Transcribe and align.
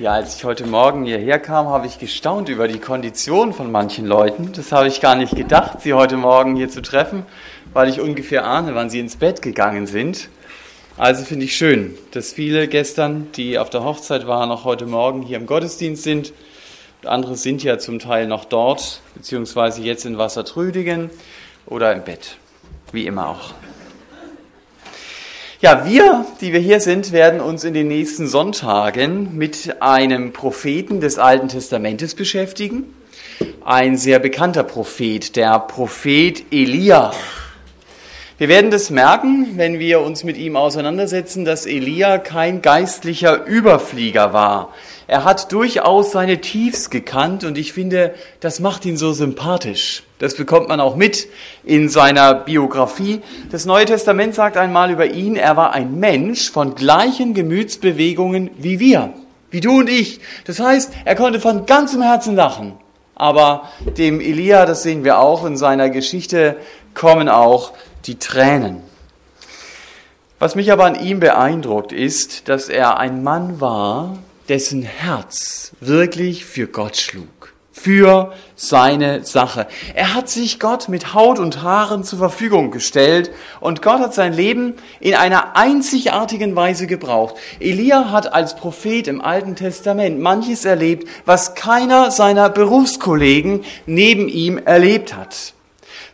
Ja, 0.00 0.12
als 0.12 0.34
ich 0.36 0.44
heute 0.44 0.66
Morgen 0.66 1.04
hierher 1.04 1.38
kam, 1.38 1.68
habe 1.68 1.86
ich 1.86 1.98
gestaunt 1.98 2.48
über 2.48 2.68
die 2.68 2.78
Kondition 2.78 3.52
von 3.52 3.70
manchen 3.70 4.06
Leuten. 4.06 4.50
Das 4.52 4.72
habe 4.72 4.88
ich 4.88 5.02
gar 5.02 5.14
nicht 5.14 5.36
gedacht, 5.36 5.82
sie 5.82 5.92
heute 5.92 6.16
Morgen 6.16 6.56
hier 6.56 6.70
zu 6.70 6.80
treffen, 6.80 7.26
weil 7.74 7.90
ich 7.90 8.00
ungefähr 8.00 8.46
ahne, 8.46 8.74
wann 8.74 8.88
sie 8.88 8.98
ins 8.98 9.16
Bett 9.16 9.42
gegangen 9.42 9.86
sind. 9.86 10.30
Also 10.96 11.22
finde 11.22 11.44
ich 11.44 11.54
schön, 11.54 11.98
dass 12.12 12.32
viele 12.32 12.66
gestern, 12.66 13.30
die 13.32 13.58
auf 13.58 13.68
der 13.68 13.84
Hochzeit 13.84 14.26
waren, 14.26 14.48
noch 14.48 14.64
heute 14.64 14.86
Morgen 14.86 15.20
hier 15.20 15.36
im 15.36 15.44
Gottesdienst 15.44 16.02
sind. 16.02 16.32
andere 17.04 17.36
sind 17.36 17.62
ja 17.62 17.78
zum 17.78 17.98
Teil 17.98 18.26
noch 18.26 18.46
dort, 18.46 19.02
beziehungsweise 19.14 19.82
jetzt 19.82 20.06
in 20.06 20.16
Wassertrüdigen 20.16 21.10
oder 21.66 21.92
im 21.92 22.04
Bett, 22.04 22.38
wie 22.92 23.04
immer 23.04 23.28
auch. 23.28 23.52
Ja, 25.62 25.84
wir, 25.84 26.24
die 26.40 26.54
wir 26.54 26.60
hier 26.60 26.80
sind, 26.80 27.12
werden 27.12 27.42
uns 27.42 27.64
in 27.64 27.74
den 27.74 27.86
nächsten 27.86 28.26
Sonntagen 28.26 29.36
mit 29.36 29.82
einem 29.82 30.32
Propheten 30.32 31.02
des 31.02 31.18
Alten 31.18 31.48
Testamentes 31.48 32.14
beschäftigen. 32.14 32.84
Ein 33.62 33.98
sehr 33.98 34.20
bekannter 34.20 34.62
Prophet, 34.62 35.36
der 35.36 35.58
Prophet 35.58 36.44
Elia. 36.50 37.12
Wir 38.40 38.48
werden 38.48 38.70
das 38.70 38.88
merken, 38.88 39.58
wenn 39.58 39.78
wir 39.78 40.00
uns 40.00 40.24
mit 40.24 40.38
ihm 40.38 40.56
auseinandersetzen, 40.56 41.44
dass 41.44 41.66
Elia 41.66 42.16
kein 42.16 42.62
geistlicher 42.62 43.44
Überflieger 43.44 44.32
war. 44.32 44.72
Er 45.06 45.24
hat 45.24 45.52
durchaus 45.52 46.12
seine 46.12 46.40
Tiefs 46.40 46.88
gekannt 46.88 47.44
und 47.44 47.58
ich 47.58 47.74
finde, 47.74 48.14
das 48.40 48.58
macht 48.58 48.86
ihn 48.86 48.96
so 48.96 49.12
sympathisch. 49.12 50.04
Das 50.20 50.36
bekommt 50.36 50.70
man 50.70 50.80
auch 50.80 50.96
mit 50.96 51.28
in 51.64 51.90
seiner 51.90 52.32
Biografie. 52.32 53.20
Das 53.50 53.66
Neue 53.66 53.84
Testament 53.84 54.34
sagt 54.34 54.56
einmal 54.56 54.90
über 54.90 55.04
ihn, 55.04 55.36
er 55.36 55.58
war 55.58 55.74
ein 55.74 56.00
Mensch 56.00 56.50
von 56.50 56.74
gleichen 56.74 57.34
Gemütsbewegungen 57.34 58.52
wie 58.56 58.80
wir, 58.80 59.12
wie 59.50 59.60
du 59.60 59.80
und 59.80 59.90
ich. 59.90 60.18
Das 60.46 60.60
heißt, 60.60 60.92
er 61.04 61.14
konnte 61.14 61.40
von 61.40 61.66
ganzem 61.66 62.00
Herzen 62.00 62.36
lachen. 62.36 62.79
Aber 63.20 63.68
dem 63.98 64.18
Elia, 64.18 64.64
das 64.64 64.82
sehen 64.82 65.04
wir 65.04 65.18
auch 65.18 65.44
in 65.44 65.58
seiner 65.58 65.90
Geschichte, 65.90 66.56
kommen 66.94 67.28
auch 67.28 67.74
die 68.06 68.18
Tränen. 68.18 68.82
Was 70.38 70.54
mich 70.54 70.72
aber 70.72 70.86
an 70.86 70.98
ihm 70.98 71.20
beeindruckt, 71.20 71.92
ist, 71.92 72.48
dass 72.48 72.70
er 72.70 72.96
ein 72.96 73.22
Mann 73.22 73.60
war, 73.60 74.16
dessen 74.48 74.80
Herz 74.80 75.72
wirklich 75.80 76.46
für 76.46 76.66
Gott 76.66 76.96
schlug 76.96 77.39
für 77.82 78.32
seine 78.56 79.24
Sache. 79.24 79.66
Er 79.94 80.14
hat 80.14 80.28
sich 80.28 80.60
Gott 80.60 80.88
mit 80.88 81.14
Haut 81.14 81.38
und 81.38 81.62
Haaren 81.62 82.04
zur 82.04 82.18
Verfügung 82.18 82.70
gestellt 82.70 83.30
und 83.60 83.80
Gott 83.80 84.00
hat 84.00 84.14
sein 84.14 84.34
Leben 84.34 84.74
in 85.00 85.14
einer 85.14 85.56
einzigartigen 85.56 86.54
Weise 86.54 86.86
gebraucht. 86.86 87.36
Elia 87.58 88.10
hat 88.10 88.32
als 88.32 88.54
Prophet 88.54 89.08
im 89.08 89.22
Alten 89.22 89.56
Testament 89.56 90.20
manches 90.20 90.64
erlebt, 90.64 91.08
was 91.24 91.54
keiner 91.54 92.10
seiner 92.10 92.50
Berufskollegen 92.50 93.64
neben 93.86 94.28
ihm 94.28 94.58
erlebt 94.58 95.16
hat. 95.16 95.54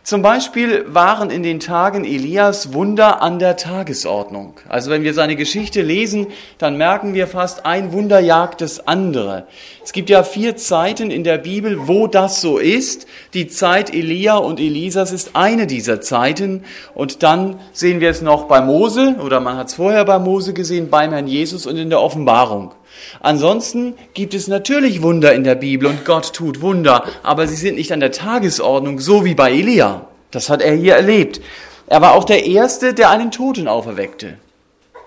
Zum 0.07 0.21
Beispiel 0.21 0.85
waren 0.87 1.29
in 1.29 1.43
den 1.43 1.59
Tagen 1.59 2.05
Elias 2.05 2.71
Wunder 2.71 3.21
an 3.21 3.39
der 3.39 3.57
Tagesordnung. 3.57 4.53
Also 4.69 4.89
wenn 4.89 5.03
wir 5.03 5.13
seine 5.13 5.35
Geschichte 5.35 5.81
lesen, 5.81 6.27
dann 6.57 6.77
merken 6.77 7.13
wir 7.13 7.27
fast, 7.27 7.65
ein 7.65 7.91
Wunder 7.91 8.21
jagt 8.21 8.61
das 8.61 8.87
andere. 8.87 9.47
Es 9.83 9.91
gibt 9.91 10.09
ja 10.09 10.23
vier 10.23 10.55
Zeiten 10.55 11.11
in 11.11 11.25
der 11.25 11.37
Bibel, 11.37 11.89
wo 11.89 12.07
das 12.07 12.39
so 12.39 12.57
ist. 12.57 13.05
Die 13.33 13.49
Zeit 13.49 13.93
Elia 13.93 14.37
und 14.37 14.61
Elisas 14.61 15.11
ist 15.11 15.31
eine 15.35 15.67
dieser 15.67 15.99
Zeiten. 15.99 16.63
Und 16.93 17.21
dann 17.21 17.59
sehen 17.73 17.99
wir 17.99 18.09
es 18.09 18.21
noch 18.21 18.45
bei 18.45 18.61
Mose, 18.61 19.17
oder 19.21 19.41
man 19.41 19.57
hat 19.57 19.67
es 19.67 19.73
vorher 19.73 20.05
bei 20.05 20.19
Mose 20.19 20.53
gesehen, 20.53 20.89
beim 20.89 21.11
Herrn 21.11 21.27
Jesus 21.27 21.65
und 21.65 21.75
in 21.75 21.89
der 21.89 21.99
Offenbarung. 21.99 22.71
Ansonsten 23.19 23.95
gibt 24.13 24.33
es 24.33 24.47
natürlich 24.47 25.01
Wunder 25.01 25.33
in 25.33 25.43
der 25.43 25.55
Bibel 25.55 25.87
und 25.87 26.05
Gott 26.05 26.33
tut 26.33 26.61
Wunder, 26.61 27.03
aber 27.23 27.47
sie 27.47 27.55
sind 27.55 27.75
nicht 27.75 27.91
an 27.91 27.99
der 27.99 28.11
Tagesordnung, 28.11 28.99
so 28.99 29.25
wie 29.25 29.35
bei 29.35 29.51
Elia. 29.51 30.07
Das 30.31 30.49
hat 30.49 30.61
er 30.61 30.75
hier 30.75 30.95
erlebt. 30.95 31.41
Er 31.87 32.01
war 32.01 32.13
auch 32.13 32.25
der 32.25 32.45
Erste, 32.45 32.93
der 32.93 33.09
einen 33.09 33.31
Toten 33.31 33.67
auferweckte. 33.67 34.37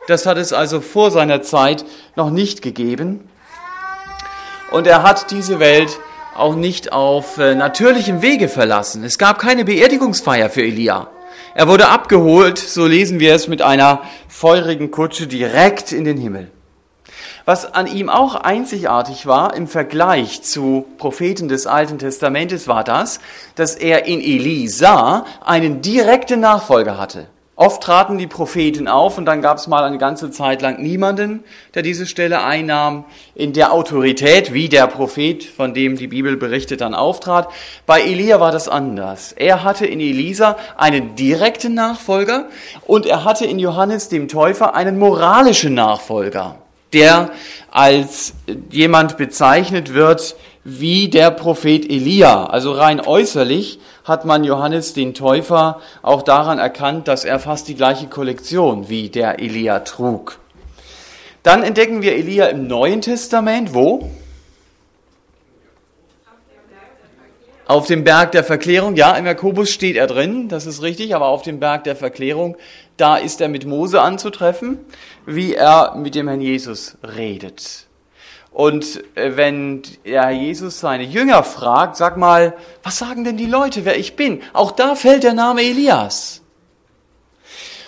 Das 0.09 0.27
hat 0.27 0.39
es 0.39 0.53
also 0.53 0.81
vor 0.81 1.11
seiner 1.11 1.43
Zeit 1.43 1.85
noch 2.17 2.31
nicht 2.31 2.63
gegeben. 2.63 3.29
Und 4.71 4.87
er 4.87 5.03
hat 5.03 5.31
diese 5.31 5.61
Welt 5.61 5.99
auch 6.37 6.55
nicht 6.55 6.93
auf 6.93 7.39
äh, 7.39 7.55
natürlichem 7.55 8.23
Wege 8.23 8.49
verlassen. 8.49 9.05
Es 9.05 9.19
gab 9.19 9.39
keine 9.39 9.65
Beerdigungsfeier 9.65 10.49
für 10.49 10.63
Elia. 10.63 11.09
Er 11.55 11.69
wurde 11.69 11.89
abgeholt, 11.89 12.59
so 12.59 12.87
lesen 12.87 13.19
wir 13.19 13.35
es, 13.35 13.49
mit 13.49 13.61
einer 13.61 14.03
feurigen 14.29 14.91
Kutsche 14.91 15.27
direkt 15.27 15.93
in 15.93 16.05
den 16.05 16.17
Himmel. 16.17 16.51
Was 17.45 17.73
an 17.75 17.87
ihm 17.87 18.09
auch 18.09 18.35
einzigartig 18.35 19.27
war 19.27 19.55
im 19.55 19.67
Vergleich 19.67 20.43
zu 20.43 20.87
Propheten 20.99 21.49
des 21.49 21.67
Alten 21.67 21.99
Testamentes 21.99 22.69
war 22.69 22.85
das, 22.85 23.21
dass 23.55 23.75
er 23.75 24.07
in 24.07 24.21
Elisa 24.21 25.25
einen 25.45 25.83
direkten 25.83 26.41
Nachfolger 26.41 26.99
hatte. 26.99 27.27
Oft 27.61 27.83
traten 27.83 28.17
die 28.17 28.27
Propheten 28.27 28.89
auf 28.89 29.19
und 29.19 29.27
dann 29.27 29.43
gab 29.43 29.59
es 29.59 29.67
mal 29.67 29.85
eine 29.85 29.99
ganze 29.99 30.31
Zeit 30.31 30.63
lang 30.63 30.81
niemanden, 30.81 31.45
der 31.75 31.83
diese 31.83 32.07
Stelle 32.07 32.43
einnahm, 32.43 33.05
in 33.35 33.53
der 33.53 33.75
Autorität, 33.75 34.55
wie 34.55 34.71
der 34.71 34.87
Prophet, 34.87 35.45
von 35.45 35.75
dem 35.75 35.97
die 35.97 36.07
Bibel 36.07 36.39
berichtet, 36.39 36.81
dann 36.81 36.95
auftrat. 36.95 37.49
Bei 37.85 38.01
Elia 38.01 38.41
war 38.41 38.51
das 38.51 38.67
anders. 38.67 39.33
Er 39.33 39.63
hatte 39.63 39.85
in 39.85 40.01
Elisa 40.01 40.57
einen 40.79 41.17
direkten 41.17 41.75
Nachfolger 41.75 42.49
und 42.87 43.05
er 43.05 43.25
hatte 43.25 43.45
in 43.45 43.59
Johannes 43.59 44.09
dem 44.09 44.29
Täufer 44.29 44.75
einen 44.75 44.99
moralischen 44.99 45.75
Nachfolger 45.75 46.57
der 46.93 47.31
als 47.71 48.35
jemand 48.71 49.17
bezeichnet 49.17 49.95
wird 49.95 50.37
wie 50.65 51.09
der 51.09 51.31
Prophet 51.31 51.91
Elia. 51.91 52.45
Also 52.45 52.73
rein 52.73 53.01
äußerlich 53.01 53.79
hat 54.05 54.25
man 54.25 54.45
Johannes 54.45 54.93
den 54.93 55.15
Täufer 55.15 55.81
auch 56.03 56.23
daran 56.23 56.59
erkannt, 56.59 57.09
dass 57.09 57.25
er 57.25 57.39
fast 57.39 57.69
die 57.69 57.75
gleiche 57.75 58.09
Kollektion 58.09 58.89
wie 58.89 59.09
der 59.09 59.39
Elia 59.39 59.81
trug. 59.81 60.39
Dann 61.43 61.63
entdecken 61.63 62.03
wir 62.03 62.15
Elia 62.15 62.47
im 62.47 62.67
Neuen 62.67 63.01
Testament. 63.01 63.73
Wo? 63.73 64.11
Auf 67.67 67.87
dem 67.87 68.03
Berg 68.03 68.33
der 68.33 68.43
Verklärung, 68.43 68.97
ja, 68.97 69.13
im 69.13 69.27
Jakobus 69.27 69.71
steht 69.71 69.95
er 69.95 70.09
drin, 70.09 70.49
das 70.49 70.67
ist 70.67 70.83
richtig, 70.83 71.15
aber 71.15 71.29
auf 71.29 71.43
dem 71.43 71.61
Berg 71.61 71.85
der 71.85 71.95
Verklärung, 71.95 72.57
da 73.01 73.17
ist 73.17 73.41
er 73.41 73.49
mit 73.49 73.67
Mose 73.67 74.01
anzutreffen, 74.01 74.79
wie 75.27 75.55
er 75.55 75.95
mit 75.97 76.15
dem 76.15 76.29
Herrn 76.29 76.41
Jesus 76.41 76.97
redet. 77.03 77.87
Und 78.53 79.03
äh, 79.15 79.37
wenn 79.37 79.83
der 80.05 80.25
Herr 80.25 80.31
Jesus 80.31 80.81
seine 80.81 81.05
Jünger 81.05 81.45
fragt, 81.45 81.97
sag 81.97 82.17
mal, 82.17 82.57
was 82.83 82.99
sagen 82.99 83.25
denn 83.25 83.37
die 83.37 83.47
Leute, 83.47 83.85
wer 83.85 83.99
ich 83.99 84.17
bin? 84.17 84.43
Auch 84.53 84.73
da 84.73 84.95
fällt 84.97 85.23
der 85.23 85.35
Name 85.35 85.63
Elias. 85.63 86.43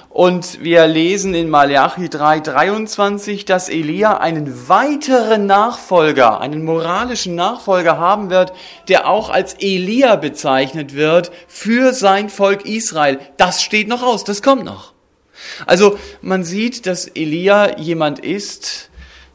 Und 0.09 0.63
wir 0.63 0.87
lesen 0.87 1.33
in 1.33 1.49
Malachi 1.49 2.11
3:23, 2.11 3.47
dass 3.47 3.71
Elia 3.71 4.19
einen 4.19 4.69
weiteren 4.69 5.47
Nachfolger, 5.47 6.39
einen 6.39 6.65
moralischen 6.65 7.35
Nachfolger 7.35 7.97
haben 7.97 8.29
wird, 8.29 8.53
der 8.89 9.09
auch 9.09 9.31
als 9.31 9.55
Elia 9.55 10.17
bezeichnet 10.17 10.95
wird 10.95 11.33
für 11.49 11.95
sein 11.95 12.29
Volk 12.29 12.67
Israel. 12.67 13.21
Das 13.39 13.63
steht 13.63 13.89
noch 13.89 14.03
aus, 14.03 14.23
das 14.23 14.43
kommt 14.43 14.65
noch. 14.65 14.93
Also 15.67 15.99
man 16.21 16.45
sieht, 16.45 16.87
dass 16.87 17.09
Elia 17.09 17.79
jemand 17.79 18.19
ist, 18.19 18.91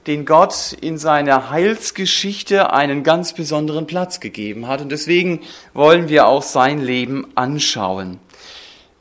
den 0.08 0.26
Gott 0.26 0.76
in 0.80 0.98
seiner 0.98 1.50
Heilsgeschichte 1.50 2.72
einen 2.72 3.04
ganz 3.04 3.34
besonderen 3.34 3.88
Platz 3.88 4.20
gegeben 4.20 4.68
hat. 4.68 4.82
Und 4.82 4.92
deswegen 4.92 5.42
wollen 5.74 6.08
wir 6.08 6.28
auch 6.28 6.44
sein 6.44 6.82
Leben 6.82 7.28
anschauen. 7.36 8.20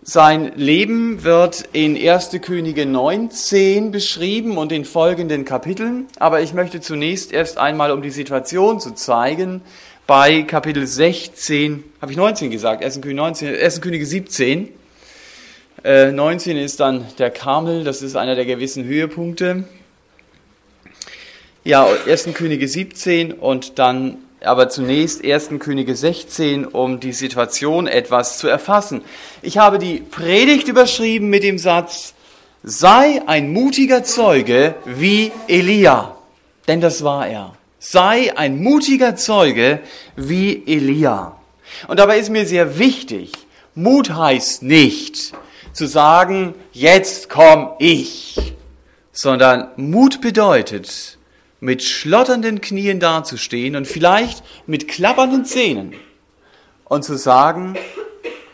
Sein 0.03 0.53
Leben 0.55 1.25
wird 1.25 1.69
in 1.73 1.97
1. 1.97 2.39
Könige 2.41 2.87
19 2.87 3.91
beschrieben 3.91 4.57
und 4.57 4.71
in 4.71 4.85
folgenden 4.85 5.45
Kapiteln. 5.45 6.07
Aber 6.21 6.43
ich 6.43 6.55
möchte 6.55 6.81
zunächst 6.81 7.33
erst 7.33 7.59
einmal, 7.59 7.91
um 7.91 8.03
die 8.03 8.11
Situation 8.11 8.79
zu 8.79 8.93
zeigen, 8.95 9.63
bei 10.07 10.43
Kapitel 10.43 10.87
16, 10.87 11.83
habe 12.01 12.13
ich 12.13 12.17
19 12.17 12.53
gesagt, 12.53 12.85
1. 12.85 13.01
Könige, 13.01 13.17
19, 13.17 13.57
1. 13.57 13.81
Könige 13.81 14.07
17. 14.07 14.69
Äh, 15.85 16.11
19 16.11 16.57
ist 16.57 16.81
dann 16.81 17.07
der 17.19 17.31
Karmel, 17.31 17.85
das 17.85 18.03
ist 18.03 18.17
einer 18.17 18.35
der 18.35 18.47
gewissen 18.47 18.85
Höhepunkte. 18.85 19.65
Ja, 21.65 21.87
1. 22.07 22.29
Könige 22.33 22.67
17 22.67 23.33
und 23.33 23.79
dann 23.79 24.19
aber 24.41 24.69
zunächst 24.69 25.25
1. 25.25 25.51
Könige 25.59 25.95
16, 25.95 26.65
um 26.65 27.01
die 27.01 27.13
Situation 27.13 27.87
etwas 27.87 28.39
zu 28.39 28.49
erfassen. 28.49 29.03
Ich 29.43 29.59
habe 29.59 29.79
die 29.79 29.99
Predigt 29.99 30.69
überschrieben 30.69 31.29
mit 31.29 31.43
dem 31.43 31.59
Satz, 31.59 32.15
sei 32.63 33.23
ein 33.27 33.53
mutiger 33.53 34.03
Zeuge 34.03 34.75
wie 34.85 35.33
Elia. 35.47 36.17
Denn 36.69 36.81
das 36.81 37.05
war 37.05 37.29
er. 37.29 37.55
Sei 37.79 38.37
ein 38.37 38.63
mutiger 38.63 39.15
Zeuge 39.17 39.81
wie 40.17 40.63
Elia. 40.67 41.37
Und 41.87 41.99
dabei 41.99 42.19
ist 42.19 42.31
mir 42.31 42.47
sehr 42.47 42.79
wichtig, 42.79 43.33
Mut 43.75 44.11
heißt 44.15 44.63
nicht 44.63 45.35
zu 45.77 45.87
sagen, 45.87 46.55
jetzt 46.73 47.29
komm 47.29 47.73
ich, 47.79 48.55
sondern 49.13 49.69
Mut 49.77 50.23
bedeutet, 50.23 51.19
mit 51.61 51.83
schlotternden 51.83 52.63
Knien 52.63 52.99
dazustehen 52.99 53.77
und 53.77 53.87
vielleicht 53.87 54.43
mit 54.67 54.89
klappernden 54.89 55.45
Zähnen 55.45 55.95
und 56.87 57.05
zu 57.05 57.19
sagen, 57.19 57.77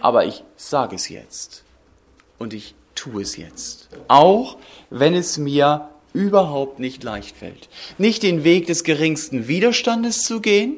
aber 0.00 0.26
ich 0.26 0.42
sage 0.56 0.96
es 0.96 1.08
jetzt 1.08 1.62
und 2.38 2.54
ich 2.54 2.74
tue 2.96 3.22
es 3.22 3.36
jetzt, 3.36 3.88
auch 4.08 4.56
wenn 4.90 5.14
es 5.14 5.38
mir 5.38 5.90
überhaupt 6.12 6.80
nicht 6.80 7.04
leicht 7.04 7.36
fällt. 7.36 7.68
Nicht 7.98 8.24
den 8.24 8.42
Weg 8.42 8.66
des 8.66 8.82
geringsten 8.82 9.46
Widerstandes 9.46 10.22
zu 10.22 10.40
gehen, 10.40 10.76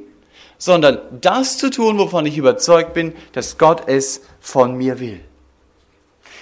sondern 0.58 1.00
das 1.22 1.56
zu 1.56 1.70
tun, 1.70 1.98
wovon 1.98 2.26
ich 2.26 2.36
überzeugt 2.36 2.92
bin, 2.92 3.14
dass 3.32 3.56
Gott 3.56 3.84
es 3.86 4.20
von 4.40 4.76
mir 4.76 5.00
will. 5.00 5.20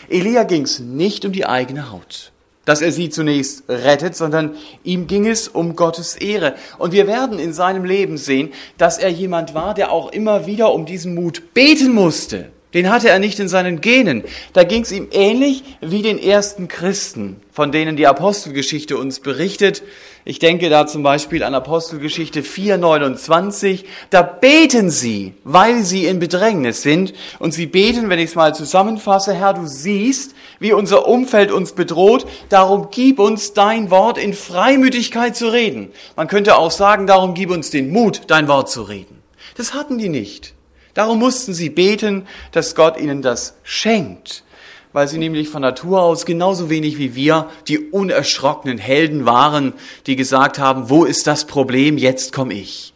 Elia 0.09 0.45
ging 0.45 0.63
es 0.63 0.79
nicht 0.81 1.25
um 1.25 1.33
die 1.33 1.47
eigene 1.47 1.91
Haut, 1.91 2.33
dass 2.65 2.83
er 2.83 2.93
sie 2.93 3.11
zunächst 3.11 3.65
rettet, 3.69 4.17
sondern 4.17 4.57
ihm 4.85 5.07
ging 5.07 5.27
es 5.27 5.49
um 5.49 5.77
Gottes 5.77 6.17
Ehre. 6.17 6.55
Und 6.79 6.93
wir 6.93 7.07
werden 7.07 7.39
in 7.39 7.53
seinem 7.53 7.85
Leben 7.85 8.19
sehen, 8.19 8.53
dass 8.79 8.99
er 8.99 9.11
jemand 9.11 9.55
war, 9.55 9.75
der 9.75 9.93
auch 9.93 10.13
immer 10.13 10.47
wieder 10.47 10.73
um 10.73 10.87
diesen 10.87 11.15
Mut 11.15 11.55
beten 11.55 11.93
musste. 11.93 12.51
Den 12.75 12.91
hatte 12.91 13.11
er 13.11 13.19
nicht 13.19 13.39
in 13.39 13.49
seinen 13.49 13.81
Genen. 13.81 14.25
Da 14.55 14.65
ging 14.65 14.83
es 14.83 14.93
ihm 14.93 15.09
ähnlich 15.13 15.63
wie 15.81 16.01
den 16.01 16.19
ersten 16.19 16.69
Christen, 16.69 17.41
von 17.53 17.71
denen 17.71 17.97
die 17.97 18.07
Apostelgeschichte 18.07 18.97
uns 18.97 19.21
berichtet. 19.21 19.83
Ich 20.25 20.39
denke 20.39 20.71
da 20.71 20.87
zum 20.87 21.03
Beispiel 21.03 21.43
an 21.43 21.55
Apostelgeschichte 21.55 22.43
4.29. 22.43 23.85
Da 24.09 24.23
beten 24.23 24.89
sie, 24.89 25.35
weil 25.45 25.83
sie 25.83 26.07
in 26.07 26.19
Bedrängnis 26.19 26.83
sind. 26.83 27.13
Und 27.41 27.53
sie 27.53 27.67
beten, 27.67 28.09
wenn 28.09 28.21
ich 28.21 28.31
es 28.31 28.35
mal 28.37 28.55
zusammenfasse, 28.55 29.35
Herr, 29.35 29.53
du 29.53 29.67
siehst, 29.67 30.35
wie 30.59 30.73
unser 30.73 31.09
Umfeld 31.09 31.51
uns 31.51 31.73
bedroht. 31.73 32.25
Darum 32.49 32.89
gib 32.91 33.19
uns 33.19 33.53
dein 33.53 33.91
Wort 33.91 34.17
in 34.17 34.33
Freimütigkeit 34.33 35.37
zu 35.37 35.49
reden. 35.49 35.91
Man 36.17 36.29
könnte 36.29 36.57
auch 36.57 36.71
sagen, 36.71 37.07
darum 37.07 37.35
gib 37.35 37.51
uns 37.51 37.71
den 37.71 37.91
Mut, 37.91 38.23
dein 38.29 38.49
Wort 38.49 38.71
zu 38.71 38.83
reden. 38.83 39.19
Das 39.57 39.75
hatten 39.75 39.99
die 39.99 40.09
nicht. 40.09 40.55
Darum 40.95 41.19
mussten 41.19 41.55
sie 41.55 41.71
beten, 41.71 42.27
dass 42.53 42.75
Gott 42.75 42.99
ihnen 42.99 43.23
das 43.23 43.55
schenkt, 43.63 44.45
weil 44.93 45.09
sie 45.09 45.19
nämlich 45.19 45.49
von 45.49 45.63
Natur 45.63 46.03
aus 46.03 46.27
genauso 46.27 46.69
wenig 46.69 46.99
wie 46.99 47.15
wir 47.15 47.49
die 47.69 47.79
unerschrockenen 47.79 48.79
Helden 48.79 49.25
waren, 49.25 49.73
die 50.07 50.17
gesagt 50.17 50.59
haben, 50.59 50.91
wo 50.91 51.05
ist 51.05 51.27
das 51.27 51.47
Problem, 51.47 51.97
jetzt 51.97 52.33
komme 52.33 52.55
ich. 52.55 52.93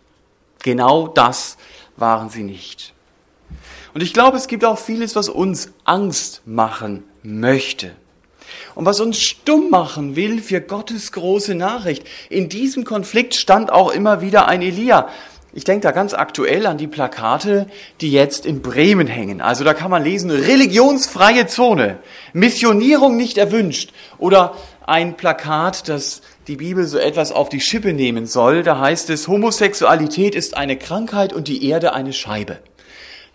Genau 0.63 1.09
das 1.09 1.57
waren 1.97 2.29
sie 2.29 2.43
nicht. 2.43 2.93
Und 3.95 4.03
ich 4.03 4.13
glaube, 4.13 4.37
es 4.37 4.47
gibt 4.47 4.65
auch 4.65 4.79
vieles, 4.79 5.17
was 5.17 5.31
uns 5.31 5.71
Angst 5.85 6.43
machen 6.45 7.05
möchte. 7.23 7.93
Und 8.75 8.85
was 8.85 9.01
uns 9.01 9.19
stumm 9.19 9.71
machen 9.71 10.17
will 10.17 10.43
für 10.43 10.61
Gottes 10.61 11.13
große 11.13 11.55
Nachricht. 11.55 12.07
In 12.29 12.51
diesem 12.51 12.85
Konflikt 12.85 13.35
stand 13.35 13.73
auch 13.73 13.91
immer 13.91 14.21
wieder 14.21 14.49
ein 14.49 14.61
Elia. 14.61 15.09
Ich 15.57 15.65
denke 15.65 15.85
da 15.85 15.91
ganz 15.91 16.13
aktuell 16.13 16.67
an 16.67 16.77
die 16.77 16.87
Plakate, 16.87 17.67
die 18.03 18.13
jetzt 18.13 18.45
in 18.45 18.61
Bremen 18.61 19.07
hängen. 19.07 19.41
Also 19.41 19.65
da 19.65 19.73
kann 19.73 19.91
man 19.91 20.05
lesen, 20.05 20.31
religionsfreie 20.31 21.47
Zone, 21.47 21.99
Missionierung 22.35 23.17
nicht 23.17 23.39
erwünscht. 23.39 23.95
Oder 24.19 24.55
ein 24.87 25.17
Plakat, 25.17 25.89
das 25.89 26.21
die 26.47 26.57
Bibel 26.57 26.85
so 26.85 26.99
etwas 26.99 27.33
auf 27.33 27.49
die 27.49 27.63
Schippe 27.63 27.95
nehmen 27.95 28.27
soll. 28.27 28.65
Da 28.65 28.79
heißt 28.79 29.09
es, 29.09 29.29
Homosexualität 29.29 30.35
ist 30.35 30.59
eine 30.59 30.77
Krankheit 30.77 31.33
und 31.33 31.49
die 31.49 31.67
Erde 31.67 31.95
eine 31.95 32.13
Scheibe. 32.13 32.59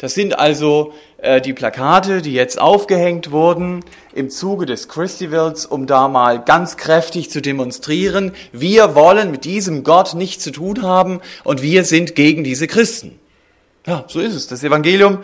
Das 0.01 0.15
sind 0.15 0.39
also 0.39 0.94
äh, 1.18 1.42
die 1.42 1.53
Plakate, 1.53 2.24
die 2.24 2.33
jetzt 2.33 2.59
aufgehängt 2.59 3.30
wurden 3.30 3.86
im 4.15 4.31
Zuge 4.31 4.65
des 4.65 4.88
Christivals, 4.88 5.68
um 5.68 5.86
da 5.86 6.07
mal 6.07 6.44
ganz 6.44 6.75
kräftig 6.75 7.30
zu 7.30 7.39
demonstrieren, 7.39 8.31
wir 8.51 8.95
wollen 8.95 9.30
mit 9.30 9.45
diesem 9.45 9.83
Gott 9.83 10.15
nichts 10.15 10.44
zu 10.44 10.50
tun 10.50 10.81
haben 10.81 11.21
und 11.44 11.62
wir 11.62 11.83
sind 11.83 12.15
gegen 12.15 12.44
diese 12.44 12.65
Christen. 12.65 13.19
Ja, 13.86 14.03
so 14.07 14.19
ist 14.19 14.33
es. 14.33 14.48
Das 14.48 14.63
Evangelium 14.63 15.19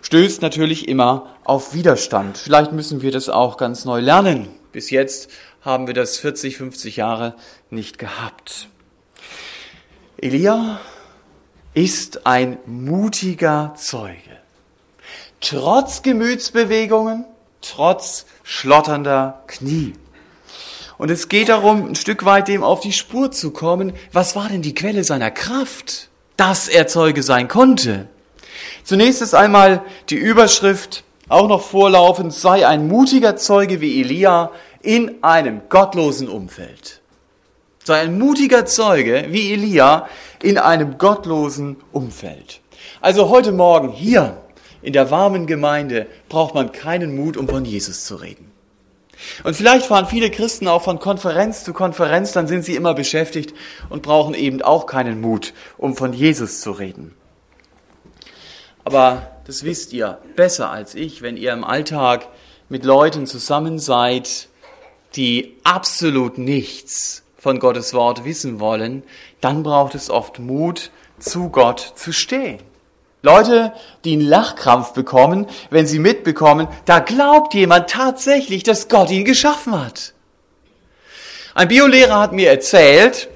stößt 0.00 0.40
natürlich 0.40 0.88
immer 0.88 1.36
auf 1.44 1.74
Widerstand. 1.74 2.38
Vielleicht 2.38 2.72
müssen 2.72 3.02
wir 3.02 3.12
das 3.12 3.28
auch 3.28 3.58
ganz 3.58 3.84
neu 3.84 4.00
lernen. 4.00 4.48
Bis 4.72 4.88
jetzt 4.88 5.30
haben 5.60 5.86
wir 5.86 5.92
das 5.92 6.16
40, 6.16 6.56
50 6.56 6.96
Jahre 6.96 7.34
nicht 7.68 7.98
gehabt. 7.98 8.68
Elia 10.16 10.80
ist 11.74 12.26
ein 12.26 12.58
mutiger 12.66 13.74
Zeuge. 13.76 14.16
Trotz 15.40 16.02
Gemütsbewegungen, 16.02 17.24
trotz 17.60 18.26
schlotternder 18.42 19.42
Knie. 19.46 19.94
Und 20.98 21.10
es 21.10 21.28
geht 21.28 21.48
darum, 21.48 21.88
ein 21.88 21.94
Stück 21.96 22.24
weit 22.24 22.48
dem 22.48 22.62
auf 22.62 22.80
die 22.80 22.92
Spur 22.92 23.32
zu 23.32 23.50
kommen. 23.50 23.92
Was 24.12 24.36
war 24.36 24.48
denn 24.48 24.62
die 24.62 24.74
Quelle 24.74 25.02
seiner 25.02 25.30
Kraft, 25.30 26.08
dass 26.36 26.68
er 26.68 26.86
Zeuge 26.86 27.22
sein 27.22 27.48
konnte? 27.48 28.08
Zunächst 28.84 29.22
ist 29.22 29.34
einmal 29.34 29.82
die 30.10 30.16
Überschrift, 30.16 31.02
auch 31.28 31.48
noch 31.48 31.62
vorlaufend, 31.62 32.32
sei 32.32 32.66
ein 32.66 32.86
mutiger 32.86 33.36
Zeuge 33.36 33.80
wie 33.80 34.00
Elia 34.00 34.52
in 34.82 35.22
einem 35.24 35.62
gottlosen 35.68 36.28
Umfeld. 36.28 37.01
Sei 37.84 38.00
ein 38.00 38.16
mutiger 38.16 38.64
Zeuge 38.64 39.26
wie 39.30 39.52
Elia 39.52 40.08
in 40.40 40.56
einem 40.56 40.98
gottlosen 40.98 41.78
Umfeld. 41.90 42.60
Also 43.00 43.28
heute 43.28 43.50
Morgen 43.50 43.90
hier 43.90 44.40
in 44.82 44.92
der 44.92 45.10
warmen 45.10 45.46
Gemeinde 45.46 46.06
braucht 46.28 46.54
man 46.54 46.70
keinen 46.70 47.16
Mut, 47.16 47.36
um 47.36 47.48
von 47.48 47.64
Jesus 47.64 48.04
zu 48.04 48.14
reden. 48.16 48.52
Und 49.42 49.56
vielleicht 49.56 49.86
fahren 49.86 50.06
viele 50.06 50.30
Christen 50.30 50.68
auch 50.68 50.82
von 50.82 51.00
Konferenz 51.00 51.64
zu 51.64 51.72
Konferenz, 51.72 52.30
dann 52.32 52.46
sind 52.46 52.64
sie 52.64 52.76
immer 52.76 52.94
beschäftigt 52.94 53.52
und 53.88 54.02
brauchen 54.02 54.34
eben 54.34 54.62
auch 54.62 54.86
keinen 54.86 55.20
Mut, 55.20 55.52
um 55.76 55.96
von 55.96 56.12
Jesus 56.12 56.60
zu 56.60 56.70
reden. 56.70 57.14
Aber 58.84 59.32
das 59.46 59.64
wisst 59.64 59.92
ihr 59.92 60.18
besser 60.36 60.70
als 60.70 60.94
ich, 60.94 61.20
wenn 61.22 61.36
ihr 61.36 61.52
im 61.52 61.64
Alltag 61.64 62.28
mit 62.68 62.84
Leuten 62.84 63.26
zusammen 63.26 63.80
seid, 63.80 64.48
die 65.14 65.56
absolut 65.64 66.38
nichts 66.38 67.21
von 67.42 67.58
Gottes 67.58 67.92
Wort 67.92 68.24
wissen 68.24 68.60
wollen, 68.60 69.02
dann 69.40 69.64
braucht 69.64 69.96
es 69.96 70.10
oft 70.10 70.38
Mut, 70.38 70.92
zu 71.18 71.48
Gott 71.48 71.94
zu 71.96 72.12
stehen. 72.12 72.60
Leute, 73.20 73.72
die 74.04 74.12
einen 74.12 74.28
Lachkrampf 74.28 74.92
bekommen, 74.92 75.48
wenn 75.68 75.88
sie 75.88 75.98
mitbekommen, 75.98 76.68
da 76.84 77.00
glaubt 77.00 77.54
jemand 77.54 77.90
tatsächlich, 77.90 78.62
dass 78.62 78.88
Gott 78.88 79.10
ihn 79.10 79.24
geschaffen 79.24 79.72
hat. 79.72 80.14
Ein 81.52 81.66
Biolehrer 81.66 82.20
hat 82.20 82.32
mir 82.32 82.48
erzählt, 82.48 83.28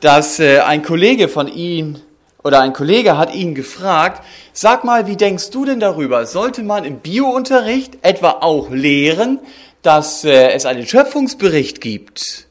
dass 0.00 0.40
äh, 0.40 0.58
ein 0.58 0.82
Kollege 0.82 1.28
von 1.28 1.46
ihm 1.46 2.00
oder 2.42 2.60
ein 2.60 2.72
Kollege 2.72 3.16
hat 3.16 3.32
ihn 3.32 3.54
gefragt, 3.54 4.24
sag 4.52 4.82
mal, 4.82 5.06
wie 5.06 5.16
denkst 5.16 5.50
du 5.50 5.64
denn 5.64 5.78
darüber? 5.78 6.26
Sollte 6.26 6.64
man 6.64 6.84
im 6.84 6.98
Biounterricht 6.98 7.98
etwa 8.02 8.30
auch 8.40 8.70
lehren, 8.70 9.38
dass 9.82 10.24
äh, 10.24 10.48
es 10.50 10.66
einen 10.66 10.88
Schöpfungsbericht 10.88 11.80
gibt? 11.80 12.43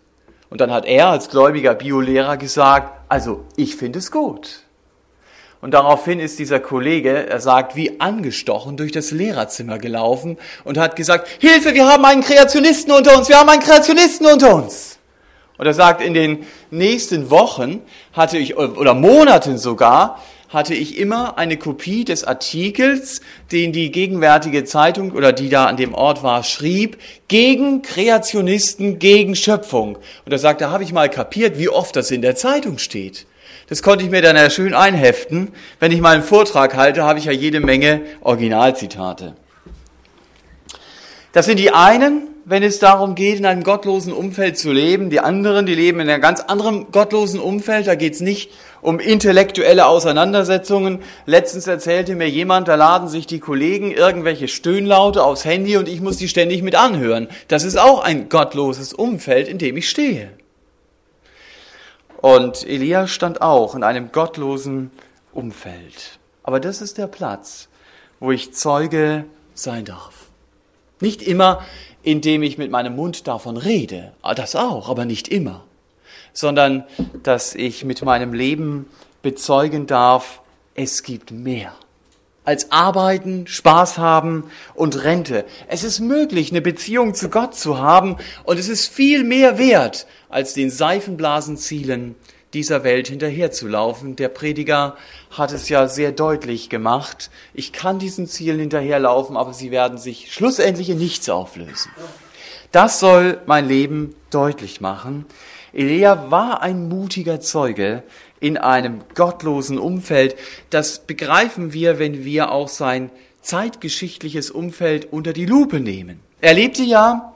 Und 0.54 0.62
dann 0.62 0.70
hat 0.70 0.86
er 0.86 1.08
als 1.08 1.30
gläubiger 1.30 1.74
Biolehrer 1.74 2.38
gesagt, 2.38 3.02
also 3.10 3.44
ich 3.56 3.76
finde 3.76 3.98
es 3.98 4.12
gut. 4.12 4.60
Und 5.62 5.72
daraufhin 5.72 6.20
ist 6.20 6.38
dieser 6.38 6.60
Kollege, 6.60 7.28
er 7.28 7.40
sagt, 7.40 7.76
wie 7.76 8.00
angestochen 8.00 8.78
durch 8.78 8.92
das 8.92 9.10
Lehrerzimmer 9.10 9.80
gelaufen 9.80 10.38
und 10.64 10.78
hat 10.78 10.96
gesagt, 10.96 11.28
Hilfe, 11.40 11.74
wir 11.74 11.88
haben 11.88 12.06
einen 12.06 12.22
Kreationisten 12.22 12.94
unter 12.94 13.18
uns, 13.18 13.30
wir 13.30 13.40
haben 13.40 13.50
einen 13.50 13.64
Kreationisten 13.64 14.28
unter 14.28 14.54
uns. 14.54 15.00
Und 15.58 15.66
er 15.66 15.74
sagt, 15.74 16.04
in 16.04 16.14
den 16.14 16.46
nächsten 16.70 17.32
Wochen 17.32 17.82
hatte 18.12 18.38
ich, 18.38 18.56
oder 18.56 18.94
Monaten 18.94 19.58
sogar, 19.58 20.20
hatte 20.54 20.76
ich 20.76 20.98
immer 20.98 21.38
eine 21.38 21.58
Kopie 21.58 22.06
des 22.06 22.24
Artikels, 22.24 23.22
den 23.52 23.74
die 23.74 23.92
gegenwärtige 23.92 24.64
Zeitung 24.64 25.12
oder 25.12 25.34
die 25.34 25.50
da 25.50 25.66
an 25.66 25.78
dem 25.78 25.96
Ort 25.96 26.22
war, 26.22 26.44
schrieb, 26.44 26.98
gegen 27.28 27.82
Kreationisten, 27.82 29.00
gegen 29.00 29.36
Schöpfung. 29.36 29.98
Und 30.26 30.32
er 30.32 30.38
sagt, 30.38 30.62
da 30.62 30.70
habe 30.70 30.84
ich 30.84 30.94
mal 30.94 31.10
kapiert, 31.10 31.58
wie 31.58 31.70
oft 31.70 31.96
das 31.96 32.12
in 32.12 32.22
der 32.22 32.36
Zeitung 32.36 32.78
steht. 32.78 33.26
Das 33.68 33.82
konnte 33.82 34.04
ich 34.04 34.12
mir 34.12 34.22
dann 34.22 34.36
ja 34.36 34.50
schön 34.50 34.76
einheften. 34.76 35.50
Wenn 35.80 35.92
ich 35.92 36.02
mal 36.02 36.14
einen 36.14 36.24
Vortrag 36.24 36.76
halte, 36.76 37.04
habe 37.04 37.18
ich 37.18 37.26
ja 37.26 37.32
jede 37.32 37.60
Menge 37.60 38.02
Originalzitate. 38.22 39.36
Das 41.32 41.48
sind 41.48 41.58
die 41.58 41.72
einen, 41.72 42.28
wenn 42.46 42.64
es 42.64 42.80
darum 42.80 43.16
geht, 43.16 43.40
in 43.40 43.46
einem 43.46 43.64
gottlosen 43.64 44.12
Umfeld 44.12 44.58
zu 44.58 44.72
leben. 44.72 45.10
Die 45.10 45.22
anderen, 45.22 45.66
die 45.66 45.76
leben 45.76 46.00
in 46.02 46.10
einem 46.10 46.22
ganz 46.22 46.42
anderen 46.42 46.92
gottlosen 46.92 47.40
Umfeld. 47.40 47.88
Da 47.88 47.96
geht 47.96 48.14
es 48.14 48.20
nicht 48.20 48.52
um 48.82 49.00
intellektuelle 49.00 49.86
Auseinandersetzungen. 49.86 51.00
Letztens 51.26 51.68
erzählte 51.68 52.16
mir 52.16 52.30
jemand, 52.30 52.68
da 52.68 52.76
laden 52.76 53.08
sich 53.08 53.28
die 53.28 53.40
Kollegen 53.40 53.92
irgendwelche 53.92 54.50
Stöhnlaute 54.50 55.24
aufs 55.24 55.46
Handy 55.46 55.78
und 55.78 55.88
ich 55.88 56.02
muss 56.02 56.18
die 56.18 56.28
ständig 56.28 56.64
mit 56.64 56.76
anhören. 56.76 57.30
Das 57.48 57.64
ist 57.64 57.80
auch 57.80 58.04
ein 58.04 58.28
gottloses 58.28 58.94
Umfeld, 58.94 59.48
in 59.48 59.58
dem 59.58 59.78
ich 59.78 59.90
stehe. 59.90 60.30
Und 62.18 62.68
Elia 62.68 63.08
stand 63.08 63.42
auch 63.42 63.76
in 63.76 63.84
einem 63.84 64.12
gottlosen 64.12 64.92
Umfeld. 65.34 66.20
Aber 66.44 66.60
das 66.60 66.82
ist 66.82 66.98
der 66.98 67.08
Platz, 67.08 67.70
wo 68.20 68.32
ich 68.32 68.54
Zeuge 68.54 69.26
sein 69.54 69.86
darf. 69.86 70.14
Nicht 71.00 71.22
immer, 71.22 71.66
indem 72.04 72.44
ich 72.44 72.58
mit 72.58 72.70
meinem 72.70 72.96
Mund 72.96 73.28
davon 73.28 73.58
rede, 73.58 74.12
das 74.36 74.56
auch, 74.56 74.90
aber 74.90 75.06
nicht 75.06 75.28
immer. 75.30 75.64
Sondern 76.34 76.84
dass 77.24 77.56
ich 77.56 77.86
mit 77.86 78.04
meinem 78.04 78.34
Leben 78.34 78.88
bezeugen 79.22 79.88
darf, 79.88 80.42
es 80.76 81.04
gibt 81.04 81.32
mehr. 81.32 81.74
Als 82.46 82.72
Arbeiten, 82.72 83.48
Spaß 83.48 83.98
haben 83.98 84.44
und 84.76 85.04
Rente. 85.04 85.46
Es 85.70 85.86
ist 85.86 86.02
möglich, 86.02 86.52
eine 86.52 86.62
Beziehung 86.62 87.14
zu 87.14 87.30
Gott 87.30 87.56
zu 87.56 87.80
haben 87.80 88.18
und 88.44 88.60
es 88.60 88.68
ist 88.68 88.88
viel 88.88 89.24
mehr 89.24 89.58
wert, 89.58 90.08
als 90.28 90.54
den 90.54 90.70
Seifenblasenzielen 90.70 92.16
dieser 92.54 92.84
Welt 92.84 93.08
hinterherzulaufen. 93.08 94.16
Der 94.16 94.30
Prediger 94.30 94.96
hat 95.32 95.52
es 95.52 95.70
ja 95.70 95.88
sehr 95.88 96.12
deutlich 96.12 96.70
gemacht. 96.70 97.30
Ich 97.54 97.74
kann 97.74 98.00
diesen 98.00 98.28
Zielen 98.28 98.60
hinterherlaufen, 98.60 99.38
aber 99.38 99.54
sie 99.54 99.72
werden 99.72 99.98
sich 99.98 100.34
schlussendlich 100.34 100.90
in 100.90 100.98
nichts 100.98 101.30
auflösen. 101.30 101.92
Das 102.72 103.00
soll 103.00 103.40
mein 103.46 103.68
Leben 103.68 104.16
deutlich 104.32 104.82
machen. 104.82 105.26
Elia 105.74 106.30
war 106.32 106.62
ein 106.62 106.88
mutiger 106.88 107.40
Zeuge 107.40 108.04
in 108.40 108.58
einem 108.58 109.02
gottlosen 109.16 109.80
Umfeld. 109.80 110.36
Das 110.70 111.00
begreifen 111.00 111.74
wir, 111.74 111.98
wenn 111.98 112.26
wir 112.26 112.52
auch 112.52 112.68
sein 112.68 113.10
zeitgeschichtliches 113.42 114.52
Umfeld 114.52 115.12
unter 115.12 115.34
die 115.34 115.46
Lupe 115.46 115.80
nehmen. 115.80 116.20
Er 116.42 116.54
lebte 116.54 116.84
ja 116.84 117.34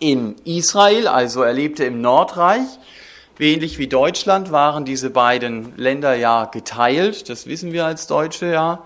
in 0.00 0.36
Israel, 0.44 1.08
also 1.08 1.42
er 1.42 1.52
lebte 1.52 1.84
im 1.84 2.00
Nordreich. 2.00 2.66
Ähnlich 3.38 3.78
wie 3.78 3.86
Deutschland 3.86 4.50
waren 4.50 4.86
diese 4.86 5.10
beiden 5.10 5.76
Länder 5.76 6.14
ja 6.14 6.46
geteilt. 6.46 7.28
Das 7.28 7.46
wissen 7.46 7.72
wir 7.72 7.84
als 7.84 8.06
Deutsche 8.06 8.46
ja, 8.46 8.82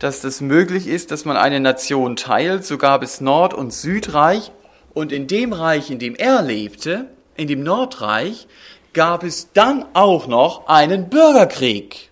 dass 0.00 0.20
das 0.20 0.40
möglich 0.40 0.88
ist, 0.88 1.12
dass 1.12 1.24
man 1.24 1.36
eine 1.36 1.60
Nation 1.60 2.16
teilt. 2.16 2.64
So 2.64 2.76
gab 2.76 3.04
es 3.04 3.20
Nord- 3.20 3.54
und 3.54 3.72
Südreich. 3.72 4.50
Und 4.94 5.12
in 5.12 5.28
dem 5.28 5.52
Reich, 5.52 5.92
in 5.92 6.00
dem 6.00 6.16
er 6.16 6.42
lebte, 6.42 7.06
in 7.36 7.46
dem 7.46 7.62
Nordreich, 7.62 8.48
gab 8.94 9.22
es 9.22 9.52
dann 9.52 9.84
auch 9.92 10.26
noch 10.26 10.66
einen 10.66 11.08
Bürgerkrieg. 11.08 12.10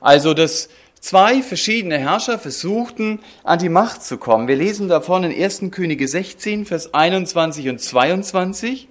Also, 0.00 0.32
dass 0.32 0.70
zwei 1.00 1.42
verschiedene 1.42 1.98
Herrscher 1.98 2.38
versuchten, 2.38 3.20
an 3.44 3.58
die 3.58 3.68
Macht 3.68 4.02
zu 4.02 4.16
kommen. 4.16 4.48
Wir 4.48 4.56
lesen 4.56 4.88
davon 4.88 5.22
in 5.24 5.38
1. 5.38 5.64
Könige 5.70 6.08
16, 6.08 6.64
Vers 6.64 6.94
21 6.94 7.68
und 7.68 7.78
22. 7.78 8.88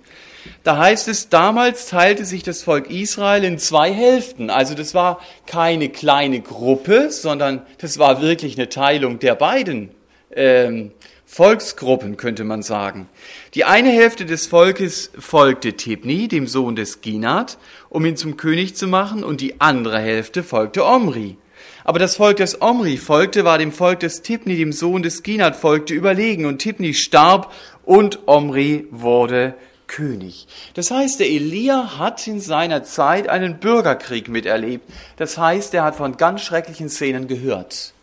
Da 0.64 0.78
heißt 0.78 1.08
es, 1.08 1.30
damals 1.30 1.88
teilte 1.88 2.26
sich 2.26 2.44
das 2.44 2.64
Volk 2.64 2.90
Israel 2.90 3.44
in 3.44 3.60
zwei 3.60 3.92
Hälften. 3.92 4.50
Also 4.50 4.76
das 4.76 4.94
war 4.94 5.20
keine 5.46 5.90
kleine 5.90 6.42
Gruppe, 6.42 7.12
sondern 7.12 7.62
das 7.80 8.00
war 8.00 8.22
wirklich 8.22 8.58
eine 8.58 8.70
Teilung 8.70 9.20
der 9.20 9.36
beiden 9.36 9.92
ähm, 10.32 10.92
Volksgruppen, 11.26 12.18
könnte 12.18 12.44
man 12.44 12.62
sagen. 12.62 13.10
Die 13.56 13.66
eine 13.66 13.90
Hälfte 13.90 14.26
des 14.26 14.48
Volkes 14.48 15.12
folgte 15.18 15.74
Tibni, 15.74 16.28
dem 16.28 16.48
Sohn 16.48 16.76
des 16.76 17.02
Ginat, 17.02 17.58
um 17.90 18.06
ihn 18.06 18.16
zum 18.16 18.38
König 18.38 18.76
zu 18.76 18.88
machen, 18.88 19.24
und 19.24 19.42
die 19.42 19.60
andere 19.60 20.00
Hälfte 20.00 20.44
folgte 20.44 20.86
Omri. 20.86 21.38
Aber 21.84 22.00
das 22.00 22.16
Volk, 22.16 22.38
das 22.38 22.62
Omri 22.62 22.98
folgte, 22.98 23.44
war 23.44 23.58
dem 23.58 23.72
Volk 23.72 24.00
des 24.00 24.22
Tibni, 24.22 24.56
dem 24.56 24.72
Sohn 24.72 25.04
des 25.04 25.24
Ginat, 25.24 25.56
folgte 25.56 25.94
überlegen, 25.94 26.46
und 26.46 26.60
Tibni 26.60 26.94
starb, 26.94 27.52
und 27.84 28.28
Omri 28.28 28.88
wurde 28.92 29.56
König. 29.88 30.48
Das 30.74 30.92
heißt, 30.92 31.20
der 31.20 31.30
Elia 31.30 31.98
hat 31.98 32.26
in 32.28 32.40
seiner 32.40 32.84
Zeit 32.84 33.30
einen 33.30 33.60
Bürgerkrieg 33.60 34.28
miterlebt. 34.28 34.90
Das 35.18 35.38
heißt, 35.38 35.74
er 35.74 35.84
hat 35.84 35.96
von 35.96 36.18
ganz 36.18 36.42
schrecklichen 36.42 36.90
Szenen 36.90 37.28
gehört. 37.28 37.94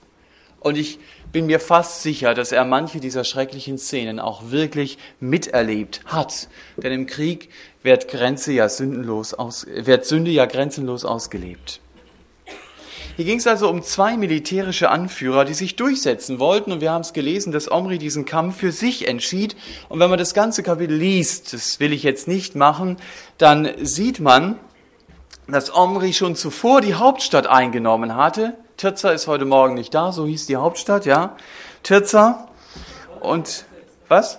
Und 0.61 0.77
ich 0.77 0.99
bin 1.33 1.47
mir 1.47 1.61
fast 1.61 2.03
sicher, 2.03 2.35
dass 2.35 2.53
er 2.53 2.65
manche 2.65 3.01
dieser 3.01 3.25
schrecklichen 3.25 3.79
Szenen 3.79 4.21
auch 4.21 4.51
wirklich 4.51 4.99
miterlebt 5.19 6.03
hat. 6.07 6.49
Denn 6.77 6.93
im 6.93 7.07
Krieg 7.07 7.49
wird, 7.83 8.09
Grenze 8.09 8.53
ja 8.53 8.69
sündenlos 8.69 9.35
aus, 9.35 9.67
wird 9.67 10.07
Sünde 10.07 10.31
ja 10.31 10.47
grenzenlos 10.47 11.05
ausgelebt. 11.05 11.82
Hier 13.17 13.27
ging 13.27 13.39
es 13.39 13.47
also 13.47 13.69
um 13.69 13.83
zwei 13.83 14.17
militärische 14.17 14.89
Anführer, 14.89 15.45
die 15.45 15.53
sich 15.53 15.77
durchsetzen 15.77 16.39
wollten. 16.39 16.73
Und 16.73 16.81
wir 16.81 16.93
haben 16.93 17.03
es 17.03 17.13
gelesen, 17.13 17.53
dass 17.53 17.71
Omri 17.71 17.99
diesen 17.99 18.25
Kampf 18.25 18.57
für 18.57 18.73
sich 18.73 19.07
entschied. 19.07 19.55
Und 19.91 20.01
wenn 20.01 20.09
man 20.09 20.19
das 20.19 20.33
ganze 20.33 20.63
Kapitel 20.63 20.97
liest, 20.97 21.53
das 21.53 21.79
will 21.79 21.93
ich 21.93 22.05
jetzt 22.05 22.27
nicht 22.27 22.55
machen, 22.55 22.97
dann 23.37 23.69
sieht 23.83 24.19
man, 24.19 24.59
dass 25.47 25.75
Omri 25.75 26.15
schon 26.15 26.37
zuvor 26.37 26.81
die 26.81 26.95
Hauptstadt 26.95 27.47
eingenommen 27.47 28.17
hatte. 28.17 28.55
Tirza 28.79 29.11
ist 29.11 29.27
heute 29.27 29.45
Morgen 29.45 29.75
nicht 29.75 29.93
da, 29.93 30.11
so 30.11 30.27
hieß 30.27 30.47
die 30.47 30.57
Hauptstadt, 30.57 31.05
ja. 31.05 31.37
Tirza. 31.83 32.49
Und 33.21 33.67
was? 34.09 34.39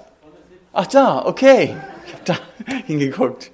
Ach 0.71 0.87
da, 0.87 1.23
okay. 1.25 1.77
Ich 2.07 2.13
habe 2.13 2.23
da 2.25 2.35
hingeguckt. 2.87 3.51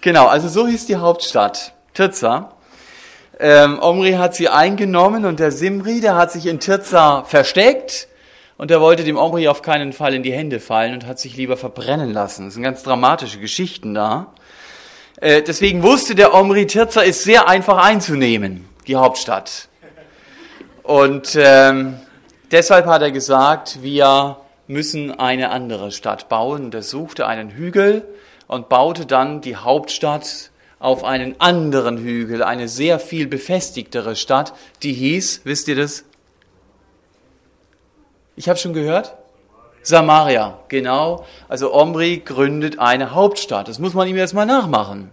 Genau, 0.00 0.28
also 0.28 0.48
so 0.48 0.66
hieß 0.66 0.86
die 0.86 0.96
Hauptstadt, 0.96 1.74
Tirza. 1.92 2.52
Ähm, 3.44 3.80
Omri 3.80 4.12
hat 4.12 4.36
sie 4.36 4.48
eingenommen 4.48 5.24
und 5.24 5.40
der 5.40 5.50
Simri, 5.50 6.00
der 6.00 6.14
hat 6.14 6.30
sich 6.30 6.46
in 6.46 6.60
Tirza 6.60 7.24
versteckt 7.24 8.06
und 8.56 8.70
der 8.70 8.80
wollte 8.80 9.02
dem 9.02 9.16
Omri 9.16 9.48
auf 9.48 9.62
keinen 9.62 9.92
Fall 9.92 10.14
in 10.14 10.22
die 10.22 10.32
Hände 10.32 10.60
fallen 10.60 10.94
und 10.94 11.08
hat 11.08 11.18
sich 11.18 11.36
lieber 11.36 11.56
verbrennen 11.56 12.12
lassen. 12.12 12.44
Das 12.44 12.54
sind 12.54 12.62
ganz 12.62 12.84
dramatische 12.84 13.40
Geschichten 13.40 13.94
da. 13.94 14.32
Äh, 15.16 15.42
deswegen 15.42 15.82
wusste 15.82 16.14
der 16.14 16.34
Omri, 16.34 16.68
Tirza 16.68 17.00
ist 17.00 17.24
sehr 17.24 17.48
einfach 17.48 17.78
einzunehmen, 17.78 18.68
die 18.86 18.94
Hauptstadt. 18.94 19.66
Und 20.84 21.36
ähm, 21.36 21.98
deshalb 22.52 22.86
hat 22.86 23.02
er 23.02 23.10
gesagt, 23.10 23.82
wir 23.82 24.36
müssen 24.68 25.18
eine 25.18 25.50
andere 25.50 25.90
Stadt 25.90 26.28
bauen. 26.28 26.66
Und 26.66 26.74
er 26.76 26.82
suchte 26.82 27.26
einen 27.26 27.50
Hügel 27.50 28.06
und 28.46 28.68
baute 28.68 29.04
dann 29.04 29.40
die 29.40 29.56
Hauptstadt 29.56 30.51
auf 30.82 31.04
einen 31.04 31.40
anderen 31.40 31.96
Hügel, 31.98 32.42
eine 32.42 32.68
sehr 32.68 32.98
viel 32.98 33.26
befestigtere 33.26 34.16
Stadt, 34.16 34.52
die 34.82 34.92
hieß, 34.92 35.42
wisst 35.44 35.68
ihr 35.68 35.76
das? 35.76 36.04
Ich 38.34 38.48
habe 38.48 38.58
schon 38.58 38.72
gehört? 38.72 39.14
Samaria, 39.82 40.58
genau. 40.68 41.24
Also 41.48 41.72
Omri 41.72 42.22
gründet 42.24 42.78
eine 42.78 43.14
Hauptstadt. 43.14 43.68
Das 43.68 43.78
muss 43.78 43.94
man 43.94 44.08
ihm 44.08 44.16
jetzt 44.16 44.34
mal 44.34 44.46
nachmachen. 44.46 45.10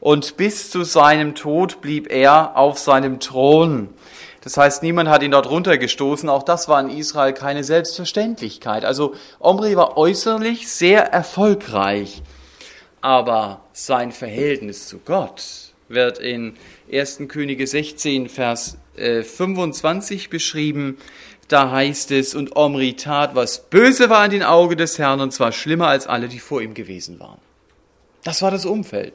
Und 0.00 0.36
bis 0.36 0.70
zu 0.70 0.84
seinem 0.84 1.34
Tod 1.34 1.80
blieb 1.80 2.10
er 2.10 2.56
auf 2.56 2.78
seinem 2.78 3.20
Thron. 3.20 3.90
Das 4.42 4.56
heißt, 4.56 4.82
niemand 4.82 5.08
hat 5.08 5.22
ihn 5.22 5.32
dort 5.32 5.50
runtergestoßen. 5.50 6.28
Auch 6.28 6.42
das 6.42 6.68
war 6.68 6.80
in 6.80 6.88
Israel 6.88 7.34
keine 7.34 7.62
Selbstverständlichkeit. 7.62 8.84
Also 8.84 9.14
Omri 9.38 9.76
war 9.76 9.96
äußerlich 9.96 10.70
sehr 10.70 11.12
erfolgreich. 11.12 12.22
Aber 13.00 13.62
sein 13.72 14.12
Verhältnis 14.12 14.88
zu 14.88 14.98
Gott 14.98 15.72
wird 15.88 16.18
in 16.18 16.54
1. 16.92 17.22
Könige 17.28 17.66
16, 17.66 18.28
Vers 18.28 18.76
25 18.96 20.24
äh, 20.24 20.28
beschrieben. 20.28 20.98
Da 21.48 21.70
heißt 21.70 22.12
es, 22.12 22.34
und 22.34 22.54
Omri 22.54 22.94
tat, 22.94 23.34
was 23.34 23.68
böse 23.70 24.08
war 24.08 24.24
in 24.24 24.30
den 24.30 24.42
Augen 24.44 24.76
des 24.76 24.98
Herrn, 24.98 25.20
und 25.20 25.32
zwar 25.32 25.50
schlimmer 25.50 25.88
als 25.88 26.06
alle, 26.06 26.28
die 26.28 26.38
vor 26.38 26.62
ihm 26.62 26.74
gewesen 26.74 27.18
waren. 27.18 27.40
Das 28.22 28.42
war 28.42 28.50
das 28.50 28.66
Umfeld. 28.66 29.14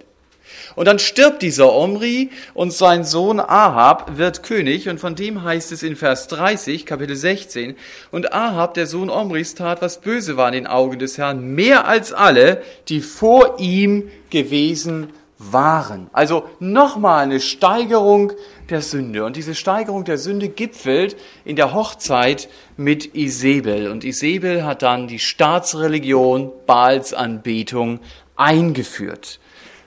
Und 0.75 0.87
dann 0.87 0.99
stirbt 0.99 1.41
dieser 1.41 1.73
Omri 1.73 2.29
und 2.53 2.73
sein 2.73 3.03
Sohn 3.03 3.39
Ahab 3.39 4.17
wird 4.17 4.43
König 4.43 4.89
und 4.89 4.99
von 4.99 5.15
dem 5.15 5.43
heißt 5.43 5.71
es 5.71 5.83
in 5.83 5.95
Vers 5.95 6.27
30, 6.27 6.85
Kapitel 6.85 7.15
16, 7.15 7.75
und 8.11 8.33
Ahab, 8.33 8.73
der 8.73 8.87
Sohn 8.87 9.09
Omris, 9.09 9.55
tat, 9.55 9.81
was 9.81 10.01
böse 10.01 10.37
war 10.37 10.47
in 10.47 10.53
den 10.53 10.67
Augen 10.67 10.99
des 10.99 11.17
Herrn, 11.17 11.55
mehr 11.55 11.87
als 11.87 12.13
alle, 12.13 12.61
die 12.87 13.01
vor 13.01 13.59
ihm 13.59 14.09
gewesen 14.29 15.09
waren. 15.37 16.09
Also 16.13 16.45
nochmal 16.59 17.23
eine 17.23 17.39
Steigerung 17.39 18.31
der 18.69 18.81
Sünde. 18.81 19.25
Und 19.25 19.35
diese 19.35 19.55
Steigerung 19.55 20.05
der 20.05 20.17
Sünde 20.17 20.49
gipfelt 20.49 21.15
in 21.43 21.55
der 21.55 21.73
Hochzeit 21.73 22.47
mit 22.77 23.15
Isabel. 23.15 23.89
Und 23.91 24.03
Isabel 24.03 24.63
hat 24.63 24.81
dann 24.81 25.07
die 25.07 25.19
Staatsreligion 25.19 26.51
Baals 26.65 27.13
Anbetung 27.13 27.99
eingeführt. 28.35 29.39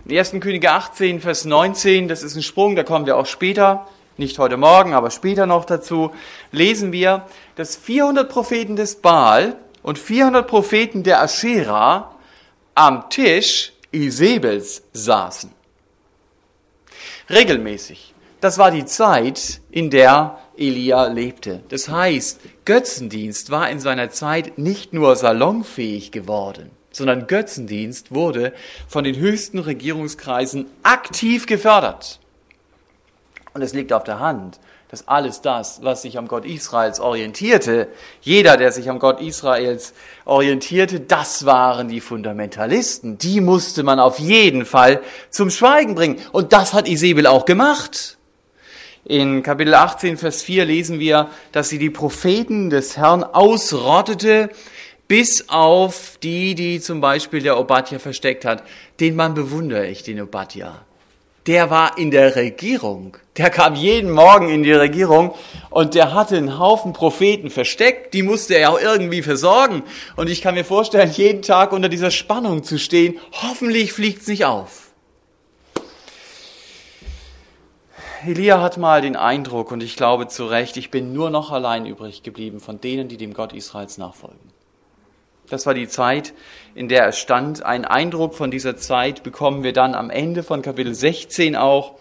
In 0.09 0.17
1. 0.17 0.41
Könige 0.41 0.71
18, 0.71 1.21
Vers 1.21 1.45
19, 1.45 2.09
das 2.09 2.23
ist 2.23 2.35
ein 2.35 2.43
Sprung, 2.43 2.75
da 2.77 2.83
kommen 2.83 3.05
wir 3.05 3.19
auch 3.19 3.27
später, 3.27 3.87
nicht 4.17 4.39
heute 4.39 4.57
Morgen, 4.57 4.95
aber 4.95 5.11
später 5.11 5.45
noch 5.45 5.67
dazu, 5.67 6.13
lesen 6.51 6.93
wir, 6.93 7.27
dass 7.57 7.77
400 7.77 8.27
Propheten 8.27 8.75
des 8.75 8.97
Baal 9.03 9.57
und 9.83 9.99
400 9.99 10.47
Propheten 10.49 11.03
der 11.03 11.21
Aschera 11.21 12.15
am 12.75 13.11
Tisch 13.11 13.75
Isabels 13.91 14.83
saßen. 14.95 15.53
Regelmäßig. 17.29 18.15
Das 18.41 18.57
war 18.57 18.71
die 18.71 18.87
Zeit, 18.87 19.61
in 19.71 19.91
der 19.91 20.39
Elia 20.57 21.07
lebte. 21.09 21.63
Das 21.69 21.91
heißt, 21.91 22.41
Götzendienst 22.65 23.51
war 23.51 23.69
in 23.69 23.79
seiner 23.79 24.09
Zeit 24.09 24.57
nicht 24.57 24.95
nur 24.95 25.17
salonfähig 25.17 26.13
geworden, 26.13 26.71
sondern 26.91 27.27
Götzendienst 27.27 28.15
wurde 28.15 28.53
von 28.89 29.05
den 29.05 29.17
höchsten 29.17 29.59
Regierungskreisen 29.59 30.67
aktiv 30.83 31.47
gefördert. 31.47 32.21
Und 33.55 33.63
es 33.63 33.75
liegt 33.75 33.93
auf 33.93 34.05
der 34.05 34.21
Hand, 34.21 34.61
dass 34.91 35.07
alles 35.07 35.43
das, 35.43 35.81
was 35.83 36.03
sich 36.03 36.17
am 36.17 36.29
Gott 36.29 36.47
Israels 36.47 36.99
orientierte, 36.99 37.89
jeder, 38.23 38.57
der 38.57 38.73
sich 38.73 38.89
am 38.89 38.99
Gott 38.99 39.21
Israels 39.21 39.93
orientierte, 40.25 41.01
das 41.01 41.45
waren 41.45 41.89
die 41.89 42.01
Fundamentalisten. 42.01 43.19
Die 43.19 43.41
musste 43.41 43.83
man 43.83 44.01
auf 44.01 44.19
jeden 44.19 44.65
Fall 44.65 45.03
zum 45.29 45.51
Schweigen 45.51 45.95
bringen. 45.95 46.19
Und 46.33 46.55
das 46.55 46.73
hat 46.73 46.89
Isabel 46.89 47.27
auch 47.27 47.45
gemacht. 47.45 48.17
In 49.05 49.43
Kapitel 49.43 49.75
18, 49.75 50.17
Vers 50.17 50.43
4 50.43 50.65
lesen 50.65 51.01
wir, 51.01 51.29
dass 51.53 51.69
sie 51.69 51.79
die 51.79 51.91
Propheten 51.91 52.71
des 52.71 52.97
Herrn 52.97 53.25
ausrottete, 53.25 54.51
bis 55.09 55.49
auf 55.49 56.19
die, 56.23 56.55
die 56.55 56.81
zum 56.81 57.01
Beispiel 57.01 57.43
der 57.43 57.59
Obadja 57.59 57.99
versteckt 57.99 58.45
hat. 58.45 58.63
Den 59.01 59.17
Mann 59.17 59.35
bewundere 59.35 59.87
ich, 59.89 60.03
den 60.03 60.21
Obadja 60.21 60.87
der 61.49 61.71
war 61.71 61.97
in 61.97 62.11
der 62.11 62.37
Regierung. 62.37 63.17
Der 63.39 63.49
kam 63.49 63.75
jeden 63.75 64.11
Morgen 64.11 64.51
in 64.51 64.63
die 64.63 64.73
Regierung 64.73 65.35
und 65.71 65.95
der 65.95 66.13
hatte 66.13 66.37
einen 66.37 66.59
Haufen 66.59 66.93
Propheten 66.93 67.49
versteckt, 67.49 68.13
die 68.13 68.23
musste 68.23 68.55
er 68.55 68.71
auch 68.71 68.79
irgendwie 68.79 69.23
versorgen. 69.23 69.83
Und 70.17 70.29
ich 70.29 70.43
kann 70.43 70.55
mir 70.55 70.65
vorstellen, 70.65 71.11
jeden 71.11 71.41
Tag 71.41 71.73
unter 71.73 71.89
dieser 71.89 72.11
Spannung 72.11 72.65
zu 72.65 72.79
stehen, 72.79 73.19
hoffentlich 73.33 73.95
fliegt's 73.95 74.27
nicht 74.27 74.45
auf. 74.45 74.91
Elia 78.27 78.61
hat 78.61 78.77
mal 78.77 79.01
den 79.01 79.17
Eindruck, 79.17 79.73
und 79.73 79.83
ich 79.83 79.97
glaube 79.97 80.29
zu 80.29 80.45
Recht, 80.45 80.77
ich 80.77 80.91
bin 80.91 81.15
nur 81.15 81.31
noch 81.31 81.51
allein 81.51 81.87
übrig 81.87 82.23
geblieben 82.23 82.61
von 82.61 82.81
denen, 82.81 83.09
die 83.09 83.17
dem 83.17 83.33
Gott 83.33 83.55
Israels 83.55 83.97
nachfolgen. 83.97 84.48
Das 85.51 85.65
war 85.65 85.75
die 85.75 85.89
Zeit, 85.89 86.35
in 86.75 86.89
der 86.89 87.05
er 87.05 87.13
stand. 87.13 87.65
Ein 87.65 87.85
Eindruck 87.85 88.35
von 88.35 88.51
dieser 88.51 88.77
Zeit 88.77 89.23
bekommen 89.23 89.63
wir 89.63 89.73
dann 89.73 89.95
am 89.95 90.11
Ende 90.11 90.43
von 90.43 90.61
Kapitel 90.61 90.95
16 90.95 91.57
auch. 91.57 91.95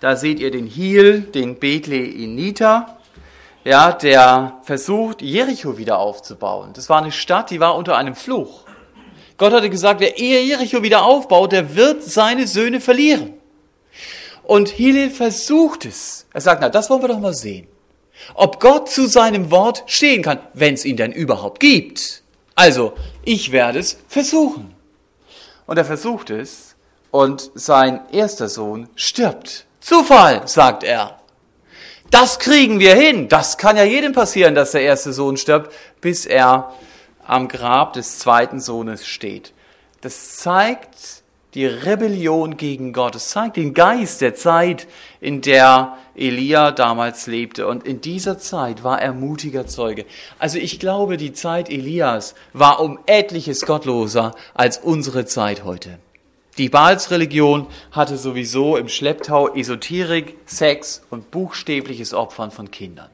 Da 0.00 0.16
seht 0.16 0.38
ihr 0.38 0.50
den 0.50 0.66
Hiel, 0.66 1.20
den 1.20 1.58
Bethleiniter, 1.58 2.98
ja, 3.64 3.92
der 3.92 4.60
versucht, 4.62 5.22
Jericho 5.22 5.78
wieder 5.78 5.98
aufzubauen. 5.98 6.70
Das 6.74 6.88
war 6.88 6.98
eine 6.98 7.12
Stadt, 7.12 7.50
die 7.50 7.60
war 7.60 7.74
unter 7.74 7.96
einem 7.96 8.14
Fluch. 8.14 8.64
Gott 9.38 9.52
hatte 9.52 9.70
gesagt, 9.70 10.00
wer 10.00 10.18
ehe 10.18 10.42
Jericho 10.42 10.82
wieder 10.82 11.02
aufbaut, 11.02 11.52
der 11.52 11.74
wird 11.74 12.02
seine 12.02 12.46
Söhne 12.46 12.80
verlieren. 12.80 13.34
Und 14.44 14.68
Hillel 14.68 15.10
versucht 15.10 15.84
es. 15.84 16.26
Er 16.32 16.42
sagt, 16.42 16.60
na, 16.60 16.68
das 16.68 16.90
wollen 16.90 17.02
wir 17.02 17.08
doch 17.08 17.18
mal 17.18 17.34
sehen 17.34 17.66
ob 18.34 18.60
Gott 18.60 18.90
zu 18.90 19.06
seinem 19.06 19.50
Wort 19.50 19.84
stehen 19.86 20.22
kann, 20.22 20.40
wenn 20.54 20.74
es 20.74 20.84
ihn 20.84 20.96
denn 20.96 21.12
überhaupt 21.12 21.60
gibt. 21.60 22.22
Also, 22.54 22.94
ich 23.24 23.52
werde 23.52 23.78
es 23.78 23.98
versuchen. 24.08 24.74
Und 25.66 25.76
er 25.78 25.84
versucht 25.84 26.30
es 26.30 26.76
und 27.10 27.50
sein 27.54 28.00
erster 28.12 28.48
Sohn 28.48 28.88
stirbt. 28.94 29.66
Zufall, 29.80 30.46
sagt 30.48 30.84
er. 30.84 31.20
Das 32.10 32.38
kriegen 32.38 32.78
wir 32.78 32.94
hin. 32.94 33.28
Das 33.28 33.58
kann 33.58 33.76
ja 33.76 33.84
jedem 33.84 34.12
passieren, 34.12 34.54
dass 34.54 34.72
der 34.72 34.82
erste 34.82 35.12
Sohn 35.12 35.36
stirbt, 35.36 35.72
bis 36.00 36.24
er 36.24 36.72
am 37.26 37.48
Grab 37.48 37.92
des 37.94 38.18
zweiten 38.18 38.60
Sohnes 38.60 39.06
steht. 39.06 39.52
Das 40.00 40.36
zeigt 40.36 41.22
die 41.56 41.64
Rebellion 41.64 42.58
gegen 42.58 42.92
Gott. 42.92 43.16
Es 43.16 43.30
zeigt 43.30 43.56
den 43.56 43.72
Geist 43.72 44.20
der 44.20 44.34
Zeit, 44.34 44.86
in 45.22 45.40
der 45.40 45.96
Elia 46.14 46.70
damals 46.70 47.26
lebte. 47.26 47.66
Und 47.66 47.86
in 47.86 48.02
dieser 48.02 48.38
Zeit 48.38 48.84
war 48.84 49.00
er 49.00 49.14
mutiger 49.14 49.66
Zeuge. 49.66 50.04
Also 50.38 50.58
ich 50.58 50.78
glaube, 50.78 51.16
die 51.16 51.32
Zeit 51.32 51.70
Elias 51.70 52.34
war 52.52 52.80
um 52.80 52.98
etliches 53.06 53.62
gottloser 53.62 54.34
als 54.52 54.76
unsere 54.76 55.24
Zeit 55.24 55.64
heute. 55.64 55.98
Die 56.58 56.68
Baalsreligion 56.68 57.66
hatte 57.90 58.18
sowieso 58.18 58.76
im 58.76 58.88
Schlepptau 58.88 59.54
Esoterik, 59.54 60.36
Sex 60.44 61.02
und 61.08 61.30
buchstäbliches 61.30 62.12
Opfern 62.12 62.50
von 62.50 62.70
Kindern. 62.70 63.08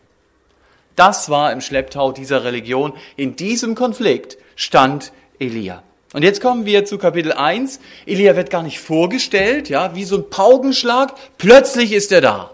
Das 0.96 1.30
war 1.30 1.52
im 1.52 1.60
Schlepptau 1.60 2.10
dieser 2.10 2.42
Religion. 2.42 2.92
In 3.14 3.36
diesem 3.36 3.76
Konflikt 3.76 4.36
stand 4.56 5.12
Elia. 5.38 5.84
Und 6.12 6.22
jetzt 6.22 6.42
kommen 6.42 6.66
wir 6.66 6.84
zu 6.84 6.98
Kapitel 6.98 7.32
1. 7.32 7.80
Elia 8.04 8.36
wird 8.36 8.50
gar 8.50 8.62
nicht 8.62 8.80
vorgestellt, 8.80 9.70
ja, 9.70 9.94
wie 9.94 10.04
so 10.04 10.16
ein 10.16 10.28
Paukenschlag. 10.28 11.14
Plötzlich 11.38 11.92
ist 11.92 12.12
er 12.12 12.20
da. 12.20 12.50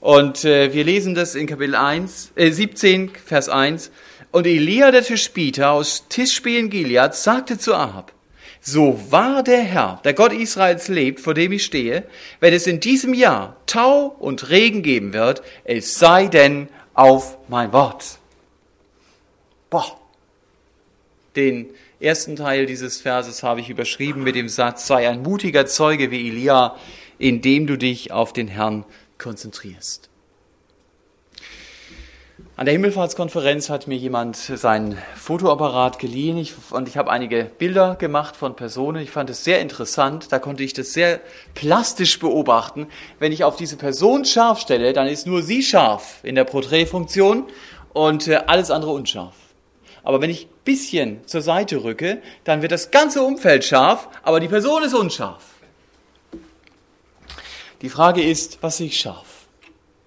Und 0.00 0.44
äh, 0.44 0.72
wir 0.72 0.84
lesen 0.84 1.14
das 1.14 1.34
in 1.34 1.46
Kapitel 1.46 1.74
1, 1.74 2.32
äh, 2.36 2.50
17, 2.50 3.10
Vers 3.24 3.48
1. 3.48 3.90
Und 4.30 4.46
Elia 4.46 4.92
der 4.92 5.02
Tischbieter 5.02 5.72
aus 5.72 6.04
Tischbe 6.08 6.56
in 6.56 6.70
Gilead 6.70 7.14
sagte 7.14 7.58
zu 7.58 7.74
Ahab, 7.74 8.12
so 8.60 9.00
wahr 9.10 9.42
der 9.42 9.62
Herr, 9.62 10.00
der 10.04 10.14
Gott 10.14 10.32
Israels 10.32 10.88
lebt, 10.88 11.20
vor 11.20 11.34
dem 11.34 11.52
ich 11.52 11.64
stehe, 11.64 12.04
wenn 12.40 12.54
es 12.54 12.66
in 12.66 12.80
diesem 12.80 13.14
Jahr 13.14 13.56
Tau 13.66 14.14
und 14.18 14.50
Regen 14.50 14.82
geben 14.82 15.12
wird, 15.12 15.42
es 15.64 15.98
sei 15.98 16.28
denn 16.28 16.68
auf 16.94 17.36
mein 17.48 17.72
Wort. 17.72 18.18
Boah. 19.70 19.98
Den 21.36 21.70
ersten 22.04 22.36
Teil 22.36 22.66
dieses 22.66 23.00
Verses 23.00 23.42
habe 23.42 23.60
ich 23.60 23.70
überschrieben 23.70 24.22
mit 24.22 24.36
dem 24.36 24.48
Satz, 24.48 24.86
sei 24.86 25.08
ein 25.08 25.22
mutiger 25.22 25.66
Zeuge 25.66 26.10
wie 26.10 26.28
Elia, 26.28 26.76
indem 27.18 27.66
du 27.66 27.78
dich 27.78 28.12
auf 28.12 28.32
den 28.32 28.48
Herrn 28.48 28.84
konzentrierst. 29.18 30.10
An 32.56 32.66
der 32.66 32.72
Himmelfahrtskonferenz 32.72 33.68
hat 33.68 33.88
mir 33.88 33.96
jemand 33.96 34.36
seinen 34.36 34.96
Fotoapparat 35.16 35.98
geliehen 35.98 36.38
ich, 36.38 36.54
und 36.70 36.86
ich 36.86 36.96
habe 36.96 37.10
einige 37.10 37.44
Bilder 37.44 37.96
gemacht 37.96 38.36
von 38.36 38.54
Personen. 38.54 39.02
Ich 39.02 39.10
fand 39.10 39.28
es 39.28 39.42
sehr 39.42 39.60
interessant. 39.60 40.30
Da 40.30 40.38
konnte 40.38 40.62
ich 40.62 40.72
das 40.72 40.92
sehr 40.92 41.20
plastisch 41.54 42.20
beobachten. 42.20 42.86
Wenn 43.18 43.32
ich 43.32 43.42
auf 43.42 43.56
diese 43.56 43.76
Person 43.76 44.24
scharf 44.24 44.60
stelle, 44.60 44.92
dann 44.92 45.08
ist 45.08 45.26
nur 45.26 45.42
sie 45.42 45.64
scharf 45.64 46.20
in 46.22 46.36
der 46.36 46.44
Porträtfunktion 46.44 47.44
und 47.92 48.28
äh, 48.28 48.36
alles 48.46 48.70
andere 48.70 48.92
unscharf. 48.92 49.43
Aber 50.04 50.20
wenn 50.20 50.30
ich 50.30 50.48
bisschen 50.64 51.26
zur 51.26 51.42
Seite 51.42 51.82
rücke, 51.82 52.22
dann 52.44 52.62
wird 52.62 52.72
das 52.72 52.90
ganze 52.90 53.22
Umfeld 53.22 53.64
scharf, 53.64 54.08
aber 54.22 54.38
die 54.38 54.48
Person 54.48 54.84
ist 54.84 54.94
unscharf. 54.94 55.42
Die 57.82 57.88
Frage 57.88 58.22
ist, 58.22 58.58
was 58.62 58.76
sehe 58.76 58.86
ich 58.86 59.00
scharf? 59.00 59.46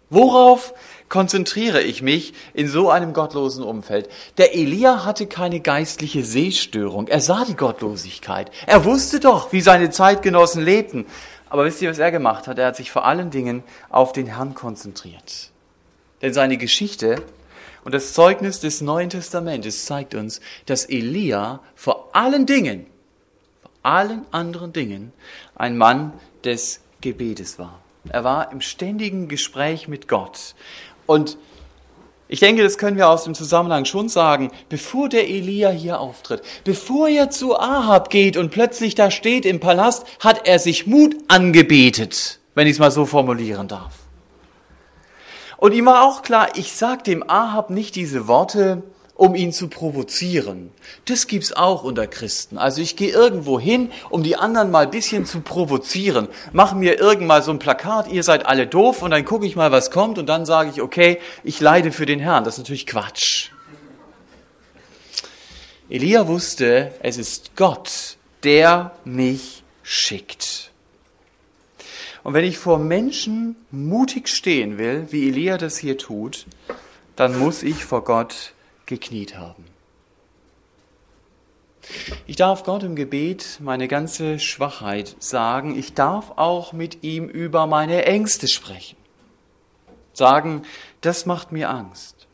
Worauf 0.10 0.74
konzentriere 1.10 1.82
ich 1.82 2.02
mich 2.02 2.34
in 2.54 2.68
so 2.68 2.90
einem 2.90 3.14
gottlosen 3.14 3.64
Umfeld? 3.64 4.10
Der 4.38 4.56
Elia 4.56 5.04
hatte 5.04 5.28
keine 5.28 5.60
geistliche 5.60 6.24
Sehstörung. 6.24 7.08
Er 7.08 7.20
sah 7.20 7.44
die 7.46 7.56
Gottlosigkeit. 7.56 8.52
Er 8.66 8.86
wusste 8.86 9.20
doch, 9.20 9.52
wie 9.52 9.62
seine 9.62 9.90
Zeitgenossen 9.90 10.64
lebten. 10.64 11.06
Aber 11.50 11.66
wisst 11.66 11.82
ihr, 11.82 11.90
was 11.90 12.00
er 12.00 12.12
gemacht 12.12 12.48
hat? 12.48 12.58
Er 12.58 12.68
hat 12.68 12.76
sich 12.76 12.92
vor 12.92 13.06
allen 13.06 13.32
Dingen 13.32 13.64
auf 13.90 14.12
den 14.12 14.28
Herrn 14.28 14.54
konzentriert. 14.54 15.52
Denn 16.22 16.34
seine 16.34 16.58
Geschichte 16.58 17.24
und 17.88 17.94
das 17.94 18.12
Zeugnis 18.12 18.60
des 18.60 18.82
Neuen 18.82 19.10
Testamentes 19.10 19.86
zeigt 19.86 20.14
uns, 20.14 20.42
dass 20.66 20.84
Elia 20.84 21.62
vor 21.74 22.10
allen 22.12 22.46
Dingen, 22.46 22.86
vor 23.62 23.72
allen 23.82 24.26
anderen 24.32 24.74
Dingen, 24.74 25.14
ein 25.56 25.78
Mann 25.78 26.12
des 26.44 26.82
Gebetes 27.00 27.60
war. 27.60 27.80
Er 28.10 28.26
war 28.26 28.52
im 28.52 28.60
ständigen 28.60 29.30
Gespräch 29.30 29.88
mit 29.88 30.10
Gott. 30.10 30.54
Und 31.06 31.38
ich 32.28 32.42
denke, 32.42 32.62
das 32.62 32.78
können 32.78 32.98
wir 32.98 33.08
aus 33.08 33.24
dem 33.24 33.34
Zusammenhang 33.34 33.86
schon 33.86 34.10
sagen, 34.10 34.52
bevor 34.68 35.08
der 35.08 35.30
Elia 35.30 35.70
hier 35.70 36.02
auftritt, 36.02 36.42
bevor 36.66 37.08
er 37.08 37.30
zu 37.30 37.58
Ahab 37.58 38.10
geht 38.10 38.36
und 38.36 38.52
plötzlich 38.52 38.96
da 38.96 39.12
steht 39.12 39.46
im 39.46 39.62
Palast, 39.62 40.06
hat 40.20 40.46
er 40.46 40.60
sich 40.60 40.88
Mut 40.88 41.16
angebetet, 41.30 42.42
wenn 42.54 42.68
ich 42.68 42.74
es 42.74 42.80
mal 42.80 42.92
so 42.92 43.06
formulieren 43.06 43.70
darf. 43.70 44.07
Und 45.58 45.74
ihm 45.74 45.88
war 45.88 46.04
auch 46.04 46.22
klar, 46.22 46.50
ich 46.56 46.74
sag 46.74 47.04
dem 47.04 47.28
Ahab 47.28 47.70
nicht 47.70 47.96
diese 47.96 48.28
Worte, 48.28 48.84
um 49.18 49.34
ihn 49.34 49.52
zu 49.52 49.68
provozieren. 49.68 50.72
Das 51.06 51.26
gibt's 51.26 51.52
auch 51.52 51.84
unter 51.84 52.06
Christen. 52.06 52.58
Also 52.58 52.82
ich 52.82 52.96
gehe 52.96 53.12
irgendwo 53.12 53.60
hin, 53.60 53.92
um 54.12 54.22
die 54.22 54.36
anderen 54.36 54.70
mal 54.70 54.88
bisschen 54.88 55.26
zu 55.26 55.42
provozieren. 55.42 56.28
Mach 56.54 56.74
mir 56.74 57.00
irgendwann 57.00 57.42
so 57.42 57.52
ein 57.52 57.60
Plakat, 57.60 58.08
ihr 58.10 58.22
seid 58.24 58.46
alle 58.46 58.68
doof 58.68 59.02
und 59.02 59.12
dann 59.12 59.26
gucke 59.26 59.48
ich 59.48 59.56
mal, 59.56 59.72
was 59.72 59.90
kommt 59.90 60.20
und 60.20 60.28
dann 60.28 60.46
sage 60.46 60.70
ich, 60.70 60.82
okay, 60.82 61.20
ich 61.44 61.60
leide 61.60 61.92
für 61.92 62.06
den 62.06 62.20
Herrn. 62.20 62.44
Das 62.44 62.56
ist 62.56 62.60
natürlich 62.60 62.86
Quatsch. 62.86 63.50
Elia 65.90 66.28
wusste, 66.28 66.94
es 67.02 67.18
ist 67.18 67.56
Gott, 67.56 68.18
der 68.44 68.92
mich 69.04 69.64
schickt. 69.82 70.67
Und 72.28 72.34
wenn 72.34 72.44
ich 72.44 72.58
vor 72.58 72.78
Menschen 72.78 73.56
mutig 73.72 74.28
stehen 74.28 74.78
will, 74.78 75.08
wie 75.12 75.30
Elia 75.30 75.58
das 75.58 75.78
hier 75.78 75.98
tut, 75.98 76.46
dann 77.16 77.40
muss 77.40 77.64
ich 77.64 77.86
vor 77.86 78.04
Gott 78.04 78.52
gekniet 78.86 79.38
haben. 79.38 79.64
Ich 82.26 82.36
darf 82.36 82.66
Gott 82.66 82.84
im 82.84 82.98
Gebet 82.98 83.60
meine 83.62 83.88
ganze 83.88 84.40
Schwachheit 84.40 85.16
sagen. 85.20 85.80
Ich 85.80 85.94
darf 85.94 86.34
auch 86.36 86.74
mit 86.74 87.02
ihm 87.02 87.30
über 87.30 87.66
meine 87.66 88.04
Ängste 88.04 88.50
sprechen. 88.50 88.98
Sagen, 90.12 90.64
das 91.00 91.26
macht 91.26 91.54
mir 91.54 91.70
Angst. 91.70 92.28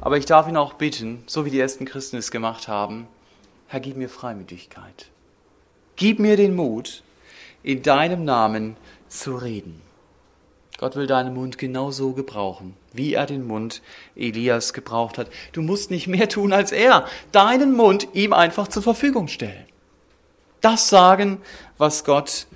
Aber 0.00 0.16
ich 0.16 0.26
darf 0.26 0.46
ihn 0.46 0.56
auch 0.56 0.74
bitten, 0.74 1.24
so 1.26 1.44
wie 1.44 1.50
die 1.50 1.58
ersten 1.58 1.86
Christen 1.86 2.18
es 2.18 2.30
gemacht 2.30 2.68
haben, 2.68 3.08
Herr, 3.66 3.80
gib 3.80 3.96
mir 3.96 4.08
Freimütigkeit. 4.08 5.08
Gib 5.96 6.20
mir 6.20 6.36
den 6.36 6.54
Mut, 6.54 7.02
in 7.66 7.82
deinem 7.82 8.24
Namen 8.24 8.76
zu 9.08 9.34
reden. 9.36 9.82
Gott 10.78 10.94
will 10.94 11.08
deinen 11.08 11.34
Mund 11.34 11.58
genau 11.58 11.90
so 11.90 12.12
gebrauchen, 12.12 12.76
wie 12.92 13.14
er 13.14 13.26
den 13.26 13.44
Mund 13.44 13.82
Elias 14.14 14.72
gebraucht 14.72 15.18
hat. 15.18 15.28
Du 15.52 15.62
musst 15.62 15.90
nicht 15.90 16.06
mehr 16.06 16.28
tun 16.28 16.52
als 16.52 16.70
er. 16.70 17.06
Deinen 17.32 17.74
Mund 17.74 18.08
ihm 18.12 18.32
einfach 18.32 18.68
zur 18.68 18.84
Verfügung 18.84 19.26
stellen. 19.26 19.64
Das 20.60 20.88
sagen, 20.88 21.40
was 21.76 22.04
Gott 22.04 22.46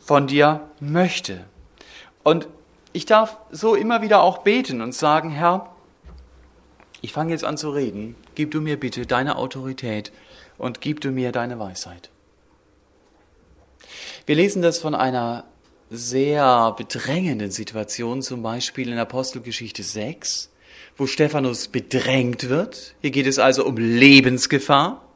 von 0.00 0.26
dir 0.26 0.68
möchte. 0.80 1.44
Und 2.24 2.48
ich 2.92 3.06
darf 3.06 3.36
so 3.52 3.76
immer 3.76 4.02
wieder 4.02 4.22
auch 4.22 4.38
beten 4.38 4.80
und 4.80 4.94
sagen, 4.94 5.30
Herr, 5.30 5.70
ich 7.02 7.12
fange 7.12 7.30
jetzt 7.30 7.44
an 7.44 7.56
zu 7.56 7.70
reden. 7.70 8.16
Gib 8.34 8.50
du 8.50 8.60
mir 8.60 8.80
bitte 8.80 9.06
deine 9.06 9.36
Autorität 9.36 10.10
und 10.58 10.80
gib 10.80 11.02
du 11.02 11.12
mir 11.12 11.30
deine 11.30 11.60
Weisheit. 11.60 12.10
Wir 14.26 14.34
lesen 14.34 14.60
das 14.60 14.80
von 14.80 14.96
einer 14.96 15.44
sehr 15.88 16.74
bedrängenden 16.76 17.52
Situation, 17.52 18.22
zum 18.22 18.42
Beispiel 18.42 18.88
in 18.88 18.98
Apostelgeschichte 18.98 19.84
6, 19.84 20.50
wo 20.96 21.06
Stephanus 21.06 21.68
bedrängt 21.68 22.48
wird. 22.48 22.96
Hier 23.02 23.12
geht 23.12 23.28
es 23.28 23.38
also 23.38 23.64
um 23.64 23.76
Lebensgefahr. 23.76 25.06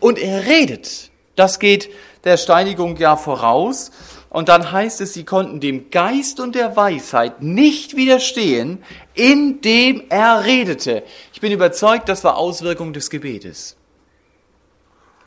Und 0.00 0.18
er 0.18 0.46
redet. 0.46 1.12
Das 1.36 1.60
geht 1.60 1.88
der 2.24 2.36
Steinigung 2.36 2.96
ja 2.96 3.16
voraus. 3.16 3.92
Und 4.28 4.48
dann 4.48 4.72
heißt 4.72 5.02
es, 5.02 5.14
sie 5.14 5.24
konnten 5.24 5.60
dem 5.60 5.90
Geist 5.90 6.40
und 6.40 6.56
der 6.56 6.74
Weisheit 6.74 7.40
nicht 7.40 7.96
widerstehen, 7.96 8.82
indem 9.14 10.02
er 10.08 10.44
redete. 10.44 11.04
Ich 11.32 11.40
bin 11.40 11.52
überzeugt, 11.52 12.08
das 12.08 12.24
war 12.24 12.36
Auswirkung 12.36 12.92
des 12.92 13.08
Gebetes. 13.08 13.77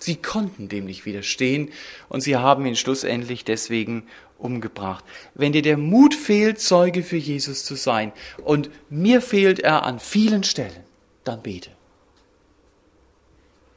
Sie 0.01 0.15
konnten 0.15 0.67
dem 0.67 0.85
nicht 0.85 1.05
widerstehen 1.05 1.69
und 2.09 2.21
sie 2.21 2.35
haben 2.35 2.65
ihn 2.65 2.75
schlussendlich 2.75 3.45
deswegen 3.45 4.07
umgebracht. 4.39 5.05
Wenn 5.35 5.51
dir 5.51 5.61
der 5.61 5.77
Mut 5.77 6.15
fehlt, 6.15 6.59
Zeuge 6.59 7.03
für 7.03 7.17
Jesus 7.17 7.63
zu 7.63 7.75
sein, 7.75 8.11
und 8.43 8.71
mir 8.89 9.21
fehlt 9.21 9.59
er 9.59 9.83
an 9.83 9.99
vielen 9.99 10.43
Stellen, 10.43 10.83
dann 11.23 11.43
bete. 11.43 11.69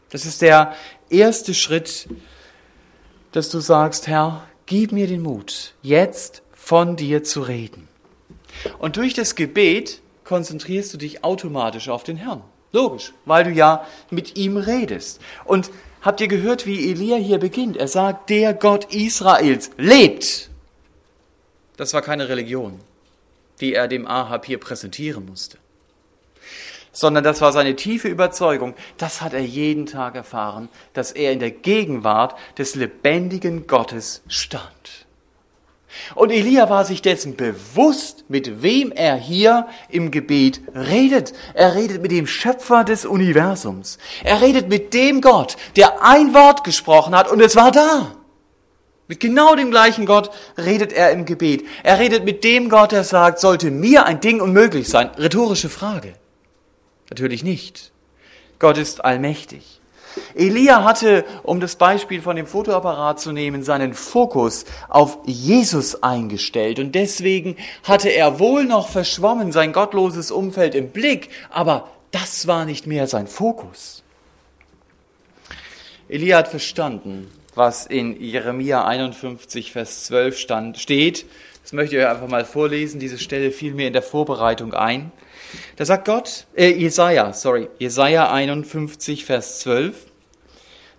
Das 0.09 0.25
ist 0.25 0.41
der 0.41 0.75
erste 1.11 1.53
Schritt, 1.53 2.09
dass 3.33 3.51
du 3.51 3.61
sagst, 3.61 4.07
Herr, 4.07 4.49
gib 4.65 4.93
mir 4.93 5.07
den 5.07 5.21
Mut, 5.21 5.75
jetzt 5.83 6.41
von 6.55 6.97
dir 6.97 7.23
zu 7.23 7.43
reden. 7.43 7.87
Und 8.79 8.97
durch 8.97 9.13
das 9.13 9.35
Gebet 9.35 10.01
konzentrierst 10.25 10.95
du 10.95 10.97
dich 10.97 11.23
automatisch 11.23 11.91
auf 11.91 12.03
den 12.03 12.17
Herrn. 12.17 12.43
Logisch, 12.73 13.13
weil 13.25 13.45
du 13.45 13.51
ja 13.51 13.87
mit 14.11 14.37
ihm 14.37 14.57
redest. 14.57 15.21
Und 15.45 15.71
habt 16.05 16.21
ihr 16.21 16.29
gehört, 16.29 16.67
wie 16.67 16.90
Elia 16.90 17.17
hier 17.17 17.38
beginnt? 17.38 17.77
Er 17.77 17.88
sagt, 17.88 18.31
der 18.31 18.55
Gott 18.55 18.95
Israels 18.95 19.71
lebt. 19.77 20.51
Das 21.77 21.93
war 21.95 22.03
keine 22.03 22.29
Religion, 22.29 22.79
die 23.61 23.75
er 23.75 23.88
dem 23.88 24.07
Ahab 24.07 24.47
hier 24.47 24.59
präsentieren 24.59 25.27
musste, 25.27 25.59
sondern 26.93 27.25
das 27.25 27.40
war 27.40 27.53
seine 27.53 27.75
tiefe 27.75 28.07
Überzeugung. 28.09 28.75
Das 28.97 29.21
hat 29.21 29.33
er 29.33 29.40
jeden 29.40 29.87
Tag 29.87 30.14
erfahren, 30.14 30.69
dass 30.93 31.11
er 31.11 31.33
in 31.33 31.40
der 31.40 31.51
Gegenwart 31.51 32.38
des 32.59 32.77
lebendigen 32.77 33.67
Gottes 33.67 34.23
stand. 34.29 35.04
Und 36.15 36.31
Elia 36.31 36.69
war 36.71 36.85
sich 36.85 37.03
dessen 37.03 37.37
bewusst, 37.37 38.25
mit 38.29 38.63
wem 38.63 38.93
er 38.93 39.17
hier 39.17 39.69
im 39.89 40.11
Gebet 40.11 40.61
redet. 40.75 41.33
Er 41.55 41.75
redet 41.75 42.03
mit 42.03 42.11
dem 42.11 42.27
Schöpfer 42.27 42.85
des 42.85 43.07
Universums. 43.07 43.99
Er 44.23 44.41
redet 44.41 44.69
mit 44.69 44.95
dem 44.95 45.21
Gott, 45.21 45.57
der 45.77 46.05
ein 46.05 46.35
Wort 46.35 46.65
gesprochen 46.65 47.15
hat 47.15 47.31
und 47.31 47.41
es 47.41 47.57
war 47.57 47.71
da. 47.71 48.17
Mit 49.07 49.21
genau 49.21 49.55
dem 49.55 49.71
gleichen 49.71 50.07
Gott 50.07 50.31
redet 50.57 50.93
er 50.93 51.11
im 51.11 51.27
Gebet. 51.27 51.67
Er 51.83 51.99
redet 51.99 52.25
mit 52.25 52.43
dem 52.43 52.71
Gott, 52.71 52.93
der 52.93 53.05
sagt, 53.05 53.39
sollte 53.39 53.71
mir 53.71 54.07
ein 54.07 54.21
Ding 54.21 54.41
unmöglich 54.41 54.89
sein? 54.89 55.11
Rhetorische 55.19 55.69
Frage. 55.69 56.15
Natürlich 57.11 57.45
nicht. 57.45 57.93
Gott 58.59 58.79
ist 58.79 59.05
allmächtig. 59.05 59.81
Elia 60.35 60.85
hatte, 60.85 61.24
um 61.42 61.61
das 61.61 61.77
Beispiel 61.77 62.22
von 62.22 62.37
dem 62.37 62.46
Fotoapparat 62.46 63.20
zu 63.20 63.33
nehmen, 63.33 63.62
seinen 63.62 63.94
Fokus 63.94 64.64
auf 64.88 65.18
Jesus 65.24 66.03
eingestellt 66.03 66.79
und 66.79 66.94
deswegen 66.94 67.57
hatte 67.83 68.09
er 68.09 68.38
wohl 68.38 68.64
noch 68.64 68.88
verschwommen 68.88 69.53
sein 69.53 69.72
gottloses 69.72 70.31
Umfeld 70.31 70.74
im 70.74 70.90
Blick, 70.90 71.31
aber 71.50 71.88
das 72.11 72.46
war 72.46 72.64
nicht 72.64 72.87
mehr 72.87 73.07
sein 73.07 73.27
Fokus. 73.27 74.03
Elia 76.09 76.38
hat 76.38 76.48
verstanden, 76.48 77.31
was 77.55 77.87
in 77.87 78.20
Jeremia 78.20 78.85
51, 78.85 79.72
Vers 79.72 80.05
12 80.05 80.38
stand, 80.38 80.79
steht. 80.79 81.27
Das 81.62 81.72
möchte 81.72 81.96
ich 81.96 82.03
euch 82.03 82.09
einfach 82.09 82.29
mal 82.29 82.44
vorlesen. 82.44 83.00
Diese 83.00 83.18
Stelle 83.18 83.50
fiel 83.50 83.74
mir 83.74 83.87
in 83.87 83.92
der 83.92 84.03
Vorbereitung 84.03 84.74
ein. 84.74 85.12
Da 85.77 85.85
sagt 85.85 86.05
Gott, 86.07 86.47
äh, 86.55 86.71
Jesaja, 86.71 87.33
sorry, 87.33 87.69
Jesaja 87.79 88.31
51, 88.31 89.25
Vers 89.25 89.61
12. 89.61 89.95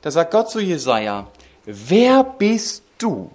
Da 0.02 0.12
sagt 0.12 0.32
Gott 0.32 0.52
zu 0.52 0.60
Jesaja, 0.60 1.28
wer 1.66 2.24
bist 2.24 2.84
du, 2.98 3.32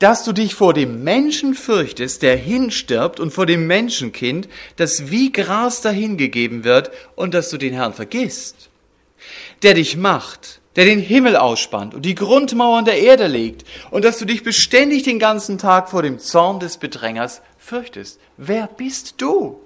dass 0.00 0.24
du 0.24 0.32
dich 0.32 0.54
vor 0.54 0.74
dem 0.74 1.04
Menschen 1.04 1.54
fürchtest, 1.54 2.22
der 2.22 2.36
hinstirbt, 2.36 3.20
und 3.20 3.32
vor 3.32 3.46
dem 3.46 3.66
Menschenkind, 3.66 4.48
das 4.76 5.10
wie 5.10 5.30
Gras 5.30 5.82
dahingegeben 5.82 6.64
wird, 6.64 6.90
und 7.14 7.34
dass 7.34 7.50
du 7.50 7.58
den 7.58 7.74
Herrn 7.74 7.92
vergisst, 7.92 8.70
der 9.62 9.74
dich 9.74 9.96
macht, 9.96 10.60
der 10.74 10.86
den 10.86 11.00
Himmel 11.00 11.36
ausspannt 11.36 11.94
und 11.94 12.02
die 12.02 12.14
Grundmauern 12.14 12.86
der 12.86 12.98
Erde 12.98 13.26
legt, 13.26 13.66
und 13.90 14.04
dass 14.04 14.18
du 14.18 14.24
dich 14.24 14.42
beständig 14.42 15.02
den 15.02 15.18
ganzen 15.18 15.58
Tag 15.58 15.90
vor 15.90 16.02
dem 16.02 16.18
Zorn 16.18 16.60
des 16.60 16.78
Bedrängers 16.78 17.42
fürchtest. 17.58 18.18
Wer 18.38 18.68
bist 18.68 19.16
du? 19.18 19.60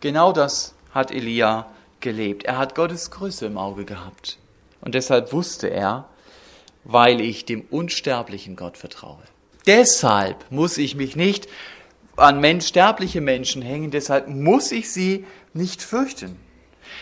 Genau 0.00 0.32
das 0.32 0.74
hat 0.92 1.10
Elia 1.10 1.66
gelebt. 2.00 2.44
Er 2.44 2.58
hat 2.58 2.74
Gottes 2.74 3.10
Größe 3.10 3.46
im 3.46 3.58
Auge 3.58 3.84
gehabt. 3.84 4.38
Und 4.80 4.94
deshalb 4.94 5.32
wusste 5.32 5.68
er, 5.68 6.08
weil 6.84 7.20
ich 7.20 7.44
dem 7.44 7.62
unsterblichen 7.70 8.56
Gott 8.56 8.76
vertraue. 8.76 9.22
Deshalb 9.66 10.44
muss 10.50 10.78
ich 10.78 10.94
mich 10.94 11.16
nicht 11.16 11.48
an 12.16 12.40
Mensch, 12.40 12.66
sterbliche 12.66 13.20
Menschen 13.20 13.62
hängen, 13.62 13.90
deshalb 13.90 14.28
muss 14.28 14.70
ich 14.72 14.92
sie 14.92 15.26
nicht 15.52 15.82
fürchten 15.82 16.38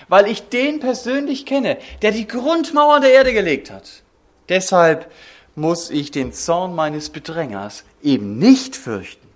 weil 0.08 0.28
ich 0.28 0.48
den 0.48 0.80
persönlich 0.80 1.46
kenne, 1.46 1.78
der 2.02 2.12
die 2.12 2.26
Grundmauern 2.26 3.02
der 3.02 3.12
Erde 3.12 3.32
gelegt 3.32 3.70
hat. 3.70 4.02
Deshalb 4.48 5.10
muss 5.54 5.90
ich 5.90 6.10
den 6.10 6.32
Zorn 6.32 6.74
meines 6.74 7.10
Bedrängers 7.10 7.84
eben 8.02 8.38
nicht 8.38 8.76
fürchten. 8.76 9.26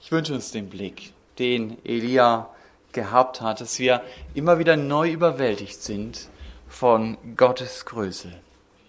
Ich 0.00 0.10
wünsche 0.12 0.34
uns 0.34 0.52
den 0.52 0.68
Blick, 0.68 1.12
den 1.38 1.78
Elia 1.84 2.50
gehabt 2.92 3.40
hat, 3.40 3.60
dass 3.60 3.78
wir 3.78 4.02
immer 4.34 4.58
wieder 4.58 4.76
neu 4.76 5.10
überwältigt 5.10 5.82
sind 5.82 6.28
von 6.68 7.16
Gottes 7.36 7.84
Größe. 7.84 8.32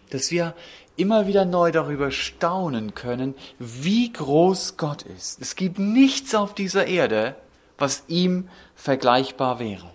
Dass 0.10 0.32
wir 0.32 0.54
immer 0.96 1.28
wieder 1.28 1.46
neu 1.46 1.72
darüber 1.72 2.12
staunen 2.12 2.96
können, 2.96 3.36
wie 3.60 4.12
groß 4.12 4.78
Gott 4.78 5.04
ist. 5.04 5.42
Es 5.42 5.56
gibt 5.56 5.78
nichts 5.78 6.34
auf 6.34 6.56
dieser 6.56 6.88
Erde, 6.88 7.36
was 7.78 8.04
ihm 8.08 8.50
vergleichbar 8.76 9.60
wäre. 9.60 9.92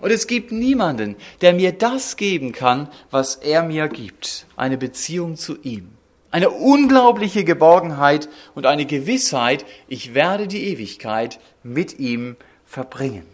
Und 0.00 0.10
es 0.10 0.26
gibt 0.26 0.52
niemanden, 0.52 1.16
der 1.40 1.52
mir 1.52 1.72
das 1.72 2.16
geben 2.16 2.52
kann, 2.52 2.88
was 3.10 3.36
er 3.36 3.62
mir 3.62 3.88
gibt. 3.88 4.46
Eine 4.56 4.78
Beziehung 4.78 5.36
zu 5.36 5.60
ihm. 5.62 5.91
Eine 6.32 6.48
unglaubliche 6.48 7.44
Geborgenheit 7.44 8.30
und 8.54 8.64
eine 8.64 8.86
Gewissheit, 8.86 9.66
ich 9.86 10.14
werde 10.14 10.48
die 10.48 10.66
Ewigkeit 10.68 11.38
mit 11.62 11.98
ihm 11.98 12.36
verbringen. 12.64 13.26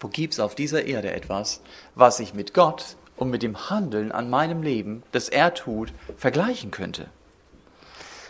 Wo 0.00 0.08
gibt's 0.08 0.40
auf 0.40 0.56
dieser 0.56 0.86
Erde 0.86 1.12
etwas, 1.12 1.60
was 1.94 2.18
ich 2.18 2.34
mit 2.34 2.52
Gott 2.52 2.96
und 3.14 3.30
mit 3.30 3.44
dem 3.44 3.70
Handeln 3.70 4.10
an 4.10 4.28
meinem 4.28 4.64
Leben, 4.64 5.04
das 5.12 5.28
er 5.28 5.54
tut, 5.54 5.92
vergleichen 6.16 6.72
könnte? 6.72 7.06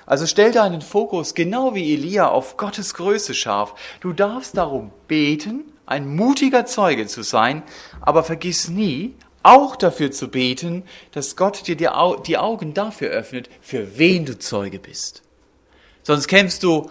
Also 0.04 0.26
stell 0.26 0.52
deinen 0.52 0.82
Fokus 0.82 1.34
genau 1.34 1.74
wie 1.74 1.94
Elia 1.94 2.28
auf 2.28 2.58
Gottes 2.58 2.92
Größe 2.92 3.32
scharf. 3.32 3.74
Du 4.00 4.12
darfst 4.12 4.58
darum 4.58 4.92
beten, 5.08 5.64
ein 5.86 6.14
mutiger 6.14 6.66
Zeuge 6.66 7.06
zu 7.06 7.22
sein, 7.22 7.62
aber 8.02 8.24
vergiss 8.24 8.68
nie, 8.68 9.14
auch 9.42 9.76
dafür 9.76 10.10
zu 10.10 10.28
beten, 10.28 10.84
dass 11.12 11.36
Gott 11.36 11.66
dir 11.66 11.76
die 11.76 11.88
Augen 12.38 12.74
dafür 12.74 13.10
öffnet, 13.10 13.48
für 13.60 13.98
wen 13.98 14.24
du 14.24 14.38
Zeuge 14.38 14.78
bist. 14.78 15.22
Sonst 16.02 16.28
kämpfst 16.28 16.62
du 16.62 16.90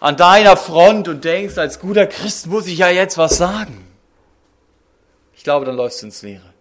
an 0.00 0.16
deiner 0.16 0.56
Front 0.56 1.08
und 1.08 1.24
denkst, 1.24 1.56
als 1.58 1.80
guter 1.80 2.06
Christ 2.06 2.46
muss 2.46 2.66
ich 2.66 2.78
ja 2.78 2.90
jetzt 2.90 3.16
was 3.18 3.38
sagen. 3.38 3.86
Ich 5.34 5.44
glaube, 5.44 5.64
dann 5.66 5.76
läufst 5.76 6.02
du 6.02 6.06
ins 6.06 6.22
Leere 6.22 6.54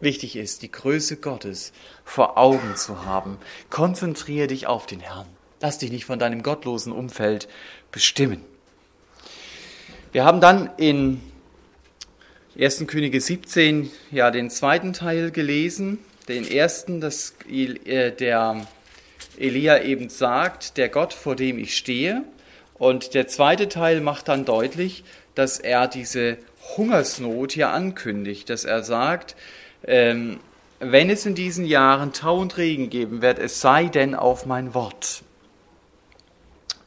wichtig 0.00 0.36
ist, 0.36 0.62
die 0.62 0.70
Größe 0.70 1.16
Gottes 1.16 1.72
vor 2.04 2.38
Augen 2.38 2.76
zu 2.76 3.04
haben. 3.04 3.38
Konzentriere 3.70 4.46
dich 4.46 4.66
auf 4.66 4.86
den 4.86 5.00
Herrn. 5.00 5.26
Lass 5.60 5.78
dich 5.78 5.90
nicht 5.90 6.04
von 6.04 6.18
deinem 6.18 6.42
gottlosen 6.42 6.92
Umfeld 6.92 7.48
bestimmen. 7.90 8.44
Wir 10.12 10.24
haben 10.24 10.40
dann 10.40 10.70
in 10.76 11.20
1. 12.60 12.88
Könige 12.88 13.20
17 13.20 13.88
ja 14.10 14.32
den 14.32 14.50
zweiten 14.50 14.92
Teil 14.92 15.30
gelesen. 15.30 16.00
Den 16.26 16.44
ersten, 16.44 17.00
dass 17.00 17.34
äh, 17.48 18.10
der 18.10 18.66
Elia 19.38 19.80
eben 19.84 20.08
sagt, 20.08 20.76
der 20.76 20.88
Gott, 20.88 21.12
vor 21.12 21.36
dem 21.36 21.56
ich 21.56 21.76
stehe. 21.76 22.24
Und 22.74 23.14
der 23.14 23.28
zweite 23.28 23.68
Teil 23.68 24.00
macht 24.00 24.26
dann 24.26 24.44
deutlich, 24.44 25.04
dass 25.36 25.60
er 25.60 25.86
diese 25.86 26.36
Hungersnot 26.76 27.52
hier 27.52 27.70
ankündigt, 27.70 28.50
dass 28.50 28.64
er 28.64 28.82
sagt, 28.82 29.36
ähm, 29.84 30.40
wenn 30.80 31.10
es 31.10 31.26
in 31.26 31.36
diesen 31.36 31.64
Jahren 31.64 32.12
Tau 32.12 32.40
und 32.40 32.56
Regen 32.56 32.90
geben 32.90 33.22
wird, 33.22 33.38
es 33.38 33.60
sei 33.60 33.84
denn 33.84 34.16
auf 34.16 34.46
mein 34.46 34.74
Wort. 34.74 35.22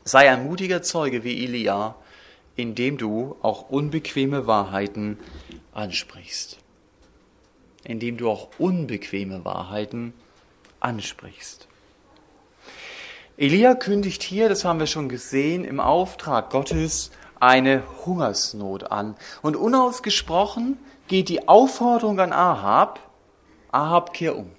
Sei 0.03 0.29
ein 0.29 0.43
mutiger 0.43 0.81
Zeuge 0.81 1.23
wie 1.23 1.45
Elia, 1.45 1.95
indem 2.57 2.97
du 2.97 3.37
auch 3.41 3.69
unbequeme 3.69 4.47
Wahrheiten 4.47 5.17
ansprichst. 5.73 6.57
Indem 7.83 8.17
du 8.17 8.29
auch 8.29 8.49
unbequeme 8.59 9.43
Wahrheiten 9.43 10.13
ansprichst. 10.79 11.67
Elia 13.37 13.73
kündigt 13.73 14.21
hier, 14.21 14.49
das 14.49 14.65
haben 14.65 14.79
wir 14.79 14.87
schon 14.87 15.09
gesehen, 15.09 15.63
im 15.63 15.79
Auftrag 15.79 16.51
Gottes 16.51 17.11
eine 17.39 17.83
Hungersnot 18.05 18.91
an. 18.91 19.15
Und 19.41 19.55
unausgesprochen 19.55 20.77
geht 21.07 21.29
die 21.29 21.47
Aufforderung 21.47 22.19
an 22.19 22.33
Ahab, 22.33 22.99
Ahab, 23.71 24.13
kehr 24.13 24.37
um. 24.37 24.51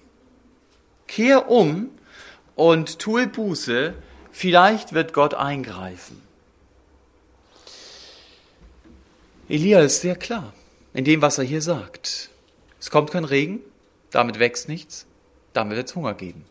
Kehr 1.06 1.50
um 1.50 1.90
und 2.56 2.98
tue 2.98 3.26
Buße, 3.26 3.94
vielleicht 4.32 4.94
wird 4.94 5.12
Gott 5.12 5.34
eingreifen. 5.34 6.20
Elia 9.48 9.80
ist 9.80 10.00
sehr 10.00 10.16
klar 10.16 10.52
in 10.94 11.04
dem, 11.04 11.22
was 11.22 11.38
er 11.38 11.44
hier 11.44 11.62
sagt. 11.62 12.30
Es 12.80 12.90
kommt 12.90 13.10
kein 13.10 13.24
Regen, 13.24 13.60
damit 14.10 14.38
wächst 14.38 14.68
nichts, 14.68 15.06
damit 15.52 15.76
wird 15.76 15.88
es 15.88 15.94
Hunger 15.94 16.14
geben. 16.14 16.44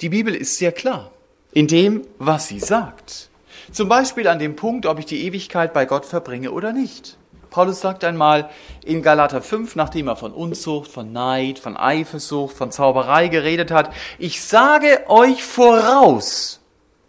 Die 0.00 0.08
Bibel 0.08 0.34
ist 0.34 0.58
sehr 0.58 0.72
klar 0.72 1.10
in 1.52 1.66
dem, 1.66 2.06
was 2.18 2.48
sie 2.48 2.60
sagt. 2.60 3.28
Zum 3.72 3.88
Beispiel 3.88 4.28
an 4.28 4.38
dem 4.38 4.56
Punkt, 4.56 4.86
ob 4.86 4.98
ich 4.98 5.06
die 5.06 5.24
Ewigkeit 5.24 5.72
bei 5.72 5.86
Gott 5.86 6.04
verbringe 6.04 6.50
oder 6.50 6.72
nicht. 6.72 7.16
Paulus 7.50 7.80
sagt 7.80 8.02
einmal 8.02 8.50
in 8.84 9.00
Galater 9.00 9.40
5, 9.40 9.76
nachdem 9.76 10.08
er 10.08 10.16
von 10.16 10.32
Unzucht, 10.32 10.90
von 10.90 11.12
Neid, 11.12 11.60
von 11.60 11.76
Eifersucht, 11.76 12.56
von 12.56 12.72
Zauberei 12.72 13.28
geredet 13.28 13.70
hat, 13.70 13.92
ich 14.18 14.42
sage 14.42 15.04
euch 15.06 15.44
voraus, 15.44 16.58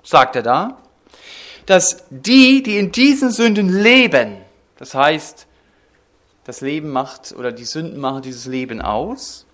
sagt 0.03 0.35
er 0.35 0.43
da, 0.43 0.77
dass 1.65 2.03
die, 2.11 2.61
die 2.61 2.77
in 2.77 2.91
diesen 2.91 3.31
Sünden 3.31 3.69
leben, 3.69 4.37
das 4.77 4.93
heißt, 4.93 5.47
das 6.45 6.61
Leben 6.61 6.91
macht 6.91 7.33
oder 7.37 7.51
die 7.51 7.65
Sünden 7.65 7.99
machen 7.99 8.21
dieses 8.21 8.45
Leben 8.45 8.81
aus, 8.81 9.45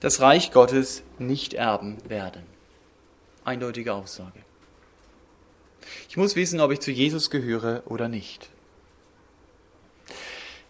das 0.00 0.20
Reich 0.20 0.52
Gottes 0.52 1.02
nicht 1.18 1.54
erben 1.54 1.96
werden. 2.08 2.42
Eindeutige 3.44 3.94
Aussage. 3.94 4.38
Ich 6.08 6.16
muss 6.16 6.36
wissen, 6.36 6.60
ob 6.60 6.70
ich 6.70 6.80
zu 6.80 6.90
Jesus 6.90 7.30
gehöre 7.30 7.82
oder 7.86 8.08
nicht. 8.08 8.50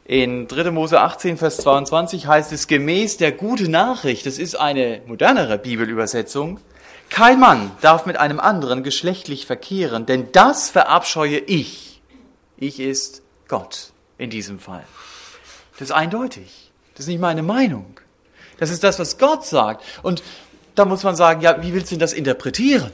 In 0.05 0.49
3. 0.49 0.71
Mose 0.71 1.01
18, 1.01 1.37
Vers 1.37 1.59
22 1.59 2.27
heißt 2.27 2.53
es 2.53 2.67
gemäß 2.67 3.19
der 3.19 3.33
gute 3.33 3.69
Nachricht, 3.69 4.27
das 4.27 4.39
ist 4.39 4.57
eine 4.57 5.03
modernere 5.07 5.59
Bibelübersetzung, 5.59 6.61
kein 7.09 7.39
Mann 7.39 7.71
darf 7.83 8.07
mit 8.07 8.17
einem 8.17 8.41
anderen 8.41 8.83
geschlechtlich 8.83 9.47
verkehren, 9.47 10.07
denn 10.07 10.33
das 10.33 10.71
verabscheue 10.71 11.39
ich. 11.39 12.01
Ich 12.57 12.81
ist 12.81 13.23
Gott 13.49 13.93
in 14.19 14.31
diesem 14.31 14.59
Fall. 14.59 14.85
Das 15.73 15.83
ist 15.83 15.93
eindeutig. 15.93 16.71
Das 16.95 17.01
ist 17.01 17.09
nicht 17.09 17.21
meine 17.21 17.43
Meinung. 17.43 17.99
Das 18.59 18.71
ist 18.71 18.85
das, 18.85 18.99
was 18.99 19.19
Gott 19.19 19.45
sagt. 19.45 19.83
Und 20.03 20.23
da 20.75 20.85
muss 20.85 21.03
man 21.03 21.17
sagen, 21.17 21.41
ja, 21.41 21.63
wie 21.63 21.75
willst 21.75 21.91
du 21.91 21.95
denn 21.95 22.01
das 22.01 22.13
interpretieren? 22.13 22.93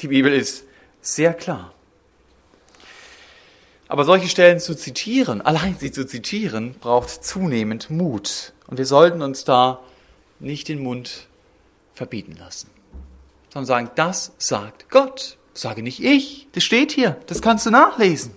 Die 0.00 0.08
Bibel 0.08 0.32
ist 0.32 0.64
sehr 1.00 1.34
klar. 1.34 1.72
Aber 3.88 4.04
solche 4.04 4.28
Stellen 4.28 4.58
zu 4.58 4.74
zitieren, 4.74 5.42
allein 5.42 5.76
sie 5.78 5.92
zu 5.92 6.06
zitieren, 6.06 6.74
braucht 6.80 7.24
zunehmend 7.24 7.90
Mut. 7.90 8.52
Und 8.66 8.78
wir 8.78 8.86
sollten 8.86 9.20
uns 9.20 9.44
da 9.44 9.80
nicht 10.40 10.68
den 10.68 10.82
Mund 10.82 11.26
verbieten 11.94 12.36
lassen, 12.38 12.70
sondern 13.52 13.66
sagen, 13.66 13.90
das 13.96 14.32
sagt 14.38 14.88
Gott. 14.90 15.36
sage 15.52 15.82
nicht 15.82 16.02
ich, 16.02 16.48
das 16.52 16.64
steht 16.64 16.92
hier, 16.92 17.18
das 17.26 17.42
kannst 17.42 17.66
du 17.66 17.70
nachlesen. 17.70 18.32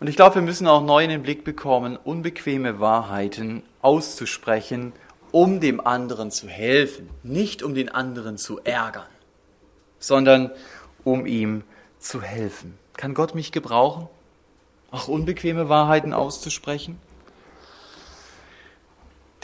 Und 0.00 0.08
ich 0.08 0.16
glaube, 0.16 0.36
wir 0.36 0.42
müssen 0.42 0.66
auch 0.66 0.82
neu 0.82 1.04
in 1.04 1.10
den 1.10 1.22
Blick 1.22 1.44
bekommen, 1.44 1.98
unbequeme 1.98 2.80
Wahrheiten 2.80 3.62
auszusprechen, 3.82 4.94
um 5.30 5.60
dem 5.60 5.86
anderen 5.86 6.30
zu 6.30 6.48
helfen, 6.48 7.10
nicht 7.22 7.62
um 7.62 7.74
den 7.74 7.90
anderen 7.90 8.38
zu 8.38 8.60
ärgern, 8.64 9.06
sondern 9.98 10.50
um 11.04 11.26
ihm 11.26 11.64
zu 11.98 12.22
helfen. 12.22 12.78
Kann 12.96 13.12
Gott 13.12 13.34
mich 13.34 13.52
gebrauchen, 13.52 14.08
auch 14.90 15.06
unbequeme 15.06 15.68
Wahrheiten 15.68 16.14
auszusprechen? 16.14 16.98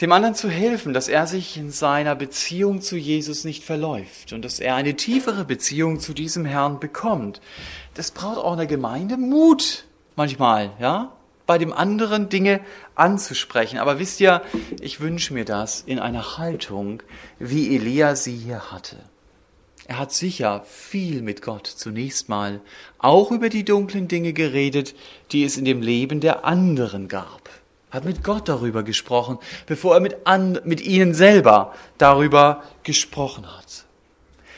Dem 0.01 0.11
anderen 0.11 0.35
zu 0.35 0.49
helfen, 0.49 0.91
dass 0.93 1.07
er 1.07 1.27
sich 1.27 1.57
in 1.57 1.69
seiner 1.69 2.15
Beziehung 2.15 2.81
zu 2.81 2.97
Jesus 2.97 3.45
nicht 3.45 3.63
verläuft 3.63 4.33
und 4.33 4.43
dass 4.43 4.59
er 4.59 4.75
eine 4.75 4.95
tiefere 4.95 5.45
Beziehung 5.45 5.99
zu 5.99 6.13
diesem 6.13 6.45
Herrn 6.45 6.79
bekommt. 6.79 7.41
Das 7.93 8.09
braucht 8.09 8.37
auch 8.37 8.53
eine 8.53 8.67
Gemeinde 8.67 9.17
Mut, 9.17 9.85
manchmal, 10.17 10.71
ja, 10.79 11.13
bei 11.45 11.57
dem 11.57 11.71
anderen 11.71 12.27
Dinge 12.27 12.59
anzusprechen. 12.95 13.79
Aber 13.79 13.99
wisst 13.99 14.19
ihr, 14.19 14.41
ich 14.81 14.99
wünsche 14.99 15.33
mir 15.33 15.45
das 15.45 15.81
in 15.81 15.99
einer 15.99 16.37
Haltung, 16.37 17.01
wie 17.39 17.73
Elia 17.73 18.15
sie 18.15 18.35
hier 18.35 18.71
hatte. 18.71 18.97
Er 19.87 19.99
hat 19.99 20.11
sicher 20.11 20.63
viel 20.65 21.21
mit 21.21 21.41
Gott 21.41 21.65
zunächst 21.65 22.27
mal 22.27 22.59
auch 22.97 23.31
über 23.31 23.47
die 23.47 23.63
dunklen 23.63 24.09
Dinge 24.09 24.33
geredet, 24.33 24.93
die 25.31 25.45
es 25.45 25.55
in 25.55 25.63
dem 25.63 25.81
Leben 25.81 26.19
der 26.19 26.43
anderen 26.43 27.07
gab. 27.07 27.49
Hat 27.89 28.03
mit 28.03 28.21
Gott 28.21 28.49
darüber 28.49 28.83
gesprochen, 28.83 29.37
bevor 29.65 29.93
er 29.93 30.01
mit, 30.01 30.27
an, 30.27 30.59
mit 30.65 30.81
ihnen 30.81 31.13
selber 31.13 31.73
darüber 31.97 32.63
gesprochen 32.83 33.45
hat. 33.45 33.85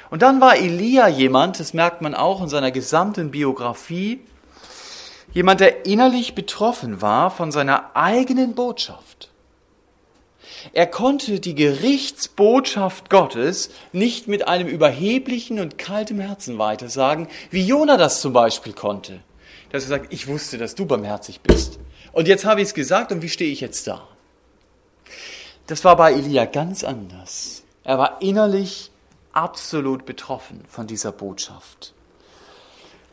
Und 0.10 0.24
dann 0.24 0.42
war 0.42 0.58
Elia 0.58 1.08
jemand, 1.08 1.60
das 1.60 1.76
merkt 1.76 2.02
man 2.02 2.16
auch 2.16 2.42
in 2.42 2.50
seiner 2.50 2.72
gesamten 2.72 3.30
Biografie, 3.30 4.22
Jemand, 5.34 5.60
der 5.60 5.86
innerlich 5.86 6.34
betroffen 6.34 7.02
war 7.02 7.30
von 7.30 7.52
seiner 7.52 7.96
eigenen 7.96 8.56
Botschaft. 8.56 9.30
Er 10.74 10.88
konnte 10.88 11.40
die 11.40 11.56
Gerichtsbotschaft 11.56 13.10
Gottes 13.10 13.70
nicht 13.94 14.28
mit 14.28 14.48
einem 14.48 14.68
überheblichen 14.68 15.60
und 15.60 15.78
kaltem 15.78 16.20
Herzen 16.20 16.58
weitersagen, 16.58 17.28
wie 17.52 17.66
Jona 17.66 17.96
das 17.96 18.22
zum 18.22 18.34
Beispiel 18.34 18.74
konnte. 18.74 19.22
Dass 19.72 19.84
er 19.84 19.90
sagt, 19.90 20.12
ich 20.12 20.28
wusste, 20.28 20.58
dass 20.58 20.76
du 20.76 20.86
barmherzig 20.86 21.42
bist. 21.42 21.80
Und 22.12 22.28
jetzt 22.28 22.46
habe 22.46 22.62
ich 22.62 22.70
es 22.70 22.74
gesagt 22.74 23.12
und 23.12 23.22
wie 23.22 23.30
stehe 23.30 23.52
ich 23.52 23.62
jetzt 23.62 23.88
da? 23.88 24.08
Das 25.68 25.86
war 25.86 25.96
bei 25.96 26.14
Elia 26.14 26.46
ganz 26.46 26.84
anders. 26.84 27.64
Er 27.84 28.00
war 28.00 28.22
innerlich 28.22 28.92
absolut 29.32 30.06
betroffen 30.06 30.64
von 30.68 30.88
dieser 30.88 31.12
Botschaft 31.12 31.94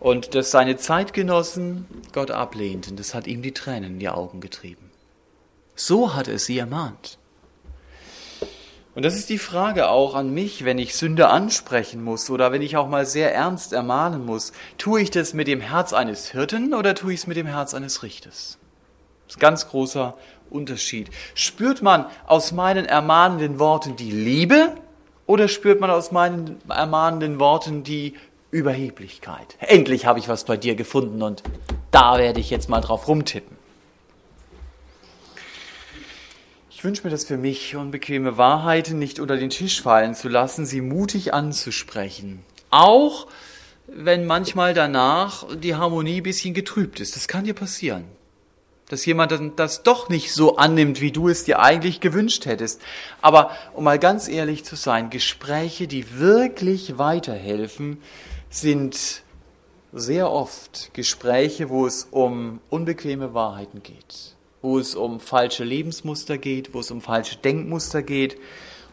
und 0.00 0.34
dass 0.34 0.50
seine 0.50 0.76
Zeitgenossen 0.76 1.86
Gott 2.12 2.30
ablehnten, 2.30 2.96
das 2.96 3.14
hat 3.14 3.26
ihm 3.26 3.42
die 3.42 3.52
Tränen 3.52 3.94
in 3.94 3.98
die 3.98 4.08
Augen 4.08 4.40
getrieben. 4.40 4.90
So 5.74 6.14
hat 6.14 6.28
er 6.28 6.38
sie 6.38 6.58
ermahnt. 6.58 7.18
Und 8.94 9.04
das 9.04 9.14
ist 9.14 9.28
die 9.28 9.38
Frage 9.38 9.90
auch 9.90 10.14
an 10.14 10.32
mich, 10.32 10.64
wenn 10.64 10.78
ich 10.78 10.96
Sünde 10.96 11.28
ansprechen 11.28 12.02
muss 12.02 12.30
oder 12.30 12.50
wenn 12.50 12.62
ich 12.62 12.78
auch 12.78 12.88
mal 12.88 13.04
sehr 13.04 13.34
ernst 13.34 13.74
ermahnen 13.74 14.24
muss. 14.24 14.52
Tue 14.78 15.02
ich 15.02 15.10
das 15.10 15.34
mit 15.34 15.48
dem 15.48 15.60
Herz 15.60 15.92
eines 15.92 16.30
Hirten 16.30 16.72
oder 16.72 16.94
tue 16.94 17.12
ich 17.12 17.20
es 17.20 17.26
mit 17.26 17.36
dem 17.36 17.46
Herz 17.46 17.74
eines 17.74 18.02
Richters? 18.02 18.58
Das 19.26 19.34
ist 19.34 19.36
ein 19.36 19.40
ganz 19.40 19.68
großer 19.68 20.16
Unterschied. 20.48 21.10
Spürt 21.34 21.82
man 21.82 22.06
aus 22.26 22.52
meinen 22.52 22.86
ermahnenden 22.86 23.58
Worten 23.58 23.96
die 23.96 24.10
Liebe 24.10 24.72
oder 25.26 25.48
spürt 25.48 25.78
man 25.78 25.90
aus 25.90 26.10
meinen 26.10 26.58
ermahnenden 26.66 27.38
Worten 27.38 27.82
die 27.82 28.14
Überheblichkeit. 28.56 29.56
Endlich 29.60 30.06
habe 30.06 30.18
ich 30.18 30.28
was 30.28 30.44
bei 30.44 30.56
dir 30.56 30.74
gefunden 30.74 31.22
und 31.22 31.42
da 31.90 32.16
werde 32.18 32.40
ich 32.40 32.48
jetzt 32.48 32.70
mal 32.70 32.80
drauf 32.80 33.06
rumtippen. 33.06 33.56
Ich 36.70 36.82
wünsche 36.84 37.04
mir 37.04 37.10
das 37.10 37.24
für 37.24 37.36
mich, 37.36 37.76
unbequeme 37.76 38.38
Wahrheiten 38.38 38.98
nicht 38.98 39.20
unter 39.20 39.36
den 39.36 39.50
Tisch 39.50 39.82
fallen 39.82 40.14
zu 40.14 40.28
lassen, 40.28 40.64
sie 40.66 40.80
mutig 40.80 41.34
anzusprechen. 41.34 42.44
Auch 42.70 43.26
wenn 43.86 44.26
manchmal 44.26 44.74
danach 44.74 45.44
die 45.56 45.74
Harmonie 45.74 46.20
ein 46.20 46.22
bisschen 46.22 46.54
getrübt 46.54 47.00
ist. 47.00 47.14
Das 47.14 47.28
kann 47.28 47.44
dir 47.44 47.54
passieren. 47.54 48.04
Dass 48.88 49.04
jemand 49.04 49.32
das 49.56 49.82
doch 49.82 50.08
nicht 50.08 50.32
so 50.32 50.56
annimmt, 50.56 51.00
wie 51.00 51.12
du 51.12 51.28
es 51.28 51.44
dir 51.44 51.60
eigentlich 51.60 52.00
gewünscht 52.00 52.46
hättest. 52.46 52.80
Aber 53.20 53.50
um 53.74 53.84
mal 53.84 53.98
ganz 53.98 54.28
ehrlich 54.28 54.64
zu 54.64 54.76
sein, 54.76 55.10
Gespräche, 55.10 55.88
die 55.88 56.18
wirklich 56.18 56.98
weiterhelfen, 56.98 57.98
sind 58.48 59.22
sehr 59.92 60.30
oft 60.30 60.92
Gespräche, 60.94 61.68
wo 61.70 61.86
es 61.86 62.08
um 62.10 62.60
unbequeme 62.70 63.34
Wahrheiten 63.34 63.82
geht, 63.82 64.36
wo 64.62 64.78
es 64.78 64.94
um 64.94 65.20
falsche 65.20 65.64
Lebensmuster 65.64 66.38
geht, 66.38 66.74
wo 66.74 66.80
es 66.80 66.90
um 66.90 67.00
falsche 67.00 67.36
Denkmuster 67.36 68.02
geht, 68.02 68.36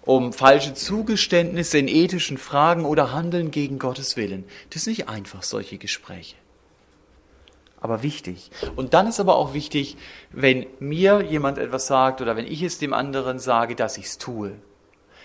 um 0.05 0.33
falsche 0.33 0.73
Zugeständnisse 0.73 1.77
in 1.77 1.87
ethischen 1.87 2.37
Fragen 2.37 2.85
oder 2.85 3.11
Handeln 3.11 3.51
gegen 3.51 3.79
Gottes 3.79 4.17
Willen. 4.17 4.45
Das 4.69 4.83
ist 4.83 4.87
nicht 4.87 5.09
einfach, 5.09 5.43
solche 5.43 5.77
Gespräche. 5.77 6.35
Aber 7.79 8.01
wichtig. 8.01 8.49
Und 8.77 8.93
dann 8.93 9.07
ist 9.07 9.19
aber 9.19 9.35
auch 9.35 9.53
wichtig, 9.53 9.97
wenn 10.31 10.65
mir 10.79 11.21
jemand 11.21 11.57
etwas 11.57 11.87
sagt 11.87 12.21
oder 12.21 12.37
wenn 12.37 12.47
ich 12.47 12.63
es 12.63 12.77
dem 12.77 12.93
anderen 12.93 13.39
sage, 13.39 13.75
dass 13.75 13.97
ich 13.97 14.05
es 14.05 14.17
tue. 14.17 14.53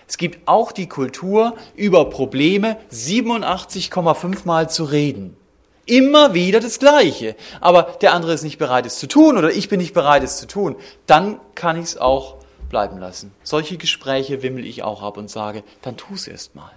Es 0.08 0.16
gibt 0.16 0.48
auch 0.48 0.72
die 0.72 0.88
Kultur, 0.88 1.54
über 1.76 2.08
Probleme 2.08 2.78
87,5 2.90 4.46
Mal 4.46 4.70
zu 4.70 4.84
reden. 4.84 5.36
Immer 5.84 6.34
wieder 6.34 6.60
das 6.60 6.78
Gleiche. 6.78 7.36
Aber 7.60 7.82
der 8.00 8.14
andere 8.14 8.32
ist 8.32 8.42
nicht 8.42 8.58
bereit, 8.58 8.86
es 8.86 8.98
zu 8.98 9.06
tun 9.06 9.36
oder 9.36 9.50
ich 9.52 9.68
bin 9.68 9.78
nicht 9.78 9.94
bereit, 9.94 10.22
es 10.22 10.38
zu 10.38 10.46
tun. 10.46 10.76
Dann 11.06 11.38
kann 11.54 11.76
ich 11.76 11.84
es 11.84 11.96
auch 11.98 12.36
bleiben 12.70 12.98
lassen. 12.98 13.32
Solche 13.42 13.76
Gespräche 13.76 14.42
wimmel 14.42 14.66
ich 14.66 14.82
auch 14.82 15.02
ab 15.02 15.18
und 15.18 15.30
sage, 15.30 15.62
dann 15.82 15.96
tu 15.96 16.14
es 16.14 16.26
erst 16.26 16.54
mal. 16.54 16.72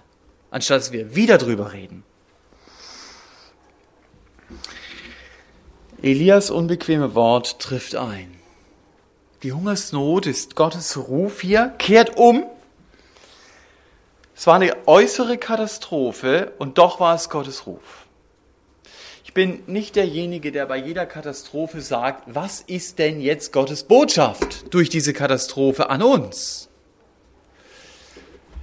Anstatt 0.50 0.80
dass 0.80 0.92
wir 0.92 1.14
wieder 1.16 1.38
drüber 1.38 1.72
reden. 1.72 2.04
Elias 6.02 6.50
unbequeme 6.50 7.14
Wort 7.14 7.58
trifft 7.60 7.96
ein. 7.96 8.34
Die 9.42 9.52
Hungersnot 9.52 10.26
ist 10.26 10.54
Gottes 10.56 10.96
Ruf 11.08 11.40
hier, 11.40 11.72
kehrt 11.78 12.16
um. 12.16 12.44
Es 14.34 14.46
war 14.46 14.54
eine 14.54 14.76
äußere 14.86 15.38
Katastrophe 15.38 16.52
und 16.58 16.78
doch 16.78 17.00
war 17.00 17.14
es 17.14 17.28
Gottes 17.28 17.66
Ruf. 17.66 18.06
Ich 19.24 19.34
bin 19.34 19.62
nicht 19.66 19.96
derjenige, 19.96 20.52
der 20.52 20.66
bei 20.66 20.76
jeder 20.76 21.06
Katastrophe 21.06 21.80
sagt, 21.80 22.24
was 22.26 22.60
ist 22.60 22.98
denn 22.98 23.20
jetzt 23.20 23.52
Gottes 23.52 23.84
Botschaft 23.84 24.74
durch 24.74 24.90
diese 24.90 25.12
Katastrophe 25.12 25.88
an 25.90 26.02
uns? 26.02 26.68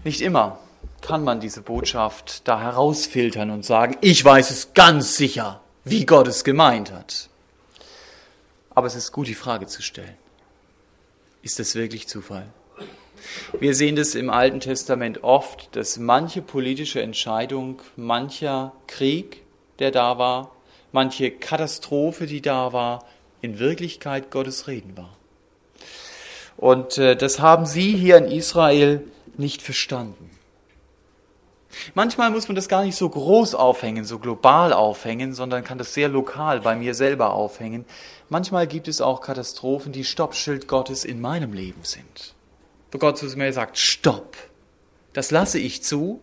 Nicht 0.03 0.21
immer 0.21 0.59
kann 1.01 1.23
man 1.23 1.39
diese 1.39 1.61
Botschaft 1.61 2.47
da 2.47 2.59
herausfiltern 2.61 3.49
und 3.49 3.65
sagen, 3.65 3.97
ich 4.01 4.23
weiß 4.23 4.51
es 4.51 4.73
ganz 4.73 5.15
sicher, 5.15 5.61
wie 5.83 6.05
Gott 6.05 6.27
es 6.27 6.43
gemeint 6.43 6.91
hat. 6.91 7.29
Aber 8.69 8.87
es 8.87 8.95
ist 8.95 9.11
gut, 9.11 9.27
die 9.27 9.35
Frage 9.35 9.65
zu 9.65 9.81
stellen. 9.81 10.17
Ist 11.41 11.57
das 11.57 11.75
wirklich 11.75 12.07
Zufall? 12.07 12.47
Wir 13.59 13.75
sehen 13.75 13.95
das 13.95 14.15
im 14.15 14.29
Alten 14.29 14.59
Testament 14.59 15.23
oft, 15.23 15.75
dass 15.75 15.97
manche 15.97 16.41
politische 16.41 17.01
Entscheidung, 17.01 17.81
mancher 17.95 18.73
Krieg, 18.87 19.43
der 19.79 19.91
da 19.91 20.17
war, 20.17 20.51
manche 20.91 21.31
Katastrophe, 21.31 22.25
die 22.25 22.41
da 22.41 22.73
war, 22.73 23.05
in 23.41 23.59
Wirklichkeit 23.59 24.31
Gottes 24.31 24.67
Reden 24.67 24.97
war. 24.97 25.15
Und 26.57 26.97
äh, 26.97 27.15
das 27.15 27.39
haben 27.39 27.65
sie 27.65 27.95
hier 27.95 28.17
in 28.17 28.25
Israel 28.25 29.03
nicht 29.37 29.61
verstanden. 29.61 30.29
Manchmal 31.93 32.31
muss 32.31 32.47
man 32.47 32.55
das 32.55 32.67
gar 32.67 32.83
nicht 32.83 32.95
so 32.95 33.07
groß 33.07 33.55
aufhängen, 33.55 34.03
so 34.03 34.19
global 34.19 34.73
aufhängen, 34.73 35.33
sondern 35.33 35.63
kann 35.63 35.77
das 35.77 35.93
sehr 35.93 36.09
lokal 36.09 36.61
bei 36.61 36.75
mir 36.75 36.93
selber 36.93 37.33
aufhängen. 37.33 37.85
Manchmal 38.27 38.67
gibt 38.67 38.87
es 38.87 39.01
auch 39.01 39.21
Katastrophen, 39.21 39.91
die 39.91 40.03
Stoppschild 40.03 40.67
Gottes 40.67 41.05
in 41.05 41.21
meinem 41.21 41.53
Leben 41.53 41.83
sind. 41.83 42.33
Wo 42.91 42.97
Gott 42.97 43.17
zu 43.17 43.25
mir 43.37 43.53
sagt, 43.53 43.77
stopp, 43.77 44.35
das 45.13 45.31
lasse 45.31 45.59
ich 45.59 45.83
zu, 45.83 46.21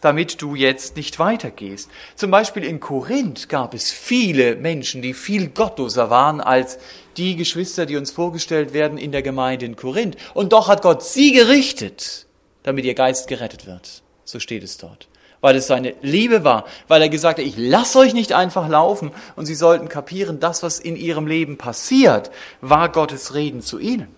damit 0.00 0.42
du 0.42 0.54
jetzt 0.54 0.96
nicht 0.96 1.18
weitergehst. 1.18 1.90
Zum 2.14 2.30
Beispiel 2.30 2.64
in 2.64 2.80
Korinth 2.80 3.48
gab 3.48 3.74
es 3.74 3.90
viele 3.90 4.56
Menschen, 4.56 5.02
die 5.02 5.14
viel 5.14 5.48
gottloser 5.48 6.10
waren 6.10 6.40
als 6.40 6.78
die 7.16 7.36
Geschwister, 7.36 7.86
die 7.86 7.96
uns 7.96 8.10
vorgestellt 8.10 8.72
werden 8.72 8.98
in 8.98 9.12
der 9.12 9.22
Gemeinde 9.22 9.66
in 9.66 9.76
Korinth. 9.76 10.16
Und 10.34 10.52
doch 10.52 10.68
hat 10.68 10.82
Gott 10.82 11.02
sie 11.02 11.32
gerichtet, 11.32 12.26
damit 12.62 12.84
ihr 12.84 12.94
Geist 12.94 13.28
gerettet 13.28 13.66
wird. 13.66 14.02
So 14.24 14.38
steht 14.38 14.62
es 14.62 14.76
dort. 14.76 15.08
Weil 15.40 15.56
es 15.56 15.66
seine 15.66 15.94
Liebe 16.02 16.44
war, 16.44 16.66
weil 16.88 17.02
er 17.02 17.08
gesagt 17.08 17.38
hat, 17.38 17.46
ich 17.46 17.56
lasse 17.56 17.98
euch 17.98 18.14
nicht 18.14 18.32
einfach 18.32 18.68
laufen 18.68 19.12
und 19.34 19.46
sie 19.46 19.54
sollten 19.54 19.88
kapieren, 19.88 20.40
das, 20.40 20.62
was 20.62 20.78
in 20.78 20.96
ihrem 20.96 21.26
Leben 21.26 21.58
passiert, 21.58 22.30
war 22.60 22.90
Gottes 22.90 23.34
Reden 23.34 23.60
zu 23.60 23.78
ihnen. 23.78 24.08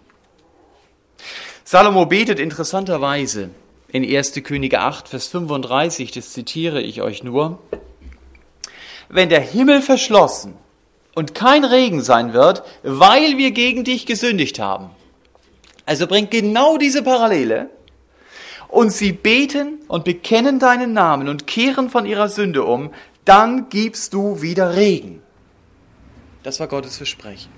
Salomo 1.71 2.07
betet 2.07 2.41
interessanterweise 2.41 3.51
in 3.89 4.03
1. 4.03 4.43
Könige 4.43 4.81
8, 4.81 5.07
Vers 5.07 5.27
35, 5.27 6.13
das 6.13 6.33
zitiere 6.33 6.81
ich 6.81 7.03
euch 7.03 7.23
nur. 7.23 7.59
Wenn 9.11 9.29
der 9.29 9.43
Himmel 9.43 9.83
verschlossen 9.83 10.55
und 11.15 11.35
kein 11.35 11.67
Regen 11.67 12.01
sein 12.01 12.33
wird, 12.33 12.63
weil 12.83 13.37
wir 13.37 13.51
gegen 13.51 13.85
dich 13.85 14.07
gesündigt 14.07 14.59
haben. 14.59 14.89
Also 15.85 16.07
bringt 16.07 16.31
genau 16.31 16.79
diese 16.79 17.03
Parallele. 17.03 17.69
Und 18.69 18.91
sie 18.91 19.13
beten 19.13 19.81
und 19.89 20.07
bekennen 20.07 20.59
deinen 20.59 20.95
Namen 20.95 21.29
und 21.29 21.47
kehren 21.47 21.91
von 21.91 22.07
ihrer 22.07 22.31
Sünde 22.31 22.65
um, 22.65 22.95
dann 23.27 23.69
gibst 23.69 24.15
du 24.15 24.41
wieder 24.41 24.75
Regen. 24.75 25.21
Das 26.43 26.61
war 26.61 26.67
Gottes 26.67 26.97
Versprechen. 26.97 27.58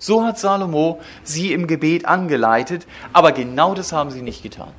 So 0.00 0.24
hat 0.24 0.38
Salomo 0.38 1.00
sie 1.22 1.52
im 1.52 1.66
Gebet 1.66 2.06
angeleitet, 2.06 2.86
aber 3.12 3.32
genau 3.32 3.74
das 3.74 3.92
haben 3.92 4.10
sie 4.10 4.22
nicht 4.22 4.42
getan. 4.42 4.72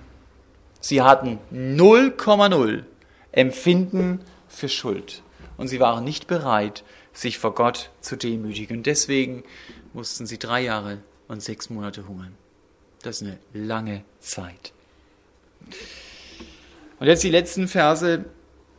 Sie 0.81 1.03
hatten 1.03 1.37
0,0 1.53 2.83
Empfinden 3.31 4.19
für 4.49 4.67
Schuld. 4.67 5.21
Und 5.57 5.67
sie 5.67 5.79
waren 5.79 6.03
nicht 6.03 6.25
bereit, 6.25 6.83
sich 7.13 7.37
vor 7.37 7.53
Gott 7.53 7.91
zu 8.01 8.17
demütigen. 8.17 8.77
Und 8.77 8.87
deswegen 8.87 9.43
mussten 9.93 10.25
sie 10.25 10.39
drei 10.39 10.61
Jahre 10.61 10.97
und 11.27 11.43
sechs 11.43 11.69
Monate 11.69 12.07
hungern. 12.07 12.35
Das 13.03 13.21
ist 13.21 13.27
eine 13.27 13.37
lange 13.53 14.03
Zeit. 14.19 14.73
Und 16.99 17.07
jetzt 17.07 17.23
die 17.23 17.29
letzten 17.29 17.67
Verse, 17.67 18.25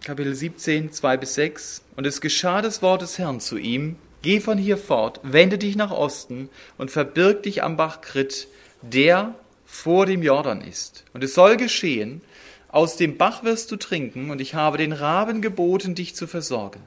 Kapitel 0.04 0.34
17, 0.34 0.92
2 0.92 1.16
bis 1.18 1.34
6. 1.34 1.82
Und 1.94 2.04
es 2.04 2.20
geschah 2.20 2.62
das 2.62 2.82
Wort 2.82 3.02
des 3.02 3.16
Herrn 3.18 3.38
zu 3.38 3.58
ihm, 3.58 3.96
geh 4.22 4.40
von 4.40 4.58
hier 4.58 4.78
fort, 4.78 5.20
wende 5.22 5.58
dich 5.58 5.76
nach 5.76 5.90
Osten 5.90 6.48
und 6.78 6.90
verbirg 6.90 7.42
dich 7.42 7.62
am 7.62 7.76
Bach 7.76 8.00
Krit, 8.00 8.48
der 8.80 9.34
vor 9.66 10.06
dem 10.06 10.22
Jordan 10.22 10.60
ist. 10.60 11.04
Und 11.12 11.22
es 11.24 11.34
soll 11.34 11.56
geschehen, 11.56 12.22
aus 12.68 12.96
dem 12.96 13.18
Bach 13.18 13.44
wirst 13.44 13.70
du 13.70 13.76
trinken, 13.76 14.30
und 14.30 14.40
ich 14.40 14.54
habe 14.54 14.78
den 14.78 14.92
Raben 14.92 15.42
geboten, 15.42 15.94
dich 15.94 16.14
zu 16.14 16.26
versorgen. 16.26 16.80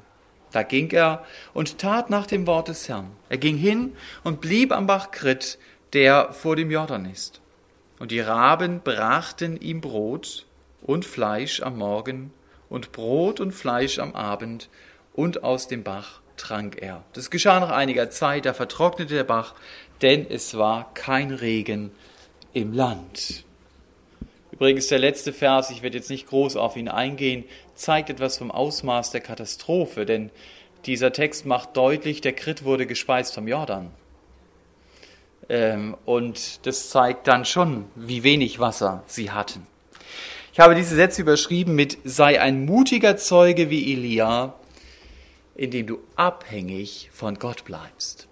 Da 0.51 0.63
ging 0.63 0.89
er 0.91 1.25
und 1.53 1.77
tat 1.77 2.09
nach 2.09 2.25
dem 2.25 2.47
Wort 2.47 2.69
des 2.69 2.87
Herrn. 2.87 3.11
Er 3.29 3.37
ging 3.37 3.57
hin 3.57 3.93
und 4.23 4.41
blieb 4.41 4.71
am 4.71 4.87
Bach 4.87 5.11
Krit, 5.11 5.59
der 5.93 6.33
vor 6.33 6.55
dem 6.55 6.71
Jordan 6.71 7.05
ist. 7.05 7.41
Und 7.99 8.11
die 8.11 8.19
Raben 8.19 8.81
brachten 8.81 9.57
ihm 9.59 9.81
Brot 9.81 10.45
und 10.81 11.05
Fleisch 11.05 11.61
am 11.61 11.77
Morgen 11.77 12.31
und 12.69 12.91
Brot 12.91 13.39
und 13.39 13.51
Fleisch 13.51 13.99
am 13.99 14.15
Abend, 14.15 14.69
und 15.13 15.43
aus 15.43 15.69
dem 15.69 15.83
Bach 15.83 16.19
trank 16.37 16.81
er. 16.81 17.03
Das 17.13 17.29
geschah 17.29 17.59
nach 17.59 17.71
einiger 17.71 18.09
Zeit, 18.09 18.45
da 18.45 18.53
vertrocknete 18.53 19.13
der 19.13 19.23
Bach, 19.23 19.55
denn 20.01 20.25
es 20.29 20.57
war 20.57 20.93
kein 20.93 21.31
Regen 21.31 21.91
im 22.53 22.73
Land. 22.73 23.43
Übrigens 24.51 24.87
der 24.87 24.99
letzte 24.99 25.33
Vers, 25.33 25.69
ich 25.69 25.81
werde 25.83 25.97
jetzt 25.97 26.09
nicht 26.09 26.27
groß 26.27 26.55
auf 26.55 26.77
ihn 26.77 26.87
eingehen, 26.87 27.43
zeigt 27.75 28.09
etwas 28.09 28.37
vom 28.37 28.51
Ausmaß 28.51 29.11
der 29.11 29.21
Katastrophe, 29.21 30.05
denn 30.05 30.31
dieser 30.85 31.11
Text 31.11 31.45
macht 31.45 31.75
deutlich, 31.75 32.21
der 32.21 32.33
Krit 32.33 32.63
wurde 32.63 32.85
gespeist 32.85 33.33
vom 33.33 33.47
Jordan. 33.47 33.91
Ähm, 35.49 35.97
und 36.05 36.65
das 36.65 36.89
zeigt 36.89 37.27
dann 37.27 37.43
schon, 37.43 37.85
wie 37.95 38.23
wenig 38.23 38.59
Wasser 38.59 39.03
sie 39.07 39.31
hatten. 39.31 39.67
Ich 40.53 40.59
habe 40.59 40.73
diese 40.73 40.95
Sätze 40.95 41.21
überschrieben 41.21 41.75
mit 41.75 41.97
sei 42.05 42.39
ein 42.39 42.65
mutiger 42.65 43.17
Zeuge 43.17 43.69
wie 43.69 43.91
Elia, 43.91 44.53
indem 45.55 45.87
du 45.87 45.99
abhängig 46.15 47.09
von 47.13 47.39
Gott 47.39 47.65
bleibst. 47.65 48.27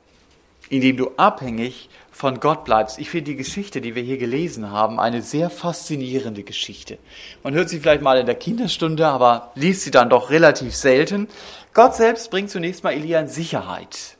Indem 0.69 0.97
du 0.97 1.11
abhängig 1.17 1.89
von 2.11 2.39
Gott 2.39 2.63
bleibst. 2.63 2.99
Ich 2.99 3.09
finde 3.09 3.31
die 3.31 3.37
Geschichte, 3.37 3.81
die 3.81 3.95
wir 3.95 4.03
hier 4.03 4.17
gelesen 4.17 4.71
haben, 4.71 4.99
eine 4.99 5.21
sehr 5.21 5.49
faszinierende 5.49 6.43
Geschichte. 6.43 6.97
Man 7.43 7.53
hört 7.53 7.69
sie 7.69 7.79
vielleicht 7.79 8.01
mal 8.01 8.17
in 8.17 8.25
der 8.25 8.35
Kinderstunde, 8.35 9.07
aber 9.07 9.51
liest 9.55 9.81
sie 9.81 9.91
dann 9.91 10.09
doch 10.09 10.29
relativ 10.29 10.75
selten. 10.75 11.27
Gott 11.73 11.95
selbst 11.95 12.29
bringt 12.29 12.49
zunächst 12.49 12.83
mal 12.83 12.91
Elia 12.91 13.19
in 13.19 13.27
Sicherheit. 13.27 14.17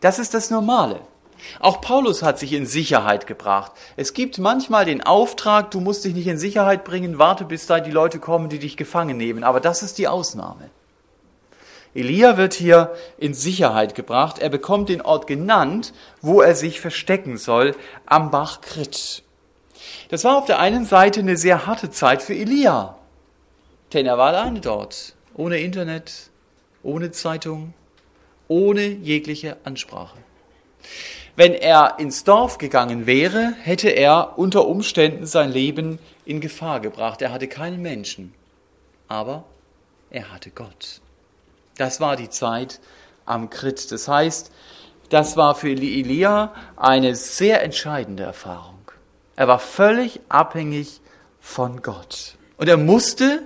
Das 0.00 0.18
ist 0.18 0.34
das 0.34 0.50
Normale. 0.50 1.00
Auch 1.60 1.80
Paulus 1.80 2.22
hat 2.22 2.38
sich 2.38 2.52
in 2.52 2.66
Sicherheit 2.66 3.26
gebracht. 3.26 3.72
Es 3.96 4.14
gibt 4.14 4.38
manchmal 4.38 4.84
den 4.84 5.02
Auftrag, 5.02 5.70
du 5.70 5.80
musst 5.80 6.04
dich 6.04 6.14
nicht 6.14 6.28
in 6.28 6.38
Sicherheit 6.38 6.84
bringen, 6.84 7.18
warte 7.18 7.44
bis 7.44 7.66
da 7.66 7.80
die 7.80 7.90
Leute 7.90 8.20
kommen, 8.20 8.48
die 8.48 8.58
dich 8.58 8.76
gefangen 8.76 9.16
nehmen. 9.16 9.42
Aber 9.42 9.60
das 9.60 9.82
ist 9.82 9.98
die 9.98 10.08
Ausnahme. 10.08 10.70
Elia 11.94 12.36
wird 12.36 12.54
hier 12.54 12.94
in 13.18 13.34
Sicherheit 13.34 13.94
gebracht. 13.94 14.38
Er 14.38 14.48
bekommt 14.48 14.88
den 14.88 15.02
Ort 15.02 15.26
genannt, 15.26 15.92
wo 16.20 16.40
er 16.40 16.54
sich 16.54 16.80
verstecken 16.80 17.36
soll, 17.36 17.74
am 18.06 18.30
Bach 18.30 18.60
Krit. 18.60 19.22
Das 20.08 20.24
war 20.24 20.36
auf 20.36 20.46
der 20.46 20.58
einen 20.58 20.84
Seite 20.84 21.20
eine 21.20 21.36
sehr 21.36 21.66
harte 21.66 21.90
Zeit 21.90 22.22
für 22.22 22.34
Elia, 22.34 22.98
denn 23.92 24.06
er 24.06 24.18
war 24.18 24.28
alleine 24.28 24.60
dort, 24.60 25.14
ohne 25.34 25.58
Internet, 25.58 26.30
ohne 26.82 27.10
Zeitung, 27.10 27.74
ohne 28.48 28.86
jegliche 28.86 29.56
Ansprache. 29.64 30.18
Wenn 31.34 31.54
er 31.54 31.96
ins 31.98 32.24
Dorf 32.24 32.58
gegangen 32.58 33.06
wäre, 33.06 33.54
hätte 33.62 33.88
er 33.88 34.38
unter 34.38 34.66
Umständen 34.66 35.26
sein 35.26 35.50
Leben 35.50 35.98
in 36.26 36.40
Gefahr 36.40 36.80
gebracht. 36.80 37.22
Er 37.22 37.32
hatte 37.32 37.48
keinen 37.48 37.80
Menschen, 37.80 38.34
aber 39.08 39.44
er 40.10 40.30
hatte 40.30 40.50
Gott. 40.50 41.00
Das 41.76 42.00
war 42.00 42.16
die 42.16 42.30
Zeit 42.30 42.80
am 43.24 43.50
Krit. 43.50 43.90
Das 43.90 44.08
heißt, 44.08 44.52
das 45.08 45.36
war 45.36 45.54
für 45.54 45.70
Elia 45.70 46.54
eine 46.76 47.14
sehr 47.14 47.62
entscheidende 47.62 48.22
Erfahrung. 48.22 48.78
Er 49.36 49.48
war 49.48 49.58
völlig 49.58 50.20
abhängig 50.28 51.00
von 51.40 51.82
Gott. 51.82 52.36
Und 52.56 52.68
er 52.68 52.76
musste, 52.76 53.42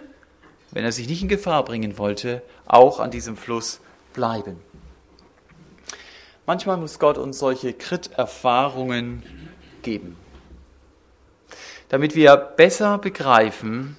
wenn 0.71 0.85
er 0.85 0.93
sich 0.93 1.09
nicht 1.09 1.23
in 1.23 1.29
Gefahr 1.29 1.65
bringen 1.65 1.99
wollte, 1.99 2.43
auch 2.67 3.01
an 3.01 3.11
diesem 3.11 3.37
Fluss 3.37 3.81
bleiben. 4.13 4.61
Manchmal 6.47 6.77
muss 6.77 6.99
Gott 6.99 7.19
uns 7.19 7.39
solche 7.39 7.73
Krit-Erfahrungen 7.73 9.23
geben, 9.83 10.17
damit 11.89 12.15
wir 12.15 12.37
besser 12.37 12.99
begreifen, 12.99 13.97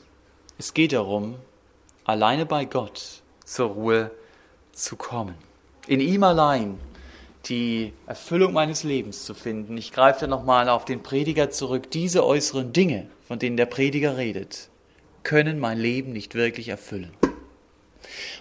es 0.58 0.74
geht 0.74 0.94
darum, 0.94 1.36
alleine 2.06 2.46
bei 2.46 2.66
Gott 2.66 3.22
zur 3.44 3.72
Ruhe 3.72 4.12
zu 4.78 4.96
kommen. 4.96 5.36
In 5.88 6.00
ihm 6.00 6.24
allein 6.24 6.80
die 7.46 7.94
Erfüllung 8.06 8.54
meines 8.54 8.84
Lebens 8.84 9.24
zu 9.26 9.34
finden. 9.34 9.78
Ich 9.78 9.92
greife 9.92 10.22
da 10.22 10.28
nochmal 10.28 10.70
auf 10.70 10.86
den 10.86 11.02
Prediger 11.02 11.50
zurück. 11.50 11.90
Diese 11.92 12.26
äußeren 12.26 12.74
Dinge, 12.74 13.08
von 13.28 13.40
denen 13.40 13.58
der 13.58 13.66
Prediger 13.66 14.18
redet, 14.18 14.70
können 15.24 15.60
mein 15.60 15.78
Leben 15.78 16.12
nicht 16.14 16.36
wirklich 16.36 16.70
erfüllen. 16.70 17.12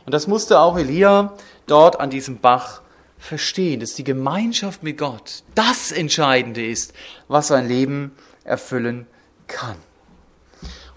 Und 0.05 0.12
das 0.12 0.26
musste 0.26 0.61
auch 0.61 0.76
Elia 0.78 1.34
dort 1.66 2.01
an 2.01 2.11
diesem 2.11 2.39
Bach 2.39 2.82
verstehen, 3.18 3.80
dass 3.80 3.95
die 3.95 4.05
Gemeinschaft 4.05 4.82
mit 4.82 4.99
Gott 4.99 5.43
das 5.55 5.91
Entscheidende 5.91 6.64
ist, 6.64 6.93
was 7.28 7.49
sein 7.49 7.66
Leben 7.66 8.12
erfüllen 8.45 9.07
kann. 9.47 9.76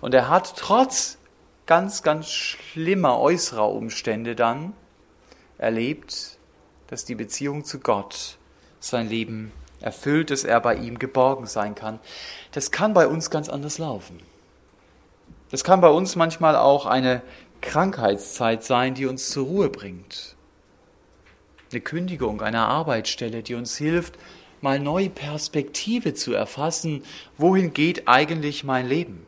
Und 0.02 0.14
er 0.14 0.30
hat 0.30 0.56
trotz 0.58 1.18
ganz, 1.66 2.04
ganz 2.04 2.30
schlimmer 2.30 3.20
äußerer 3.20 3.70
Umstände 3.70 4.36
dann 4.36 4.74
erlebt, 5.60 6.38
dass 6.88 7.06
die 7.06 7.16
Beziehung 7.16 7.64
zu 7.64 7.80
Gott 7.80 8.38
sein 8.80 9.08
Leben 9.08 9.52
erfüllt, 9.80 10.32
dass 10.32 10.44
er 10.44 10.60
bei 10.60 10.76
ihm 10.76 10.98
geborgen 10.98 11.46
sein 11.46 11.76
kann. 11.76 12.00
Das 12.52 12.72
kann 12.72 12.94
bei 12.94 13.08
uns 13.08 13.30
ganz 13.30 13.48
anders 13.48 13.78
laufen. 13.78 14.20
Das 15.52 15.64
kann 15.64 15.82
bei 15.82 15.90
uns 15.90 16.16
manchmal 16.16 16.56
auch 16.56 16.88
eine 16.88 17.22
Krankheitszeit 17.62 18.64
sein, 18.64 18.96
die 18.96 19.06
uns 19.06 19.30
zur 19.30 19.46
Ruhe 19.46 19.70
bringt 19.70 20.36
eine 21.72 21.82
Kündigung 21.82 22.42
einer 22.42 22.68
Arbeitsstelle, 22.68 23.44
die 23.44 23.56
uns 23.56 23.78
hilft, 23.78 24.18
mal 24.62 24.80
neue 24.80 25.10
Perspektive 25.10 26.14
zu 26.14 26.34
erfassen, 26.34 27.04
wohin 27.38 27.74
geht 27.74 28.08
eigentlich 28.08 28.64
mein 28.64 28.88
Leben. 28.88 29.26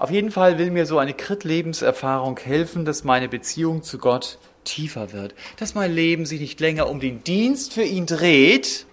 Auf 0.00 0.10
jeden 0.10 0.30
Fall 0.30 0.56
will 0.56 0.70
mir 0.70 0.86
so 0.86 0.98
eine 0.98 1.12
Krit-Lebenserfahrung 1.12 2.38
helfen, 2.38 2.86
dass 2.86 3.04
meine 3.04 3.28
Beziehung 3.28 3.82
zu 3.82 3.98
Gott 3.98 4.38
tiefer 4.64 5.12
wird, 5.12 5.34
dass 5.58 5.74
mein 5.74 5.92
Leben 5.92 6.24
sich 6.24 6.40
nicht 6.40 6.58
länger 6.58 6.88
um 6.88 7.00
den 7.00 7.22
Dienst 7.22 7.74
für 7.74 7.82
ihn 7.82 8.06
dreht, 8.06 8.86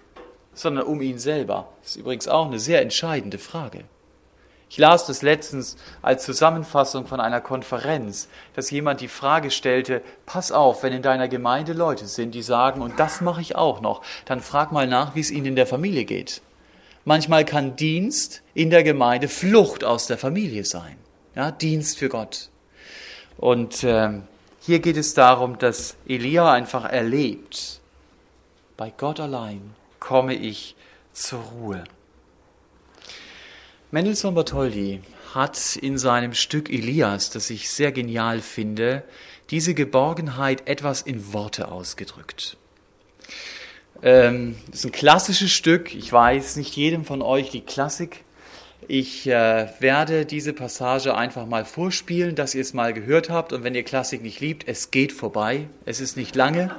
sondern 0.52 0.84
um 0.84 1.00
ihn 1.00 1.18
selber. 1.18 1.72
Das 1.80 1.92
ist 1.92 1.96
übrigens 1.96 2.28
auch 2.28 2.44
eine 2.44 2.58
sehr 2.58 2.82
entscheidende 2.82 3.38
Frage. 3.38 3.84
Ich 4.68 4.76
las 4.76 5.06
das 5.06 5.22
letztens 5.22 5.78
als 6.02 6.26
Zusammenfassung 6.26 7.06
von 7.06 7.20
einer 7.20 7.40
Konferenz, 7.40 8.28
dass 8.54 8.70
jemand 8.70 9.00
die 9.00 9.08
Frage 9.08 9.50
stellte, 9.50 10.02
pass 10.26 10.52
auf, 10.52 10.82
wenn 10.82 10.92
in 10.92 11.00
deiner 11.00 11.28
Gemeinde 11.28 11.72
Leute 11.72 12.06
sind, 12.06 12.34
die 12.34 12.42
sagen, 12.42 12.82
und 12.82 13.00
das 13.00 13.22
mache 13.22 13.40
ich 13.40 13.56
auch 13.56 13.80
noch, 13.80 14.02
dann 14.26 14.40
frag 14.40 14.72
mal 14.72 14.86
nach, 14.86 15.14
wie 15.14 15.20
es 15.20 15.30
ihnen 15.30 15.46
in 15.46 15.56
der 15.56 15.66
Familie 15.66 16.04
geht. 16.04 16.42
Manchmal 17.08 17.46
kann 17.46 17.74
Dienst 17.74 18.42
in 18.52 18.68
der 18.68 18.82
Gemeinde 18.82 19.28
Flucht 19.28 19.82
aus 19.82 20.08
der 20.08 20.18
Familie 20.18 20.66
sein. 20.66 20.98
Ja, 21.34 21.50
Dienst 21.50 21.96
für 21.96 22.10
Gott. 22.10 22.50
Und 23.38 23.82
äh, 23.82 24.20
hier 24.60 24.80
geht 24.80 24.98
es 24.98 25.14
darum, 25.14 25.56
dass 25.56 25.96
Elia 26.06 26.52
einfach 26.52 26.84
erlebt, 26.84 27.80
bei 28.76 28.92
Gott 28.94 29.20
allein 29.20 29.74
komme 30.00 30.34
ich 30.34 30.76
zur 31.14 31.40
Ruhe. 31.40 31.84
Mendelssohn 33.90 34.34
Bartholdy 34.34 35.00
hat 35.32 35.76
in 35.76 35.96
seinem 35.96 36.34
Stück 36.34 36.68
Elias, 36.68 37.30
das 37.30 37.48
ich 37.48 37.70
sehr 37.70 37.90
genial 37.90 38.42
finde, 38.42 39.02
diese 39.48 39.72
Geborgenheit 39.72 40.68
etwas 40.68 41.00
in 41.00 41.32
Worte 41.32 41.68
ausgedrückt. 41.68 42.57
Ähm, 44.02 44.56
das 44.70 44.80
ist 44.80 44.84
ein 44.86 44.92
klassisches 44.92 45.50
Stück. 45.50 45.94
Ich 45.94 46.12
weiß, 46.12 46.56
nicht 46.56 46.76
jedem 46.76 47.04
von 47.04 47.22
euch 47.22 47.50
die 47.50 47.60
Klassik. 47.60 48.24
Ich 48.86 49.26
äh, 49.26 49.68
werde 49.80 50.24
diese 50.24 50.52
Passage 50.52 51.14
einfach 51.14 51.46
mal 51.46 51.64
vorspielen, 51.64 52.34
dass 52.34 52.54
ihr 52.54 52.62
es 52.62 52.74
mal 52.74 52.92
gehört 52.92 53.28
habt. 53.28 53.52
Und 53.52 53.64
wenn 53.64 53.74
ihr 53.74 53.82
Klassik 53.82 54.22
nicht 54.22 54.40
liebt, 54.40 54.66
es 54.68 54.90
geht 54.90 55.12
vorbei. 55.12 55.68
Es 55.84 56.00
ist 56.00 56.16
nicht 56.16 56.36
lange. 56.36 56.74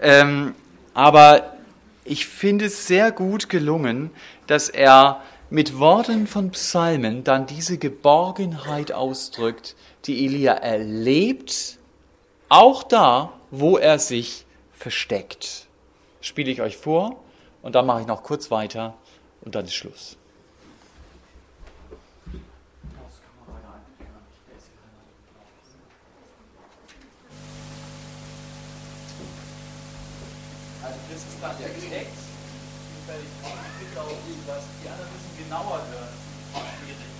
Ähm, 0.00 0.54
aber 0.94 1.56
ich 2.04 2.26
finde 2.26 2.66
es 2.66 2.86
sehr 2.86 3.12
gut 3.12 3.48
gelungen, 3.48 4.10
dass 4.46 4.68
er 4.68 5.22
mit 5.50 5.78
Worten 5.78 6.26
von 6.26 6.50
Psalmen 6.50 7.24
dann 7.24 7.46
diese 7.46 7.76
Geborgenheit 7.76 8.90
ausdrückt, 8.90 9.76
die 10.06 10.24
Elia 10.24 10.54
erlebt, 10.54 11.78
auch 12.48 12.82
da, 12.82 13.34
wo 13.50 13.76
er 13.76 13.98
sich 13.98 14.46
versteckt. 14.72 15.66
Spiele 16.22 16.50
ich 16.52 16.62
euch 16.62 16.76
vor 16.76 17.22
und 17.62 17.74
dann 17.74 17.84
mache 17.84 18.00
ich 18.00 18.06
noch 18.06 18.22
kurz 18.22 18.50
weiter 18.50 18.94
und 19.42 19.54
dann 19.56 19.64
ist 19.64 19.74
Schluss. 19.74 20.16
Also 30.82 30.98
das 31.10 31.18
ist 31.18 31.42
dann 31.42 31.56
der 31.58 31.68
Text. 31.68 32.12
Ich 33.04 33.88
bitte 33.88 34.00
auch 34.00 34.06
irgendwas. 34.06 34.62
Die 34.82 34.88
anderen 34.88 35.10
müssen 35.12 35.44
genauer 35.44 35.82
hören. 35.90 37.11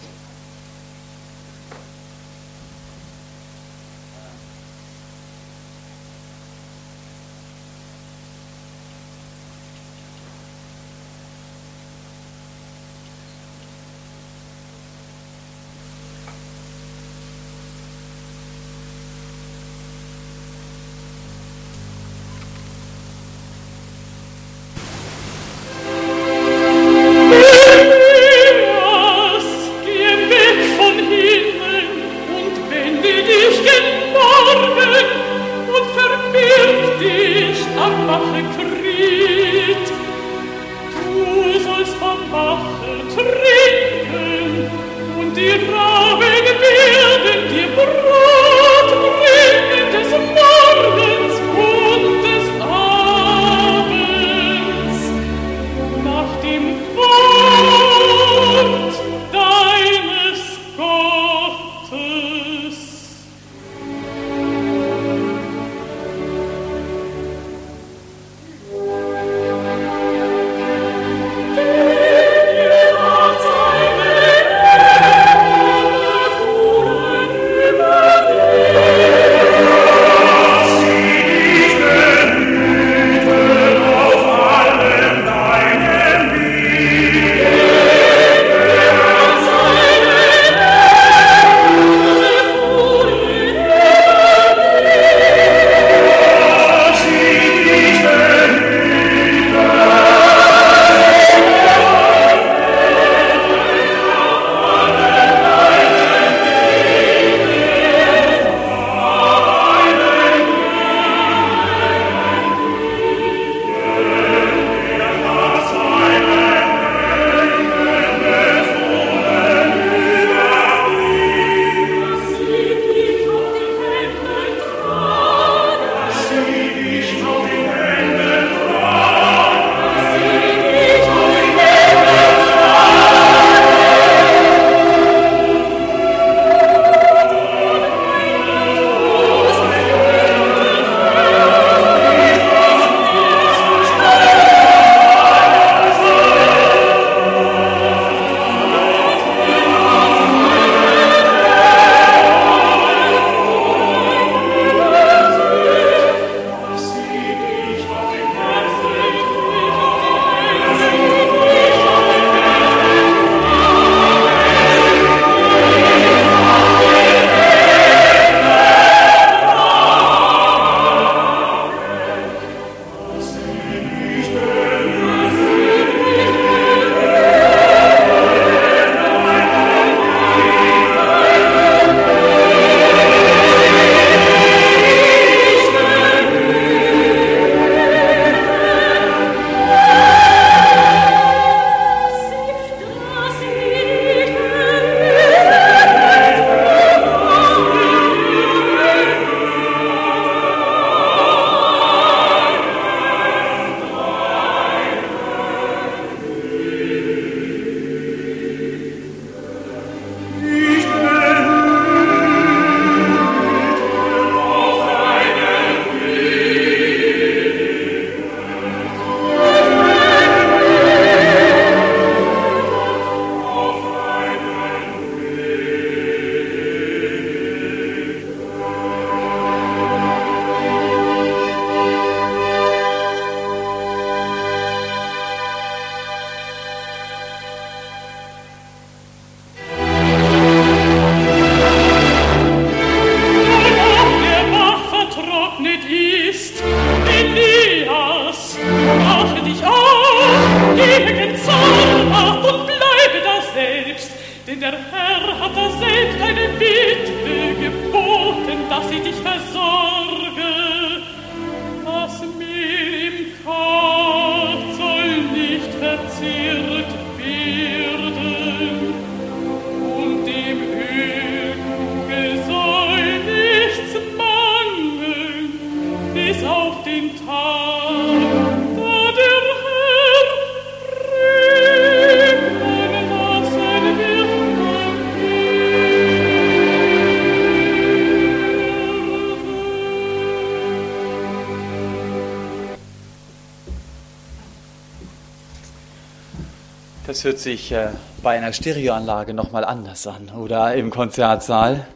Hört 297.22 297.38
sich 297.38 297.70
äh, 297.70 297.90
bei 298.20 298.36
einer 298.36 298.52
Stereoanlage 298.52 299.32
nochmal 299.32 299.64
anders 299.64 300.08
an 300.08 300.30
oder 300.36 300.74
im 300.74 300.90
Konzertsaal. 300.90 301.86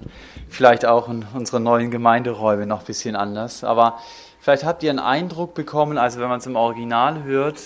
Vielleicht 0.48 0.86
auch 0.86 1.08
in 1.08 1.26
unseren 1.34 1.64
neuen 1.64 1.90
Gemeinderäumen 1.90 2.68
noch 2.68 2.80
ein 2.80 2.86
bisschen 2.86 3.16
anders. 3.16 3.64
Aber 3.64 3.98
vielleicht 4.38 4.62
habt 4.62 4.84
ihr 4.84 4.90
einen 4.90 5.00
Eindruck 5.00 5.54
bekommen, 5.54 5.98
also 5.98 6.20
wenn 6.20 6.28
man 6.28 6.38
es 6.38 6.46
im 6.46 6.54
Original 6.54 7.24
hört, 7.24 7.58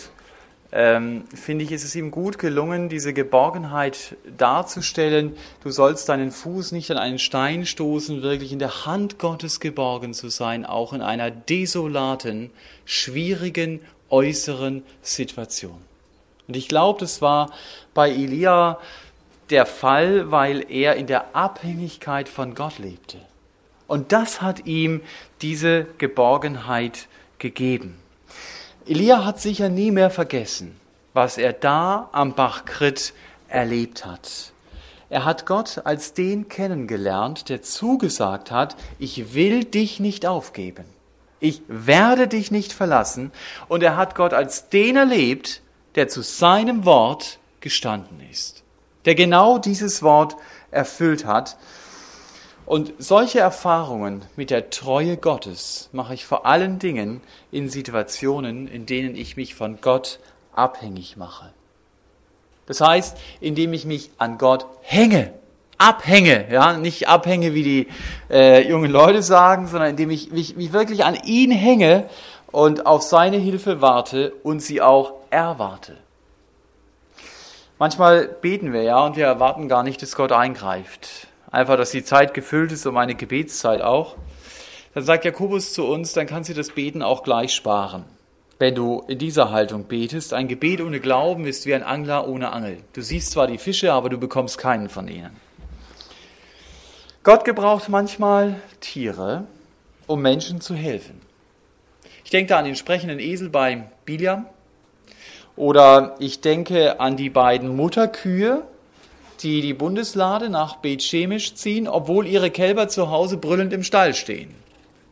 ähm, 0.73 1.25
finde 1.35 1.65
ich, 1.65 1.73
ist 1.73 1.85
es 1.85 1.95
ihm 1.95 2.11
gut 2.11 2.39
gelungen, 2.39 2.89
diese 2.89 3.13
Geborgenheit 3.13 4.17
darzustellen. 4.39 5.37
Du 5.63 5.71
sollst 5.71 6.09
deinen 6.09 6.31
Fuß 6.31 6.73
nicht 6.73 6.91
an 6.91 6.97
einen 6.97 7.19
Stein 7.19 7.67
stoßen, 7.67 8.23
wirklich 8.23 8.53
in 8.53 8.59
der 8.59 8.87
Hand 8.87 9.19
Gottes 9.19 9.61
geborgen 9.61 10.15
zu 10.15 10.31
sein, 10.31 10.65
auch 10.65 10.95
in 10.95 11.03
einer 11.03 11.31
desolaten, 11.31 12.53
schwierigen 12.87 13.81
äußeren 14.09 14.83
Situation. 15.03 15.90
Und 16.51 16.57
ich 16.57 16.67
glaube, 16.67 16.99
das 16.99 17.23
war 17.23 17.53
bei 17.95 18.11
Elia 18.11 18.81
der 19.51 19.67
Fall, 19.67 20.33
weil 20.33 20.69
er 20.69 20.97
in 20.97 21.07
der 21.07 21.37
Abhängigkeit 21.37 22.29
von 22.29 22.57
Gott 22.57 22.81
lebte. 22.81 23.19
Und 23.87 24.11
das 24.11 24.43
hat 24.43 24.67
ihm 24.67 25.01
diese 25.43 25.87
Geborgenheit 25.99 27.07
gegeben. 27.39 28.01
Elia 28.85 29.25
hat 29.25 29.41
sicher 29.41 29.69
nie 29.69 29.93
mehr 29.93 30.11
vergessen, 30.11 30.75
was 31.13 31.39
er 31.39 31.53
da 31.53 32.09
am 32.11 32.35
Bach 32.35 32.65
Krit 32.65 33.15
erlebt 33.47 34.05
hat. 34.05 34.53
Er 35.09 35.25
hat 35.25 35.47
Gott 35.47 35.83
als 35.85 36.15
den 36.15 36.49
kennengelernt, 36.49 37.49
der 37.49 37.63
zugesagt 37.63 38.51
hat, 38.51 38.75
ich 38.99 39.35
will 39.35 39.63
dich 39.63 40.01
nicht 40.01 40.27
aufgeben. 40.27 40.85
Ich 41.39 41.63
werde 41.69 42.27
dich 42.27 42.51
nicht 42.51 42.73
verlassen. 42.73 43.31
Und 43.69 43.85
er 43.85 43.97
hat 43.97 44.17
Gott 44.17 44.35
als 44.35 44.69
den 44.69 44.97
erlebt, 44.97 45.63
der 45.95 46.09
zu 46.09 46.23
seinem 46.23 46.85
Wort 46.85 47.39
gestanden 47.61 48.21
ist, 48.31 48.63
der 49.05 49.15
genau 49.15 49.59
dieses 49.59 50.03
Wort 50.03 50.37
erfüllt 50.71 51.25
hat. 51.25 51.57
Und 52.67 52.93
solche 52.99 53.41
Erfahrungen 53.41 54.23
mit 54.37 54.51
der 54.51 54.71
Treue 54.71 55.17
Gottes 55.17 55.89
mache 55.93 56.15
ich 56.15 56.25
vor 56.25 56.47
allen 56.47 56.79
Dingen 56.79 57.21
in 57.51 57.69
Situationen, 57.69 58.69
in 58.69 58.87
denen 58.87 59.17
ich 59.17 59.37
mich 59.37 59.55
von 59.55 59.81
Gott 59.81 60.21
abhängig 60.53 61.17
mache. 61.17 61.53
Das 62.67 62.81
heißt, 62.81 63.17
indem 63.41 63.73
ich 63.73 63.85
mich 63.85 64.11
an 64.19 64.39
Gott 64.39 64.67
hänge, 64.83 65.33
abhänge, 65.79 66.47
ja, 66.53 66.77
nicht 66.77 67.09
abhänge, 67.09 67.55
wie 67.55 67.63
die 67.65 67.89
äh, 68.31 68.69
jungen 68.69 68.91
Leute 68.91 69.23
sagen, 69.23 69.67
sondern 69.67 69.91
indem 69.91 70.11
ich 70.11 70.31
mich, 70.31 70.55
mich 70.55 70.73
wirklich 70.73 71.05
an 71.05 71.19
ihn 71.25 71.51
hänge 71.51 72.09
und 72.53 72.87
auf 72.87 73.03
seine 73.03 73.39
Hilfe 73.39 73.81
warte 73.81 74.33
und 74.45 74.61
sie 74.61 74.81
auch 74.81 75.15
erwarte. 75.31 75.97
Manchmal 77.79 78.29
beten 78.29 78.73
wir 78.73 78.83
ja 78.83 79.05
und 79.07 79.17
wir 79.17 79.25
erwarten 79.25 79.69
gar 79.69 79.83
nicht, 79.83 80.03
dass 80.03 80.15
Gott 80.15 80.33
eingreift. 80.33 81.29
Einfach, 81.51 81.77
dass 81.77 81.91
die 81.91 82.05
Zeit 82.05 82.35
gefüllt 82.35 82.73
ist, 82.73 82.87
um 82.87 82.97
eine 82.97 83.15
Gebetszeit 83.15 83.81
auch. 83.81 84.17
Dann 84.95 85.05
sagt 85.05 85.25
Jakobus 85.25 85.73
zu 85.73 85.87
uns, 85.87 86.13
dann 86.13 86.27
kannst 86.27 86.51
du 86.51 86.55
das 86.55 86.71
Beten 86.71 87.03
auch 87.03 87.23
gleich 87.23 87.55
sparen. 87.55 88.05
Wenn 88.59 88.75
du 88.75 89.03
in 89.09 89.19
dieser 89.19 89.51
Haltung 89.51 89.85
betest, 89.85 90.35
ein 90.35 90.47
Gebet 90.47 90.83
ohne 90.83 91.01
Glauben 91.01 91.47
ist 91.47 91.65
wie 91.65 91.75
ein 91.75 91.83
Angler 91.83 92.29
ohne 92.29 92.53
Angel. 92.53 92.79
Du 92.93 93.01
siehst 93.01 93.31
zwar 93.31 93.47
die 93.47 93.57
Fische, 93.57 93.93
aber 93.93 94.11
du 94.11 94.19
bekommst 94.19 94.59
keinen 94.59 94.91
von 94.91 95.09
ihnen. 95.09 95.35
Gott 97.23 97.45
gebraucht 97.45 97.89
manchmal 97.89 98.57
Tiere, 98.81 99.45
um 100.07 100.21
Menschen 100.21 100.61
zu 100.61 100.75
helfen. 100.75 101.21
Ich 102.25 102.31
denke 102.31 102.51
da 102.51 102.59
an 102.59 102.65
den 102.65 102.77
sprechenden 102.77 103.19
Esel 103.19 103.49
bei 103.49 103.85
Biliam. 104.05 104.47
Oder 105.61 106.17
ich 106.21 106.41
denke 106.41 107.01
an 107.01 107.19
die 107.19 107.29
beiden 107.29 107.77
Mutterkühe, 107.77 108.63
die 109.41 109.61
die 109.61 109.75
Bundeslade 109.75 110.49
nach 110.49 110.77
Bet 110.77 111.03
Shemesh 111.03 111.55
ziehen, 111.55 111.87
obwohl 111.87 112.27
ihre 112.27 112.51
Kälber 112.51 112.89
zu 112.89 113.11
Hause 113.11 113.37
brüllend 113.37 113.75
im 113.75 113.83
Stall 113.83 114.15
stehen. 114.15 114.55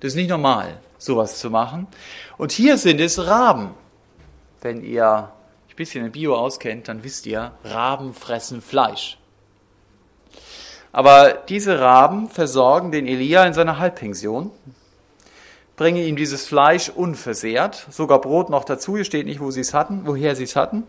Das 0.01 0.13
ist 0.13 0.17
nicht 0.17 0.31
normal, 0.31 0.79
sowas 0.97 1.39
zu 1.39 1.51
machen. 1.51 1.87
Und 2.39 2.51
hier 2.51 2.79
sind 2.79 2.99
es 2.99 3.27
Raben. 3.27 3.75
Wenn 4.63 4.83
ihr 4.83 5.31
ein 5.69 5.77
bisschen 5.77 6.07
in 6.07 6.13
Bio 6.13 6.35
auskennt, 6.35 6.89
dann 6.89 7.05
wisst 7.05 7.27
ihr, 7.27 7.53
Raben 7.63 8.15
fressen 8.15 8.63
Fleisch. 8.63 9.19
Aber 10.93 11.35
diese 11.51 11.79
Raben 11.79 12.31
versorgen 12.31 12.91
den 12.91 13.07
Elia 13.07 13.45
in 13.45 13.53
seiner 13.53 13.79
Halbpension 13.79 14.51
bringen 15.79 16.05
ihm 16.05 16.17
dieses 16.17 16.45
Fleisch 16.45 16.91
unversehrt, 16.91 17.87
sogar 17.89 18.21
Brot 18.21 18.51
noch 18.51 18.65
dazu, 18.65 18.97
hier 18.97 19.05
steht 19.05 19.27
nicht, 19.27 19.41
wo 19.41 19.51
sie 19.51 19.61
es 19.61 19.73
hatten, 19.73 20.03
woher 20.05 20.37
sie 20.37 20.43
es 20.43 20.57
hatten. 20.57 20.83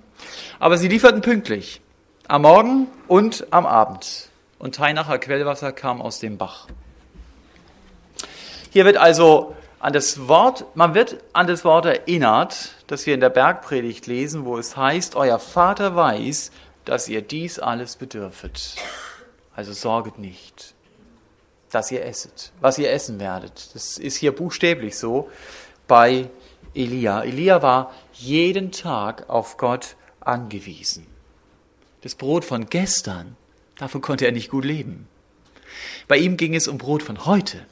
Aber 0.60 0.78
sie 0.78 0.90
lieferten 0.90 1.22
pünktlich, 1.22 1.80
am 2.28 2.42
Morgen 2.42 2.88
und 3.08 3.48
am 3.52 3.66
Abend. 3.66 4.30
Und 4.58 4.76
Teinacher 4.76 5.20
Quellwasser 5.20 5.72
kam 5.72 6.02
aus 6.02 6.20
dem 6.20 6.38
Bach. 6.38 6.68
Hier 8.72 8.84
wird 8.84 8.98
also 8.98 9.56
an 9.80 9.94
das 9.94 10.28
Wort, 10.28 10.66
man 10.76 10.96
wird 10.96 11.18
an 11.34 11.48
das 11.48 11.64
Wort 11.64 11.86
erinnert, 11.86 12.72
das 12.88 13.06
wir 13.06 13.14
in 13.14 13.22
der 13.22 13.30
Bergpredigt 13.30 14.08
lesen, 14.08 14.44
wo 14.44 14.58
es 14.58 14.76
heißt, 14.76 15.16
euer 15.16 15.40
Vater 15.40 15.96
weiß, 15.96 16.52
dass 16.84 17.08
ihr 17.08 17.22
dies 17.22 17.60
alles 17.60 17.96
bedürfet. 17.96 18.76
Also 19.56 19.72
sorget 19.72 20.18
nicht 20.18 20.74
dass 21.70 21.92
ihr 21.92 22.06
esset, 22.06 22.52
was 22.62 22.78
ihr 22.78 22.92
essen 22.92 23.20
werdet. 23.20 23.74
Das 23.74 23.98
ist 23.98 24.18
hier 24.18 24.32
buchstäblich 24.34 24.98
so 24.98 25.30
bei 25.88 26.30
Elia. 26.74 27.24
Elia 27.24 27.62
war 27.62 27.94
jeden 28.14 28.72
Tag 28.72 29.30
auf 29.30 29.58
Gott 29.58 29.96
angewiesen. 30.20 31.08
Das 32.02 32.16
Brot 32.16 32.46
von 32.46 32.68
gestern, 32.68 33.36
davon 33.78 34.02
konnte 34.02 34.26
er 34.26 34.32
nicht 34.32 34.50
gut 34.50 34.66
leben. 34.66 35.08
Bei 36.08 36.18
ihm 36.18 36.38
ging 36.38 36.56
es 36.56 36.68
um 36.68 36.78
Brot 36.78 37.04
von 37.04 37.26
heute. 37.26 37.66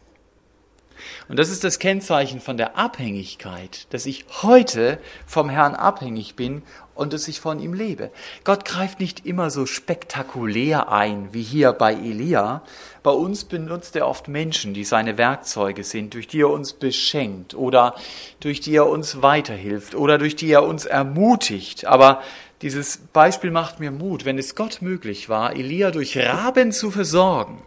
Und 1.29 1.37
das 1.37 1.49
ist 1.49 1.63
das 1.63 1.79
Kennzeichen 1.79 2.39
von 2.39 2.57
der 2.57 2.77
Abhängigkeit, 2.77 3.87
dass 3.91 4.05
ich 4.05 4.25
heute 4.41 4.99
vom 5.25 5.49
Herrn 5.49 5.75
abhängig 5.75 6.35
bin 6.35 6.63
und 6.97 7.13
dass 7.13 7.27
ich 7.27 7.39
von 7.39 7.59
ihm 7.59 7.73
lebe. 7.73 8.11
Gott 8.43 8.65
greift 8.65 8.99
nicht 8.99 9.25
immer 9.25 9.49
so 9.49 9.65
spektakulär 9.65 10.91
ein 10.91 11.29
wie 11.31 11.43
hier 11.43 11.73
bei 11.73 11.93
Elia. 11.93 12.63
Bei 13.03 13.11
uns 13.11 13.45
benutzt 13.45 13.95
er 13.95 14.07
oft 14.07 14.27
Menschen, 14.27 14.73
die 14.73 14.83
seine 14.83 15.17
Werkzeuge 15.17 15.83
sind, 15.83 16.13
durch 16.13 16.27
die 16.27 16.41
er 16.41 16.49
uns 16.49 16.73
beschenkt 16.73 17.53
oder 17.53 17.95
durch 18.39 18.59
die 18.59 18.75
er 18.75 18.87
uns 18.87 19.21
weiterhilft 19.21 19.95
oder 19.95 20.17
durch 20.17 20.35
die 20.35 20.51
er 20.51 20.63
uns 20.63 20.85
ermutigt. 20.85 21.85
Aber 21.85 22.21
dieses 22.61 22.97
Beispiel 23.13 23.51
macht 23.51 23.79
mir 23.79 23.91
Mut. 23.91 24.25
Wenn 24.25 24.37
es 24.37 24.55
Gott 24.55 24.81
möglich 24.81 25.29
war, 25.29 25.55
Elia 25.55 25.91
durch 25.91 26.17
Raben 26.17 26.71
zu 26.71 26.91
versorgen, 26.91 27.61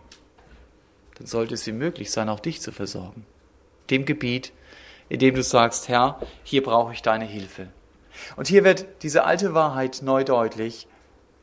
dann 1.17 1.27
sollte 1.27 1.55
es 1.55 1.67
ihm 1.67 1.79
möglich 1.79 2.11
sein, 2.11 2.29
auch 2.29 2.41
dich 2.41 2.61
zu 2.61 2.73
versorgen. 2.73 3.25
Dem 3.91 4.05
Gebiet, 4.05 4.53
in 5.09 5.19
dem 5.19 5.35
du 5.35 5.43
sagst, 5.43 5.89
Herr, 5.89 6.19
hier 6.45 6.63
brauche 6.63 6.93
ich 6.93 7.03
deine 7.03 7.25
Hilfe. 7.25 7.69
Und 8.37 8.49
hier 8.49 8.65
wird 8.65 8.87
diese 9.03 9.25
alte 9.25 9.55
Wahrheit 9.55 10.01
neu 10.03 10.25
deutlich. 10.25 10.87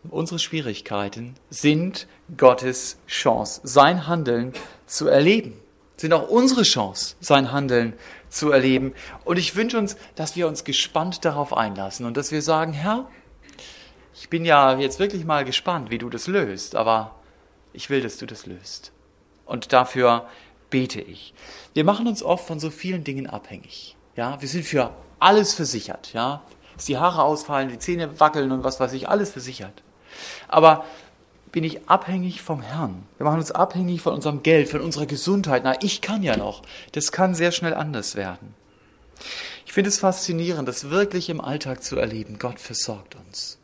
Unsere 0.09 0.39
Schwierigkeiten 0.39 1.36
sind 1.49 2.07
Gottes 2.38 2.97
Chance, 3.07 3.61
sein 3.63 4.07
Handeln 4.07 4.53
zu 4.86 5.07
erleben. 5.07 5.59
Sind 5.97 6.13
auch 6.13 6.30
unsere 6.30 6.63
Chance, 6.63 7.15
sein 7.19 7.51
Handeln 7.51 7.93
zu 8.30 8.51
erleben. 8.51 8.93
Und 9.25 9.38
ich 9.38 9.55
wünsche 9.55 9.78
uns, 9.78 9.97
dass 10.15 10.36
wir 10.36 10.47
uns 10.47 10.63
gespannt 10.63 11.25
darauf 11.25 11.55
einlassen 11.55 12.05
und 12.05 12.17
dass 12.17 12.32
wir 12.32 12.41
sagen, 12.41 12.73
Herr, 12.73 13.09
ich 14.13 14.30
bin 14.30 14.45
ja 14.45 14.78
jetzt 14.78 14.99
wirklich 14.99 15.25
mal 15.25 15.45
gespannt, 15.45 15.89
wie 15.89 15.97
du 15.97 16.09
das 16.09 16.28
löst, 16.28 16.75
aber 16.75 17.15
ich 17.73 17.89
will, 17.89 18.01
dass 18.01 18.17
du 18.17 18.25
das 18.25 18.45
löst. 18.45 18.91
Und 19.45 19.73
dafür 19.73 20.28
bete 20.69 21.01
ich. 21.01 21.34
Wir 21.73 21.84
machen 21.84 22.07
uns 22.07 22.23
oft 22.23 22.45
von 22.45 22.59
so 22.59 22.69
vielen 22.69 23.03
Dingen 23.03 23.28
abhängig. 23.28 23.95
Ja, 24.15 24.41
wir 24.41 24.47
sind 24.47 24.65
für 24.65 24.91
alles 25.19 25.53
versichert. 25.53 26.13
Ja, 26.13 26.41
dass 26.78 26.86
die 26.86 26.97
Haare 26.97 27.23
ausfallen, 27.23 27.69
die 27.69 27.80
Zähne 27.80 28.19
wackeln 28.19 28.51
und 28.51 28.63
was 28.63 28.80
weiß 28.80 28.93
ich, 28.93 29.09
alles 29.09 29.32
versichert. 29.32 29.84
Aber 30.47 30.86
bin 31.51 31.63
ich 31.63 31.89
abhängig 31.89 32.41
vom 32.41 32.61
Herrn. 32.61 33.03
Wir 33.17 33.25
machen 33.25 33.39
uns 33.39 33.51
abhängig 33.51 34.01
von 34.01 34.13
unserem 34.13 34.43
Geld, 34.43 34.69
von 34.69 34.82
unserer 34.82 35.05
Gesundheit. 35.05 35.63
Na, 35.63 35.75
ich 35.82 36.01
kann 36.01 36.23
ja 36.23 36.38
noch. 36.38 36.61
Das 36.91 37.11
kann 37.11 37.36
sehr 37.36 37.51
schnell 37.51 37.73
anders 37.73 38.15
werden. 38.15 38.53
Ich 39.65 39.73
finde 39.73 39.89
es 39.89 39.99
faszinierend, 39.99 40.67
das 40.67 40.89
wirklich 40.89 41.30
im 41.30 41.41
Alltag 41.41 41.84
zu 41.84 41.97
erleben. 41.97 42.38
Gott 42.39 42.59
versorgt 42.59 43.15
uns. 43.15 43.57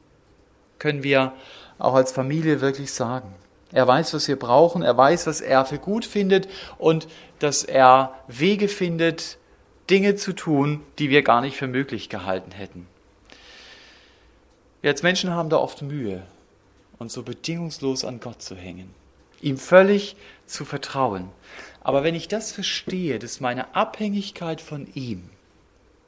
Können 0.79 1.03
wir 1.03 1.33
auch 1.77 1.93
als 1.93 2.11
Familie 2.11 2.61
wirklich 2.61 2.91
sagen. 2.93 3.33
Er 3.71 3.87
weiß, 3.87 4.13
was 4.13 4.27
wir 4.27 4.37
brauchen. 4.37 4.81
Er 4.81 4.97
weiß, 4.97 5.27
was 5.27 5.41
er 5.41 5.65
für 5.65 5.79
gut 5.79 6.05
findet 6.05 6.47
und 6.77 7.07
dass 7.39 7.63
er 7.63 8.15
Wege 8.27 8.67
findet, 8.67 9.37
Dinge 9.89 10.15
zu 10.15 10.33
tun, 10.33 10.81
die 10.99 11.09
wir 11.09 11.23
gar 11.23 11.41
nicht 11.41 11.57
für 11.57 11.67
möglich 11.67 12.09
gehalten 12.09 12.51
hätten. 12.51 12.87
Als 14.83 15.01
Menschen 15.01 15.31
haben 15.31 15.49
da 15.49 15.57
oft 15.57 15.81
Mühe, 15.81 16.23
uns 16.99 17.13
so 17.13 17.23
bedingungslos 17.23 18.03
an 18.03 18.19
Gott 18.19 18.41
zu 18.41 18.55
hängen, 18.55 18.93
ihm 19.41 19.57
völlig 19.57 20.17
zu 20.45 20.65
vertrauen. 20.65 21.29
Aber 21.81 22.03
wenn 22.03 22.15
ich 22.15 22.27
das 22.27 22.51
verstehe, 22.51 23.17
dass 23.17 23.39
meine 23.39 23.75
Abhängigkeit 23.75 24.59
von 24.59 24.87
ihm 24.93 25.29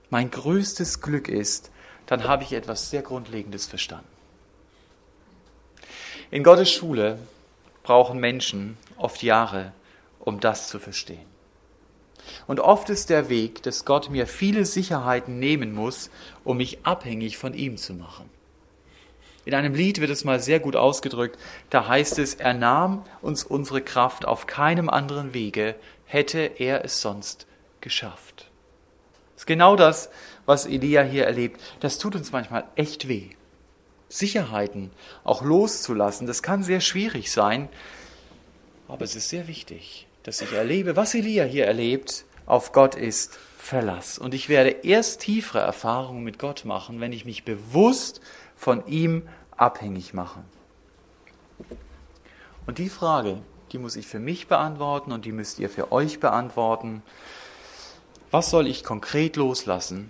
mein 0.10 0.30
größtes 0.30 1.02
Glück 1.02 1.30
ist, 1.30 1.72
dann 2.06 2.26
habe 2.26 2.44
ich 2.44 2.54
etwas 2.54 2.90
sehr 2.90 3.02
Grundlegendes 3.02 3.66
verstanden. 3.66 4.08
In 6.30 6.44
Gottes 6.44 6.70
Schule 6.70 7.18
brauchen 7.82 8.20
Menschen 8.20 8.78
oft 8.98 9.24
Jahre, 9.24 9.72
um 10.20 10.40
das 10.40 10.68
zu 10.68 10.80
verstehen. 10.80 11.26
Und 12.48 12.60
oft 12.60 12.90
ist 12.90 13.10
der 13.10 13.30
Weg, 13.30 13.64
dass 13.64 13.86
Gott 13.86 14.10
mir 14.10 14.28
viele 14.28 14.66
Sicherheiten 14.66 15.40
nehmen 15.40 15.74
muss, 15.74 16.10
um 16.44 16.58
mich 16.58 16.86
abhängig 16.86 17.38
von 17.38 17.54
ihm 17.54 17.78
zu 17.78 17.94
machen. 17.94 18.30
In 19.46 19.54
einem 19.54 19.76
Lied 19.76 20.02
wird 20.02 20.10
es 20.10 20.24
mal 20.24 20.40
sehr 20.40 20.60
gut 20.60 20.76
ausgedrückt, 20.76 21.40
da 21.70 21.88
heißt 21.88 22.18
es, 22.18 22.34
er 22.34 22.56
nahm 22.56 23.04
uns 23.22 23.44
unsere 23.44 23.82
Kraft 23.82 24.26
auf 24.26 24.48
keinem 24.48 24.90
anderen 24.90 25.36
Wege, 25.36 25.76
hätte 26.06 26.40
er 26.40 26.84
es 26.84 27.02
sonst 27.02 27.46
geschafft. 27.80 28.50
Das 29.36 29.44
ist 29.44 29.48
genau 29.48 29.76
das, 29.76 30.10
was 30.48 30.66
Elia 30.66 31.04
hier 31.04 31.26
erlebt. 31.26 31.62
Das 31.80 32.00
tut 32.00 32.16
uns 32.16 32.32
manchmal 32.32 32.64
echt 32.76 33.08
weh. 33.08 33.30
Sicherheiten 34.10 34.92
auch 35.24 35.44
loszulassen, 35.44 36.26
das 36.26 36.42
kann 36.42 36.64
sehr 36.64 36.82
schwierig 36.82 37.32
sein, 37.32 37.70
aber 38.88 39.04
es 39.04 39.16
ist 39.16 39.30
sehr 39.30 39.48
wichtig, 39.48 40.08
dass 40.24 40.42
ich 40.42 40.54
erlebe, 40.54 40.96
was 40.96 41.14
Elia 41.16 41.44
hier 41.44 41.66
erlebt, 41.66 42.26
auf 42.46 42.72
Gott 42.72 42.96
ist 42.96 43.38
Verlass. 43.58 44.20
Und 44.20 44.36
ich 44.36 44.48
werde 44.48 44.70
erst 44.70 45.22
tiefere 45.22 45.60
Erfahrungen 45.60 46.24
mit 46.24 46.38
Gott 46.38 46.66
machen, 46.66 47.00
wenn 47.02 47.12
ich 47.12 47.26
mich 47.26 47.46
bewusst 47.46 48.22
von 48.66 48.84
ihm 48.88 49.28
abhängig 49.56 50.16
mache. 50.16 50.40
Und 52.66 52.80
die 52.80 52.90
Frage, 52.90 53.38
die 53.72 53.78
muss 53.78 53.96
ich 53.96 54.08
für 54.08 54.18
mich 54.18 54.48
beantworten 54.48 55.12
und 55.12 55.24
die 55.26 55.32
müsst 55.32 55.60
ihr 55.60 55.70
für 55.70 55.92
euch 55.92 56.20
beantworten. 56.20 57.04
Was 58.32 58.50
soll 58.50 58.66
ich 58.66 58.84
konkret 58.84 59.36
loslassen, 59.36 60.10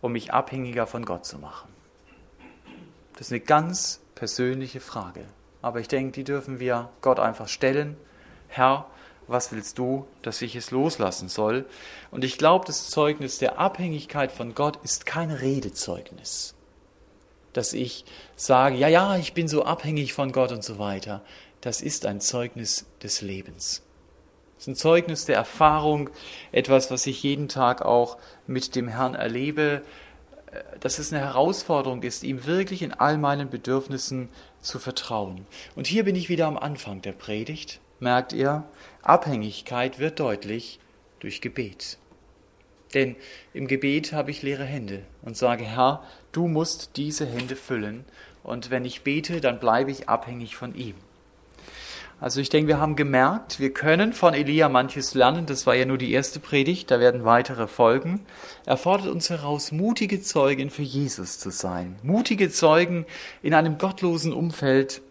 um 0.00 0.10
mich 0.10 0.32
abhängiger 0.32 0.88
von 0.88 1.04
Gott 1.04 1.24
zu 1.24 1.38
machen? 1.38 1.68
Das 3.12 3.28
ist 3.28 3.32
eine 3.32 3.42
ganz 3.42 4.00
persönliche 4.16 4.80
Frage. 4.80 5.24
Aber 5.60 5.78
ich 5.78 5.86
denke, 5.86 6.10
die 6.10 6.24
dürfen 6.24 6.58
wir 6.58 6.88
Gott 7.00 7.20
einfach 7.20 7.46
stellen. 7.46 7.96
Herr, 8.48 8.86
was 9.28 9.52
willst 9.52 9.78
du, 9.78 10.08
dass 10.22 10.42
ich 10.42 10.56
es 10.56 10.72
loslassen 10.72 11.28
soll? 11.28 11.64
Und 12.10 12.24
ich 12.24 12.38
glaube, 12.38 12.66
das 12.66 12.90
Zeugnis 12.90 13.38
der 13.38 13.60
Abhängigkeit 13.60 14.32
von 14.32 14.56
Gott 14.56 14.80
ist 14.82 15.06
kein 15.06 15.30
Redezeugnis. 15.30 16.56
Dass 17.52 17.72
ich 17.72 18.04
sage, 18.36 18.76
ja, 18.76 18.88
ja, 18.88 19.16
ich 19.16 19.34
bin 19.34 19.48
so 19.48 19.64
abhängig 19.64 20.12
von 20.12 20.32
Gott 20.32 20.52
und 20.52 20.64
so 20.64 20.78
weiter. 20.78 21.22
Das 21.60 21.80
ist 21.80 22.06
ein 22.06 22.20
Zeugnis 22.20 22.86
des 23.02 23.20
Lebens. 23.20 23.82
Das 24.56 24.64
ist 24.64 24.68
ein 24.68 24.76
Zeugnis 24.76 25.24
der 25.24 25.36
Erfahrung, 25.36 26.10
etwas, 26.52 26.90
was 26.90 27.06
ich 27.06 27.22
jeden 27.22 27.48
Tag 27.48 27.82
auch 27.82 28.16
mit 28.46 28.74
dem 28.74 28.88
Herrn 28.88 29.14
erlebe, 29.14 29.82
dass 30.80 30.98
es 30.98 31.12
eine 31.12 31.22
Herausforderung 31.22 32.02
ist, 32.02 32.24
ihm 32.24 32.46
wirklich 32.46 32.82
in 32.82 32.92
all 32.92 33.16
meinen 33.18 33.48
Bedürfnissen 33.48 34.28
zu 34.60 34.78
vertrauen. 34.78 35.46
Und 35.76 35.86
hier 35.86 36.04
bin 36.04 36.16
ich 36.16 36.28
wieder 36.28 36.46
am 36.46 36.58
Anfang 36.58 37.02
der 37.02 37.12
Predigt. 37.12 37.80
Merkt 38.00 38.32
ihr, 38.32 38.64
Abhängigkeit 39.02 39.98
wird 39.98 40.20
deutlich 40.20 40.78
durch 41.20 41.40
Gebet. 41.40 41.98
Denn 42.94 43.16
im 43.54 43.68
Gebet 43.68 44.12
habe 44.12 44.30
ich 44.30 44.42
leere 44.42 44.64
Hände 44.64 45.02
und 45.22 45.36
sage, 45.36 45.64
Herr, 45.64 46.04
du 46.32 46.48
musst 46.48 46.96
diese 46.96 47.26
Hände 47.26 47.56
füllen. 47.56 48.04
Und 48.42 48.70
wenn 48.70 48.84
ich 48.84 49.02
bete, 49.02 49.40
dann 49.40 49.60
bleibe 49.60 49.90
ich 49.90 50.08
abhängig 50.08 50.56
von 50.56 50.74
ihm. 50.74 50.94
Also 52.22 52.40
ich 52.40 52.50
denke, 52.50 52.68
wir 52.68 52.78
haben 52.78 52.94
gemerkt, 52.94 53.58
wir 53.58 53.72
können 53.74 54.12
von 54.12 54.32
Elia 54.32 54.68
manches 54.68 55.14
lernen. 55.14 55.46
Das 55.46 55.66
war 55.66 55.74
ja 55.74 55.84
nur 55.84 55.98
die 55.98 56.12
erste 56.12 56.38
Predigt, 56.38 56.88
da 56.92 57.00
werden 57.00 57.24
weitere 57.24 57.66
folgen. 57.66 58.24
Er 58.64 58.76
fordert 58.76 59.08
uns 59.08 59.28
heraus, 59.28 59.72
mutige 59.72 60.22
Zeugen 60.22 60.70
für 60.70 60.82
Jesus 60.82 61.40
zu 61.40 61.50
sein. 61.50 61.96
Mutige 62.04 62.48
Zeugen 62.48 63.06
in 63.42 63.54
einem 63.54 63.76
gottlosen 63.76 64.32
Umfeld, 64.32 65.02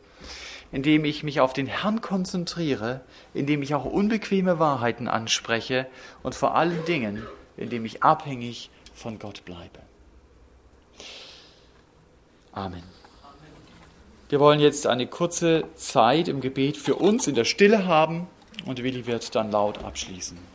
in 0.71 0.83
dem 0.83 1.03
ich 1.03 1.21
mich 1.21 1.41
auf 1.41 1.51
den 1.51 1.67
Herrn 1.67 1.99
konzentriere, 1.99 3.01
in 3.33 3.45
dem 3.45 3.61
ich 3.61 3.75
auch 3.75 3.83
unbequeme 3.83 4.57
Wahrheiten 4.57 5.09
anspreche 5.09 5.87
und 6.23 6.33
vor 6.33 6.55
allen 6.55 6.85
Dingen, 6.85 7.23
in 7.57 7.69
dem 7.69 7.83
ich 7.83 8.03
abhängig 8.03 8.69
von 8.93 9.19
Gott 9.19 9.43
bleibe. 9.43 9.79
Amen. 12.53 12.83
Wir 14.29 14.39
wollen 14.39 14.59
jetzt 14.59 14.87
eine 14.87 15.07
kurze 15.07 15.65
Zeit 15.75 16.27
im 16.27 16.39
Gebet 16.41 16.77
für 16.77 16.95
uns 16.95 17.27
in 17.27 17.35
der 17.35 17.43
Stille 17.43 17.85
haben 17.85 18.27
und 18.65 18.81
Willi 18.81 19.05
wird 19.05 19.35
dann 19.35 19.51
laut 19.51 19.83
abschließen. 19.83 20.50